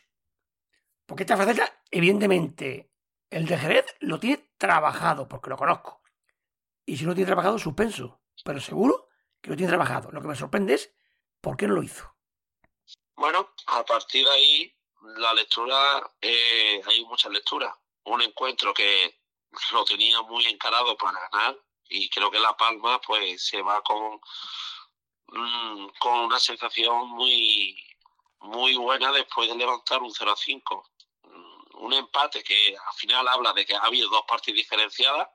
Porque 1.07 1.23
esta 1.25 1.37
faceta, 1.37 1.83
evidentemente, 1.91 2.91
el 3.31 3.47
de 3.47 3.59
Jerez 3.59 3.97
lo 4.01 4.19
tiene 4.19 4.51
trabajado, 4.57 5.29
porque 5.29 5.51
lo 5.51 5.57
conozco. 5.57 6.03
Y 6.87 6.97
si 6.97 7.05
no 7.05 7.11
lo 7.11 7.15
tiene 7.15 7.27
trabajado, 7.27 7.59
suspenso. 7.59 8.21
Pero 8.45 8.61
seguro 8.61 9.09
que 9.41 9.51
lo 9.51 9.57
tiene 9.57 9.71
trabajado. 9.71 10.11
Lo 10.13 10.21
que 10.21 10.29
me 10.29 10.37
sorprende 10.37 10.75
es 10.75 10.95
por 11.41 11.57
qué 11.57 11.67
no 11.67 11.75
lo 11.75 11.83
hizo. 11.83 12.15
Bueno, 13.17 13.51
a 13.67 13.85
partir 13.85 14.25
de 14.25 14.31
ahí, 14.31 14.77
la 15.17 15.35
lectura, 15.35 16.11
eh, 16.21 16.81
hay 16.87 17.05
muchas 17.05 17.33
lecturas. 17.33 17.75
Un 18.05 18.23
encuentro 18.23 18.75
que 18.75 19.21
lo 19.73 19.85
tenía 19.85 20.21
muy 20.23 20.45
encarado 20.47 20.97
para 20.97 21.29
ganar, 21.31 21.59
y 21.95 22.09
creo 22.09 22.31
que 22.31 22.41
La 22.41 22.57
Palma 22.57 23.01
pues 23.01 23.47
se 23.47 23.63
va 23.63 23.81
con, 23.83 24.21
mm, 25.29 25.89
con 26.01 26.21
una 26.21 26.41
sensación 26.41 27.09
muy, 27.09 27.77
muy 28.41 28.77
buena 28.77 29.13
después 29.13 29.49
de 29.49 29.57
levantar 29.57 30.03
un 30.03 30.13
0 30.13 30.33
a 30.33 30.37
5. 30.37 30.91
Mm, 31.23 31.85
un 31.85 31.93
empate 31.93 32.43
que 32.43 32.77
al 32.77 32.95
final 32.97 33.29
habla 33.29 33.53
de 33.53 33.65
que 33.65 33.77
ha 33.77 33.83
habido 33.83 34.09
dos 34.11 34.25
partes 34.27 34.55
diferenciadas, 34.55 35.29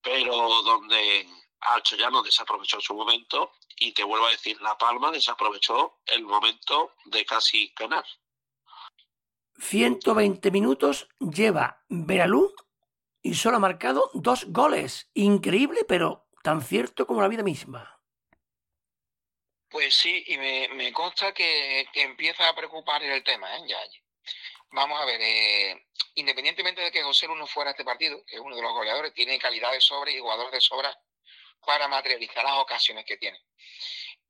pero 0.00 0.62
donde 0.62 1.28
Alcho 1.60 1.96
ya 1.96 2.10
no 2.10 2.22
desaprovechó 2.22 2.80
su 2.80 2.94
momento 2.94 3.52
y 3.76 3.92
te 3.92 4.02
vuelvo 4.02 4.26
a 4.26 4.30
decir, 4.30 4.60
La 4.62 4.78
Palma 4.78 5.10
desaprovechó 5.10 6.00
el 6.06 6.22
momento 6.22 6.94
de 7.04 7.24
casi 7.26 7.72
ganar. 7.76 8.04
120 9.58 10.50
minutos 10.50 11.06
lleva 11.18 11.84
Veralú 11.88 12.52
y 13.22 13.34
solo 13.34 13.56
ha 13.56 13.60
marcado 13.60 14.10
dos 14.14 14.46
goles. 14.48 15.10
Increíble, 15.14 15.84
pero 15.86 16.28
tan 16.42 16.60
cierto 16.62 17.06
como 17.06 17.22
la 17.22 17.28
vida 17.28 17.42
misma. 17.42 18.00
Pues 19.68 19.94
sí, 19.94 20.22
y 20.26 20.36
me, 20.36 20.92
consta 20.92 21.32
que, 21.32 21.86
empieza 21.94 22.48
a 22.48 22.54
preocupar 22.54 23.02
el 23.02 23.24
tema, 23.24 23.56
¿eh? 23.56 23.62
Ya, 23.66 23.78
Vamos 24.74 25.00
a 25.00 25.04
ver, 25.04 25.20
eh, 25.20 25.86
independientemente 26.14 26.80
de 26.82 26.90
que 26.90 27.02
José 27.02 27.26
Luno 27.26 27.46
fuera 27.46 27.70
este 27.70 27.84
partido, 27.84 28.24
que 28.26 28.36
es 28.36 28.40
uno 28.40 28.56
de 28.56 28.62
los 28.62 28.72
goleadores, 28.72 29.12
tiene 29.12 29.38
calidad 29.38 29.72
de 29.72 29.80
sobra 29.80 30.10
y 30.10 30.18
jugador 30.18 30.50
de 30.50 30.60
sobra 30.60 30.98
para 31.64 31.88
materializar 31.88 32.44
las 32.44 32.58
ocasiones 32.58 33.04
que 33.04 33.16
tiene. 33.16 33.38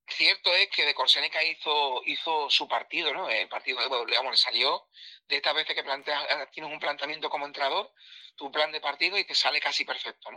cierto 0.07 0.53
es 0.55 0.69
que 0.69 0.85
de 0.85 0.95
Corseneca 0.95 1.43
hizo, 1.43 2.03
hizo 2.07 2.51
su 2.51 2.69
partido, 2.69 3.13
¿no? 3.15 3.29
El 3.31 3.49
partido, 3.49 3.81
digamos, 4.05 4.33
le 4.33 4.37
salió 4.37 4.89
de 5.33 5.39
estas 5.39 5.55
veces 5.55 5.75
que 5.75 5.83
planteas, 5.83 6.23
eh, 6.29 6.47
tienes 6.53 6.71
un 6.71 6.79
planteamiento 6.79 7.31
como 7.31 7.47
entrenador, 7.47 7.91
tu 8.37 8.53
plan 8.53 8.71
de 8.71 8.83
partido 8.83 9.17
y 9.17 9.25
te 9.25 9.35
sale 9.35 9.61
casi 9.61 9.85
perfecto. 9.85 10.29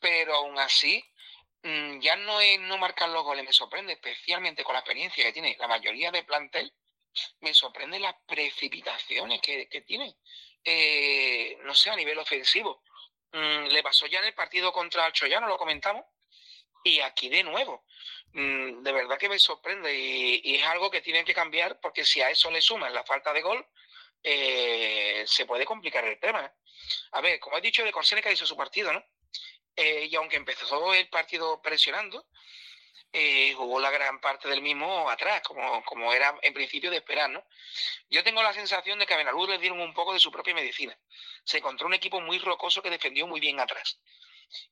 Pero 0.00 0.34
aún 0.34 0.58
así, 0.58 1.04
mm, 1.62 2.00
ya 2.00 2.16
no 2.16 2.40
es 2.40 2.58
no 2.60 2.78
marcar 2.78 3.10
los 3.10 3.22
goles, 3.22 3.44
me 3.44 3.52
sorprende, 3.52 3.92
especialmente 3.92 4.64
con 4.64 4.72
la 4.72 4.80
experiencia 4.80 5.22
que 5.24 5.32
tiene 5.32 5.56
la 5.58 5.68
mayoría 5.68 6.10
de 6.10 6.22
plantel, 6.22 6.72
me 7.40 7.52
sorprende 7.52 7.98
las 8.00 8.14
precipitaciones 8.26 9.42
que, 9.42 9.68
que 9.68 9.82
tiene, 9.82 10.16
eh, 10.64 11.58
no 11.64 11.74
sé, 11.74 11.90
a 11.90 11.96
nivel 11.96 12.18
ofensivo. 12.18 12.82
Mm, 13.32 13.66
le 13.66 13.82
pasó 13.82 14.06
ya 14.06 14.20
en 14.20 14.26
el 14.26 14.34
partido 14.34 14.72
contra 14.72 15.06
el 15.06 15.12
Choyano, 15.12 15.48
lo 15.48 15.58
comentamos, 15.58 16.04
y 16.82 17.00
aquí 17.00 17.28
de 17.28 17.42
nuevo. 17.42 17.84
Mm, 18.32 18.82
de 18.82 18.92
verdad 18.92 19.18
que 19.18 19.28
me 19.28 19.38
sorprende 19.38 19.94
y, 19.94 20.56
es 20.56 20.64
algo 20.64 20.90
que 20.90 21.00
tienen 21.00 21.24
que 21.24 21.34
cambiar 21.34 21.80
porque 21.80 22.04
si 22.04 22.20
a 22.20 22.30
eso 22.30 22.50
le 22.50 22.60
suman 22.60 22.94
la 22.94 23.04
falta 23.04 23.32
de 23.32 23.42
gol, 23.42 23.66
eh, 24.22 25.24
se 25.26 25.46
puede 25.46 25.64
complicar 25.64 26.04
el 26.04 26.18
tema. 26.18 26.52
A 27.12 27.20
ver, 27.20 27.38
como 27.40 27.58
he 27.58 27.60
dicho, 27.60 27.84
de 27.84 27.92
Corseneca 27.92 28.30
hizo 28.30 28.46
su 28.46 28.56
partido, 28.56 28.92
¿no? 28.92 29.04
Eh, 29.76 30.08
y 30.10 30.16
aunque 30.16 30.36
empezó 30.36 30.92
el 30.94 31.08
partido 31.08 31.62
presionando, 31.62 32.26
eh, 33.12 33.54
jugó 33.56 33.80
la 33.80 33.90
gran 33.90 34.20
parte 34.20 34.48
del 34.48 34.60
mismo 34.60 35.08
atrás, 35.08 35.40
como, 35.42 35.82
como 35.84 36.12
era 36.12 36.36
en 36.42 36.52
principio 36.52 36.90
de 36.90 36.98
esperar, 36.98 37.30
¿no? 37.30 37.42
Yo 38.10 38.22
tengo 38.22 38.42
la 38.42 38.52
sensación 38.52 38.98
de 38.98 39.06
que 39.06 39.14
a 39.14 39.16
Benalud 39.16 39.48
le 39.48 39.58
dieron 39.58 39.80
un 39.80 39.94
poco 39.94 40.12
de 40.12 40.20
su 40.20 40.30
propia 40.30 40.54
medicina. 40.54 40.98
Se 41.44 41.58
encontró 41.58 41.86
un 41.86 41.94
equipo 41.94 42.20
muy 42.20 42.38
rocoso 42.38 42.82
que 42.82 42.90
defendió 42.90 43.26
muy 43.26 43.40
bien 43.40 43.60
atrás 43.60 43.98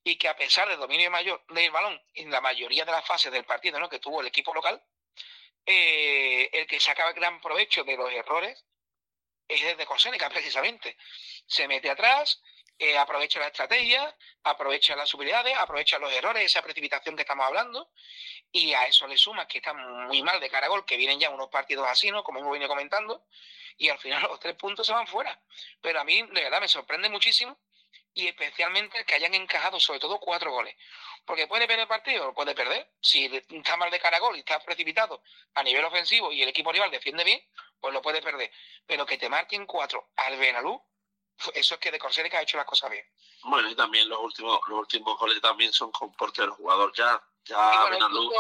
y 0.05 0.16
que 0.16 0.28
a 0.28 0.36
pesar 0.36 0.68
del 0.68 0.78
dominio 0.78 1.11
mayor 1.11 1.44
del 1.49 1.70
balón 1.70 2.01
en 2.14 2.30
la 2.30 2.40
mayoría 2.40 2.84
de 2.84 2.92
las 2.92 3.07
fases 3.07 3.32
del 3.32 3.44
partido 3.44 3.78
¿no? 3.78 3.88
que 3.88 3.99
tuvo 3.99 4.20
el 4.20 4.26
equipo 4.26 4.55
local, 4.55 4.82
eh, 5.64 6.49
el 6.53 6.66
que 6.66 6.80
saca 6.80 7.12
gran 7.12 7.40
provecho 7.40 7.84
de 7.84 7.97
los 7.97 8.12
errores 8.12 8.64
es 9.49 9.62
desde 9.62 9.86
Consénica, 9.86 10.28
precisamente. 10.28 10.97
Se 11.47 11.68
mete 11.68 11.90
atrás, 11.90 12.42
eh, 12.78 12.97
aprovecha 12.99 13.40
la 13.40 13.47
estrategia, 13.47 14.14
aprovecha 14.42 14.94
las 14.97 15.09
superioridades, 15.09 15.57
aprovecha 15.57 15.99
los 15.99 16.12
errores, 16.12 16.44
esa 16.44 16.62
precipitación 16.62 17.16
que 17.16 17.22
estamos 17.22 17.47
hablando, 17.47 17.90
y 18.53 18.74
a 18.74 18.86
eso 18.86 19.07
le 19.07 19.16
suma 19.16 19.49
que 19.49 19.59
está 19.59 19.72
muy 19.72 20.22
mal 20.22 20.38
de 20.40 20.51
cara 20.51 20.66
a 20.66 20.68
gol, 20.68 20.84
que 20.84 20.97
vienen 20.97 21.18
ya 21.18 21.30
unos 21.30 21.49
partidos 21.49 21.88
así, 21.88 22.11
¿no? 22.11 22.22
Como 22.22 22.40
hemos 22.40 22.53
venido 22.53 22.68
comentando, 22.68 23.26
y 23.78 23.88
al 23.88 23.99
final 23.99 24.22
los 24.28 24.40
tres 24.40 24.57
puntos 24.57 24.86
se 24.86 24.92
van 24.92 25.07
fuera. 25.07 25.40
Pero 25.80 26.01
a 26.01 26.05
mí, 26.05 26.22
de 26.22 26.42
verdad, 26.42 26.61
me 26.61 26.68
sorprende 26.68 27.09
muchísimo 27.09 27.59
y 28.17 28.27
especialmente 28.29 29.05
que 29.05 29.14
hayan 29.14 29.35
encajado 29.35 29.79
sobre 29.79 30.01
todo 30.01 30.19
cuatro 30.19 30.51
goles. 30.51 30.75
Porque 31.27 31.47
puede 31.47 31.67
perder 31.67 31.83
el 31.83 31.89
partido, 31.89 32.33
puede 32.33 32.55
perder. 32.55 32.91
Si 32.99 33.27
está 33.27 33.77
mal 33.77 33.91
de 33.91 34.01
cara 34.01 34.17
a 34.17 34.21
gol 34.21 34.35
y 34.37 34.39
está 34.39 34.59
precipitado 34.61 35.23
a 35.55 35.62
nivel 35.62 35.85
ofensivo 35.85 36.33
y 36.33 36.43
el 36.43 36.49
equipo 36.49 36.73
rival 36.73 36.91
defiende 36.91 37.25
bien, 37.25 37.45
pues 37.79 37.93
lo 37.93 38.01
puede 38.01 38.23
perder. 38.23 38.51
Pero 38.87 39.05
que 39.05 39.19
te 39.19 39.29
marquen 39.29 39.67
cuatro 39.67 40.09
al 40.17 40.39
Benalú, 40.39 40.83
eso 41.53 41.75
es 41.75 41.81
que 41.81 41.91
de 41.91 41.99
que 41.99 42.37
ha 42.37 42.43
hecho 42.43 42.57
las 42.57 42.64
cosas 42.64 42.91
bien. 42.91 43.05
Bueno, 43.43 43.69
y 43.69 43.77
también 43.77 44.09
los 44.09 44.19
últimos, 44.19 44.61
los 44.67 44.79
últimos 44.79 45.19
goles 45.19 45.39
también 45.43 45.71
son 45.75 45.93
con 45.93 46.11
portero 46.14 46.55
jugador. 46.55 46.95
Ya, 46.97 47.23
ya 47.45 47.85
Benalú. 47.91 48.33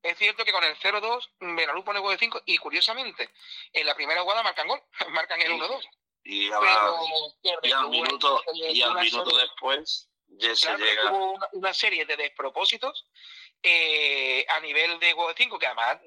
Es 0.00 0.16
cierto 0.16 0.44
que 0.44 0.52
con 0.52 0.62
el 0.62 0.76
0-2, 0.76 1.28
Benalú 1.40 1.82
pone 1.82 1.98
gol 1.98 2.12
de 2.12 2.18
5 2.18 2.42
y 2.46 2.56
curiosamente, 2.58 3.30
en 3.72 3.84
la 3.84 3.96
primera 3.96 4.22
jugada 4.22 4.44
marcan 4.44 4.68
gol, 4.68 4.80
marcan 5.10 5.42
el 5.42 5.54
1-2 5.54 5.88
y, 6.24 6.50
al 6.50 7.88
minuto, 7.88 8.42
y 8.54 8.82
al 8.82 8.94
minuto 8.94 9.36
después 9.36 10.08
ya 10.28 10.54
se 10.54 10.76
llega. 10.76 11.12
Hubo 11.12 11.38
una, 11.52 11.74
serie 11.74 12.04
de 12.04 12.16
despropósitos 12.16 13.06
eh, 13.62 14.46
a 14.48 14.60
nivel 14.60 14.98
de 15.00 15.12
juego 15.12 15.28
de 15.28 15.34
5 15.36 15.58
que 15.58 15.66
además 15.66 15.98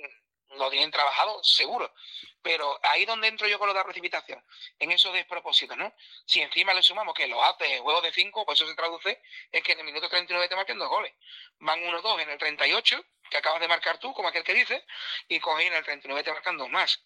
no 0.58 0.70
tienen 0.70 0.92
trabajado, 0.92 1.44
seguro. 1.44 1.94
Pero 2.42 2.80
ahí 2.84 3.06
donde 3.06 3.28
entro 3.28 3.48
yo 3.48 3.58
con 3.58 3.68
lo 3.68 3.74
de 3.74 3.80
la 3.80 3.86
precipitación, 3.86 4.44
en 4.80 4.92
esos 4.92 5.14
despropósitos, 5.14 5.76
¿no? 5.78 5.94
Si 6.26 6.42
encima 6.42 6.74
le 6.74 6.84
sumamos 6.84 7.14
que 7.14 7.28
lo 7.28 7.44
hace 7.44 7.80
juego 7.80 8.02
de 8.02 8.12
5, 8.12 8.46
pues 8.46 8.60
eso 8.60 8.70
se 8.70 8.76
traduce 8.76 9.22
es 9.52 9.64
que 9.64 9.74
en 9.74 9.80
el 9.80 9.86
minuto 9.86 10.08
39 10.08 10.48
te 10.48 10.56
marquen 10.56 10.78
dos 10.78 10.90
goles. 10.90 11.14
Van 11.60 11.82
1-2 11.82 12.22
en 12.22 12.30
el 12.30 12.38
38, 12.38 13.04
que 13.30 13.38
acabas 13.38 13.62
de 13.62 13.68
marcar 13.68 13.98
tú, 13.98 14.14
como 14.14 14.28
aquel 14.28 14.44
que 14.44 14.54
dice, 14.54 14.86
y 15.28 15.40
cogen 15.40 15.68
en 15.68 15.74
el 15.74 15.84
39 15.84 16.24
te 16.24 16.32
marcan 16.32 16.58
dos 16.58 16.70
más. 16.70 17.04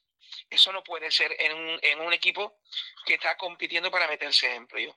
Eso 0.49 0.72
no 0.72 0.84
puede 0.84 1.11
ser 1.11 1.36
en 1.39 1.55
un, 1.55 1.80
en 1.82 2.01
un 2.01 2.13
equipo 2.13 2.59
que 3.05 3.15
está 3.15 3.38
compitiendo 3.38 3.91
para 3.91 4.07
meterse 4.07 4.53
en 4.53 4.67
playoff. 4.67 4.95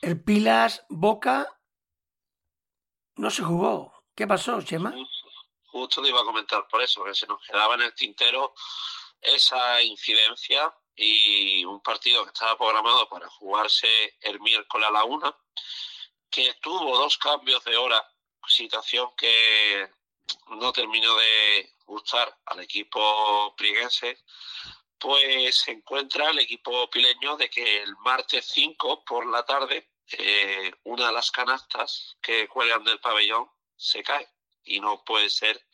El 0.00 0.22
Pilas 0.22 0.84
Boca 0.88 1.60
no 3.16 3.30
se 3.30 3.42
jugó. 3.42 4.04
¿Qué 4.14 4.26
pasó, 4.26 4.60
Chema? 4.62 4.92
Justo, 5.66 6.02
te 6.02 6.08
iba 6.08 6.20
a 6.20 6.24
comentar 6.24 6.66
por 6.68 6.82
eso, 6.82 7.04
que 7.04 7.14
se 7.14 7.26
nos 7.26 7.40
quedaba 7.46 7.76
en 7.76 7.82
el 7.82 7.94
tintero 7.94 8.54
esa 9.20 9.80
incidencia 9.82 10.74
y 10.94 11.64
un 11.64 11.80
partido 11.80 12.24
que 12.24 12.32
estaba 12.32 12.58
programado 12.58 13.08
para 13.08 13.28
jugarse 13.28 14.16
el 14.20 14.40
miércoles 14.40 14.88
a 14.88 14.92
la 14.92 15.04
una, 15.04 15.34
que 16.28 16.54
tuvo 16.54 16.98
dos 16.98 17.16
cambios 17.16 17.64
de 17.64 17.76
hora, 17.76 18.06
situación 18.46 19.08
que 19.16 19.88
no 20.48 20.72
terminó 20.72 21.14
de 21.16 21.74
gustar 21.92 22.34
al 22.46 22.60
equipo 22.60 23.54
prieguense, 23.56 24.18
pues 24.98 25.56
se 25.56 25.72
encuentra 25.72 26.30
el 26.30 26.38
equipo 26.38 26.88
pileño 26.88 27.36
de 27.36 27.50
que 27.50 27.82
el 27.82 27.94
martes 27.98 28.46
5 28.46 29.04
por 29.04 29.26
la 29.26 29.44
tarde 29.44 29.90
eh, 30.18 30.72
una 30.84 31.08
de 31.08 31.12
las 31.12 31.30
canastas 31.30 32.16
que 32.22 32.48
cuelgan 32.48 32.84
del 32.84 33.00
pabellón 33.00 33.50
se 33.76 34.02
cae 34.02 34.26
y 34.64 34.80
no 34.80 35.04
puede 35.04 35.28
ser 35.28 35.66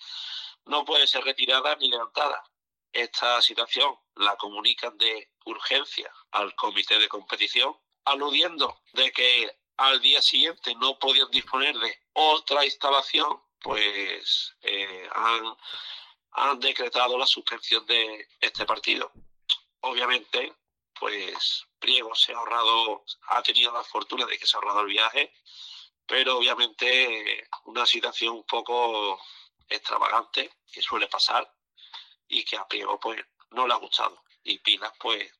no 0.65 0.85
puede 0.85 1.07
ser 1.07 1.25
retirada 1.25 1.77
ni 1.77 1.89
levantada. 1.89 2.43
Esta 2.93 3.41
situación 3.41 3.97
la 4.17 4.37
comunican 4.37 4.99
de 4.99 5.31
urgencia 5.47 6.13
al 6.33 6.55
comité 6.57 6.99
de 6.99 7.09
competición, 7.09 7.75
aludiendo 8.05 8.83
de 8.93 9.11
que 9.13 9.51
al 9.79 10.01
día 10.01 10.21
siguiente 10.21 10.75
no 10.75 10.99
podían 10.99 11.31
disponer 11.31 11.79
de 11.79 11.99
otra 12.13 12.65
instalación 12.65 13.41
pues 13.61 14.57
eh, 14.63 15.09
han, 15.15 15.57
han 16.33 16.61
decretado 16.61 17.19
la 17.19 17.27
suspensión 17.27 17.85
de 17.87 18.29
este 18.41 18.65
partido. 18.67 19.13
Obviamente, 19.81 20.55
pues 20.99 21.67
Priego 21.79 22.15
se 22.15 22.33
ha 22.33 22.39
ahorrado, 22.39 23.05
ha 23.29 23.43
tenido 23.43 23.73
la 23.73 23.85
fortuna 23.85 24.27
de 24.27 24.39
que 24.39 24.47
se 24.47 24.57
ha 24.57 24.61
ahorrado 24.61 24.81
el 24.81 24.89
viaje, 24.89 25.33
pero 26.07 26.39
obviamente 26.39 27.49
una 27.65 27.87
situación 27.87 28.37
un 28.37 28.45
poco 28.45 29.21
extravagante 29.69 30.51
que 30.73 30.83
suele 30.83 31.07
pasar 31.09 31.51
y 32.27 32.45
que 32.45 32.57
a 32.57 32.67
Priego 32.67 32.99
pues 32.99 33.21
no 33.51 33.67
le 33.67 33.75
ha 33.75 33.79
gustado. 33.79 34.23
Y 34.43 34.59
Pilas 34.59 34.93
pues 34.99 35.31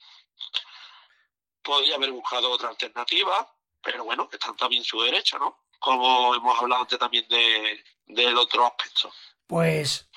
podría 1.63 1.97
haber 1.97 2.13
buscado 2.13 2.51
otra 2.51 2.71
alternativa, 2.71 3.55
pero 3.83 4.05
bueno, 4.05 4.29
están 4.33 4.57
también 4.57 4.85
su 4.85 5.01
derecho, 5.03 5.39
¿no? 5.39 5.65
Como 5.79 6.35
hemos 6.35 6.59
hablado 6.59 6.83
antes 6.83 6.99
también 6.99 7.27
de, 7.29 7.85
del 8.07 8.37
otro 8.37 8.67
aspecto. 8.67 9.13
Pues 9.47 10.08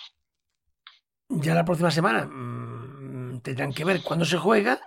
ya 1.40 1.54
la 1.54 1.66
próxima 1.66 1.92
semana 1.92 2.26
mm, 2.26 3.42
tendrán 3.42 3.74
que 3.74 3.86
ver 3.86 4.02
cuándo 4.04 4.26
se 4.26 4.38
juega. 4.38 4.80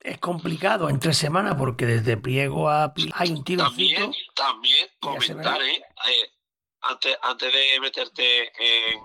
Es 0.00 0.18
complicado 0.18 0.88
entre 0.88 1.14
semanas 1.14 1.54
porque 1.56 1.86
desde 1.86 2.16
Priego 2.16 2.68
a 2.68 2.92
hay 3.14 3.30
un 3.30 3.44
tiro. 3.44 3.64
También, 3.64 4.12
también 4.34 4.88
comentar, 4.98 5.62
¿eh? 5.62 5.76
¿eh? 5.76 6.32
antes, 6.80 7.16
antes 7.22 7.52
de 7.52 7.80
meterte 7.80 8.52
en, 8.58 9.00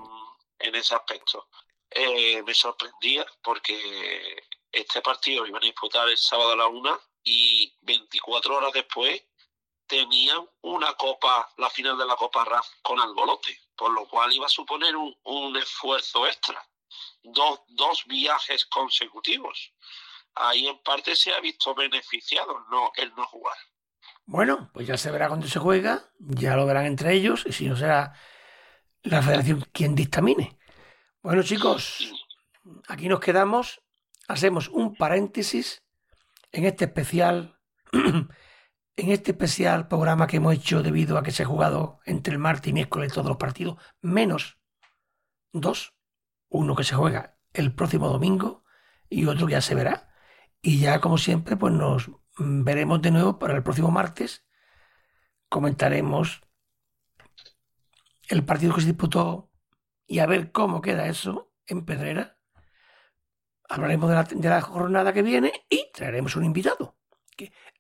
en 0.60 0.76
ese 0.76 0.96
aspecto, 0.96 1.50
eh, 1.92 2.42
me 2.42 2.54
sorprendía 2.54 3.26
porque 3.44 4.44
este 4.72 5.02
partido 5.02 5.46
iban 5.46 5.62
a 5.62 5.66
disputar 5.66 6.10
el 6.10 6.18
sábado 6.18 6.54
a 6.54 6.56
la 6.56 6.68
una 6.68 7.00
y 7.24 7.74
24 7.82 8.58
horas 8.58 8.74
después 8.74 9.22
tenían 9.88 10.46
una 10.62 10.94
copa, 10.94 11.50
la 11.58 11.70
final 11.70 11.98
de 11.98 12.06
la 12.06 12.16
Copa 12.16 12.44
RAF 12.44 12.68
con 12.82 13.00
Albolote, 13.00 13.58
por 13.76 13.92
lo 13.92 14.08
cual 14.08 14.32
iba 14.34 14.46
a 14.46 14.50
suponer 14.50 14.96
un, 14.96 15.58
esfuerzo 15.58 16.28
extra. 16.28 16.62
Dos, 17.24 17.62
dos 17.70 18.06
viajes 18.08 18.66
consecutivos. 18.66 19.74
Ahí 20.36 20.68
en 20.68 20.82
parte 20.84 21.16
se 21.16 21.34
ha 21.34 21.40
visto 21.40 21.74
beneficiado 21.74 22.66
no, 22.70 22.92
el 22.96 23.14
no 23.16 23.26
jugar. 23.26 23.58
Bueno, 24.26 24.70
pues 24.74 24.86
ya 24.86 24.98
se 24.98 25.10
verá 25.10 25.28
cuando 25.30 25.48
se 25.48 25.60
juega, 25.60 26.12
ya 26.20 26.56
lo 26.56 26.66
verán 26.66 26.86
entre 26.86 27.14
ellos, 27.14 27.46
y 27.46 27.54
si 27.54 27.68
no 27.68 27.76
será 27.76 28.14
la 29.04 29.22
federación 29.22 29.66
quien 29.72 29.96
dictamine. 29.96 30.60
Bueno, 31.22 31.44
chicos, 31.44 32.14
aquí 32.88 33.08
nos 33.08 33.20
quedamos, 33.20 33.82
hacemos 34.28 34.68
un 34.68 34.96
paréntesis 34.96 35.84
en 36.52 36.66
este 36.66 36.86
especial 36.86 37.58
En 39.00 39.12
este 39.12 39.30
especial 39.30 39.88
programa 39.88 40.26
que 40.26 40.38
hemos 40.38 40.56
hecho 40.56 40.82
debido 40.82 41.20
a 41.20 41.24
que 41.24 41.32
se 41.32 41.44
ha 41.44 41.46
jugado 41.46 42.00
entre 42.06 42.34
el 42.34 42.40
martes 42.40 42.72
y 42.72 42.74
miércoles 42.74 43.14
todos 43.14 43.28
los 43.28 43.38
partidos, 43.38 43.78
menos 44.02 44.58
dos, 45.54 45.94
uno 46.50 46.76
que 46.76 46.84
se 46.84 46.96
juega 46.96 47.38
el 47.54 47.76
próximo 47.76 48.10
domingo 48.10 48.64
y 49.08 49.28
otro 49.28 49.46
que 49.46 49.52
ya 49.52 49.62
se 49.62 49.76
verá. 49.76 50.10
Y 50.64 50.80
ya 50.80 51.00
como 51.00 51.20
siempre, 51.20 51.56
pues 51.56 51.74
nos 51.74 52.10
veremos 52.40 53.00
de 53.04 53.12
nuevo 53.12 53.38
para 53.38 53.56
el 53.56 53.62
próximo 53.62 53.92
martes. 53.92 54.48
Comentaremos 55.48 56.42
el 58.30 58.44
partido 58.44 58.74
que 58.74 58.82
se 58.82 58.88
disputó 58.88 59.52
y 60.08 60.20
a 60.20 60.26
ver 60.26 60.52
cómo 60.52 60.82
queda 60.82 61.08
eso 61.08 61.54
en 61.68 61.86
Pedrera. 61.86 62.40
Hablaremos 63.70 64.10
de 64.32 64.50
la, 64.50 64.62
jornada 64.62 65.14
que 65.14 65.22
viene 65.22 65.54
y 65.70 65.92
traeremos 65.94 66.36
un 66.36 66.46
invitado. 66.46 66.98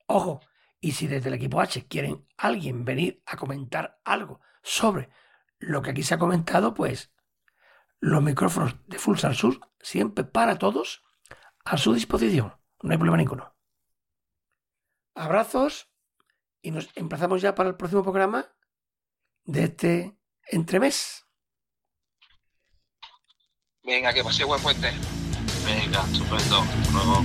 Ojo, 0.05 0.41
y 0.79 0.91
si 0.93 1.07
desde 1.07 1.29
el 1.29 1.35
equipo 1.35 1.59
H 1.59 1.87
quieren 1.87 2.27
alguien 2.37 2.85
venir 2.85 3.21
a 3.25 3.37
comentar 3.37 3.99
algo 4.03 4.41
sobre 4.61 5.09
lo 5.59 5.81
que 5.81 5.91
aquí 5.91 6.03
se 6.03 6.13
ha 6.13 6.19
comentado, 6.19 6.73
pues 6.73 7.11
los 7.99 8.21
micrófonos 8.21 8.75
de 8.87 8.99
Full 8.99 9.17
Sur 9.17 9.59
siempre 9.79 10.23
para 10.23 10.57
todos 10.57 11.03
a 11.65 11.77
su 11.77 11.93
disposición. 11.93 12.55
No 12.81 12.91
hay 12.91 12.97
problema 12.97 13.17
ninguno. 13.17 13.55
Abrazos 15.15 15.89
y 16.61 16.71
nos 16.71 16.89
emplazamos 16.95 17.41
ya 17.41 17.55
para 17.55 17.69
el 17.69 17.75
próximo 17.75 18.03
programa 18.03 18.53
de 19.45 19.63
este 19.63 20.17
entremés. 20.43 21.25
Venga, 23.83 24.13
que 24.13 24.23
pase 24.23 24.43
buen 24.43 24.61
puente. 24.61 24.91
Venga, 25.65 26.03
estupendo. 26.03 26.63
Luego. 26.91 27.23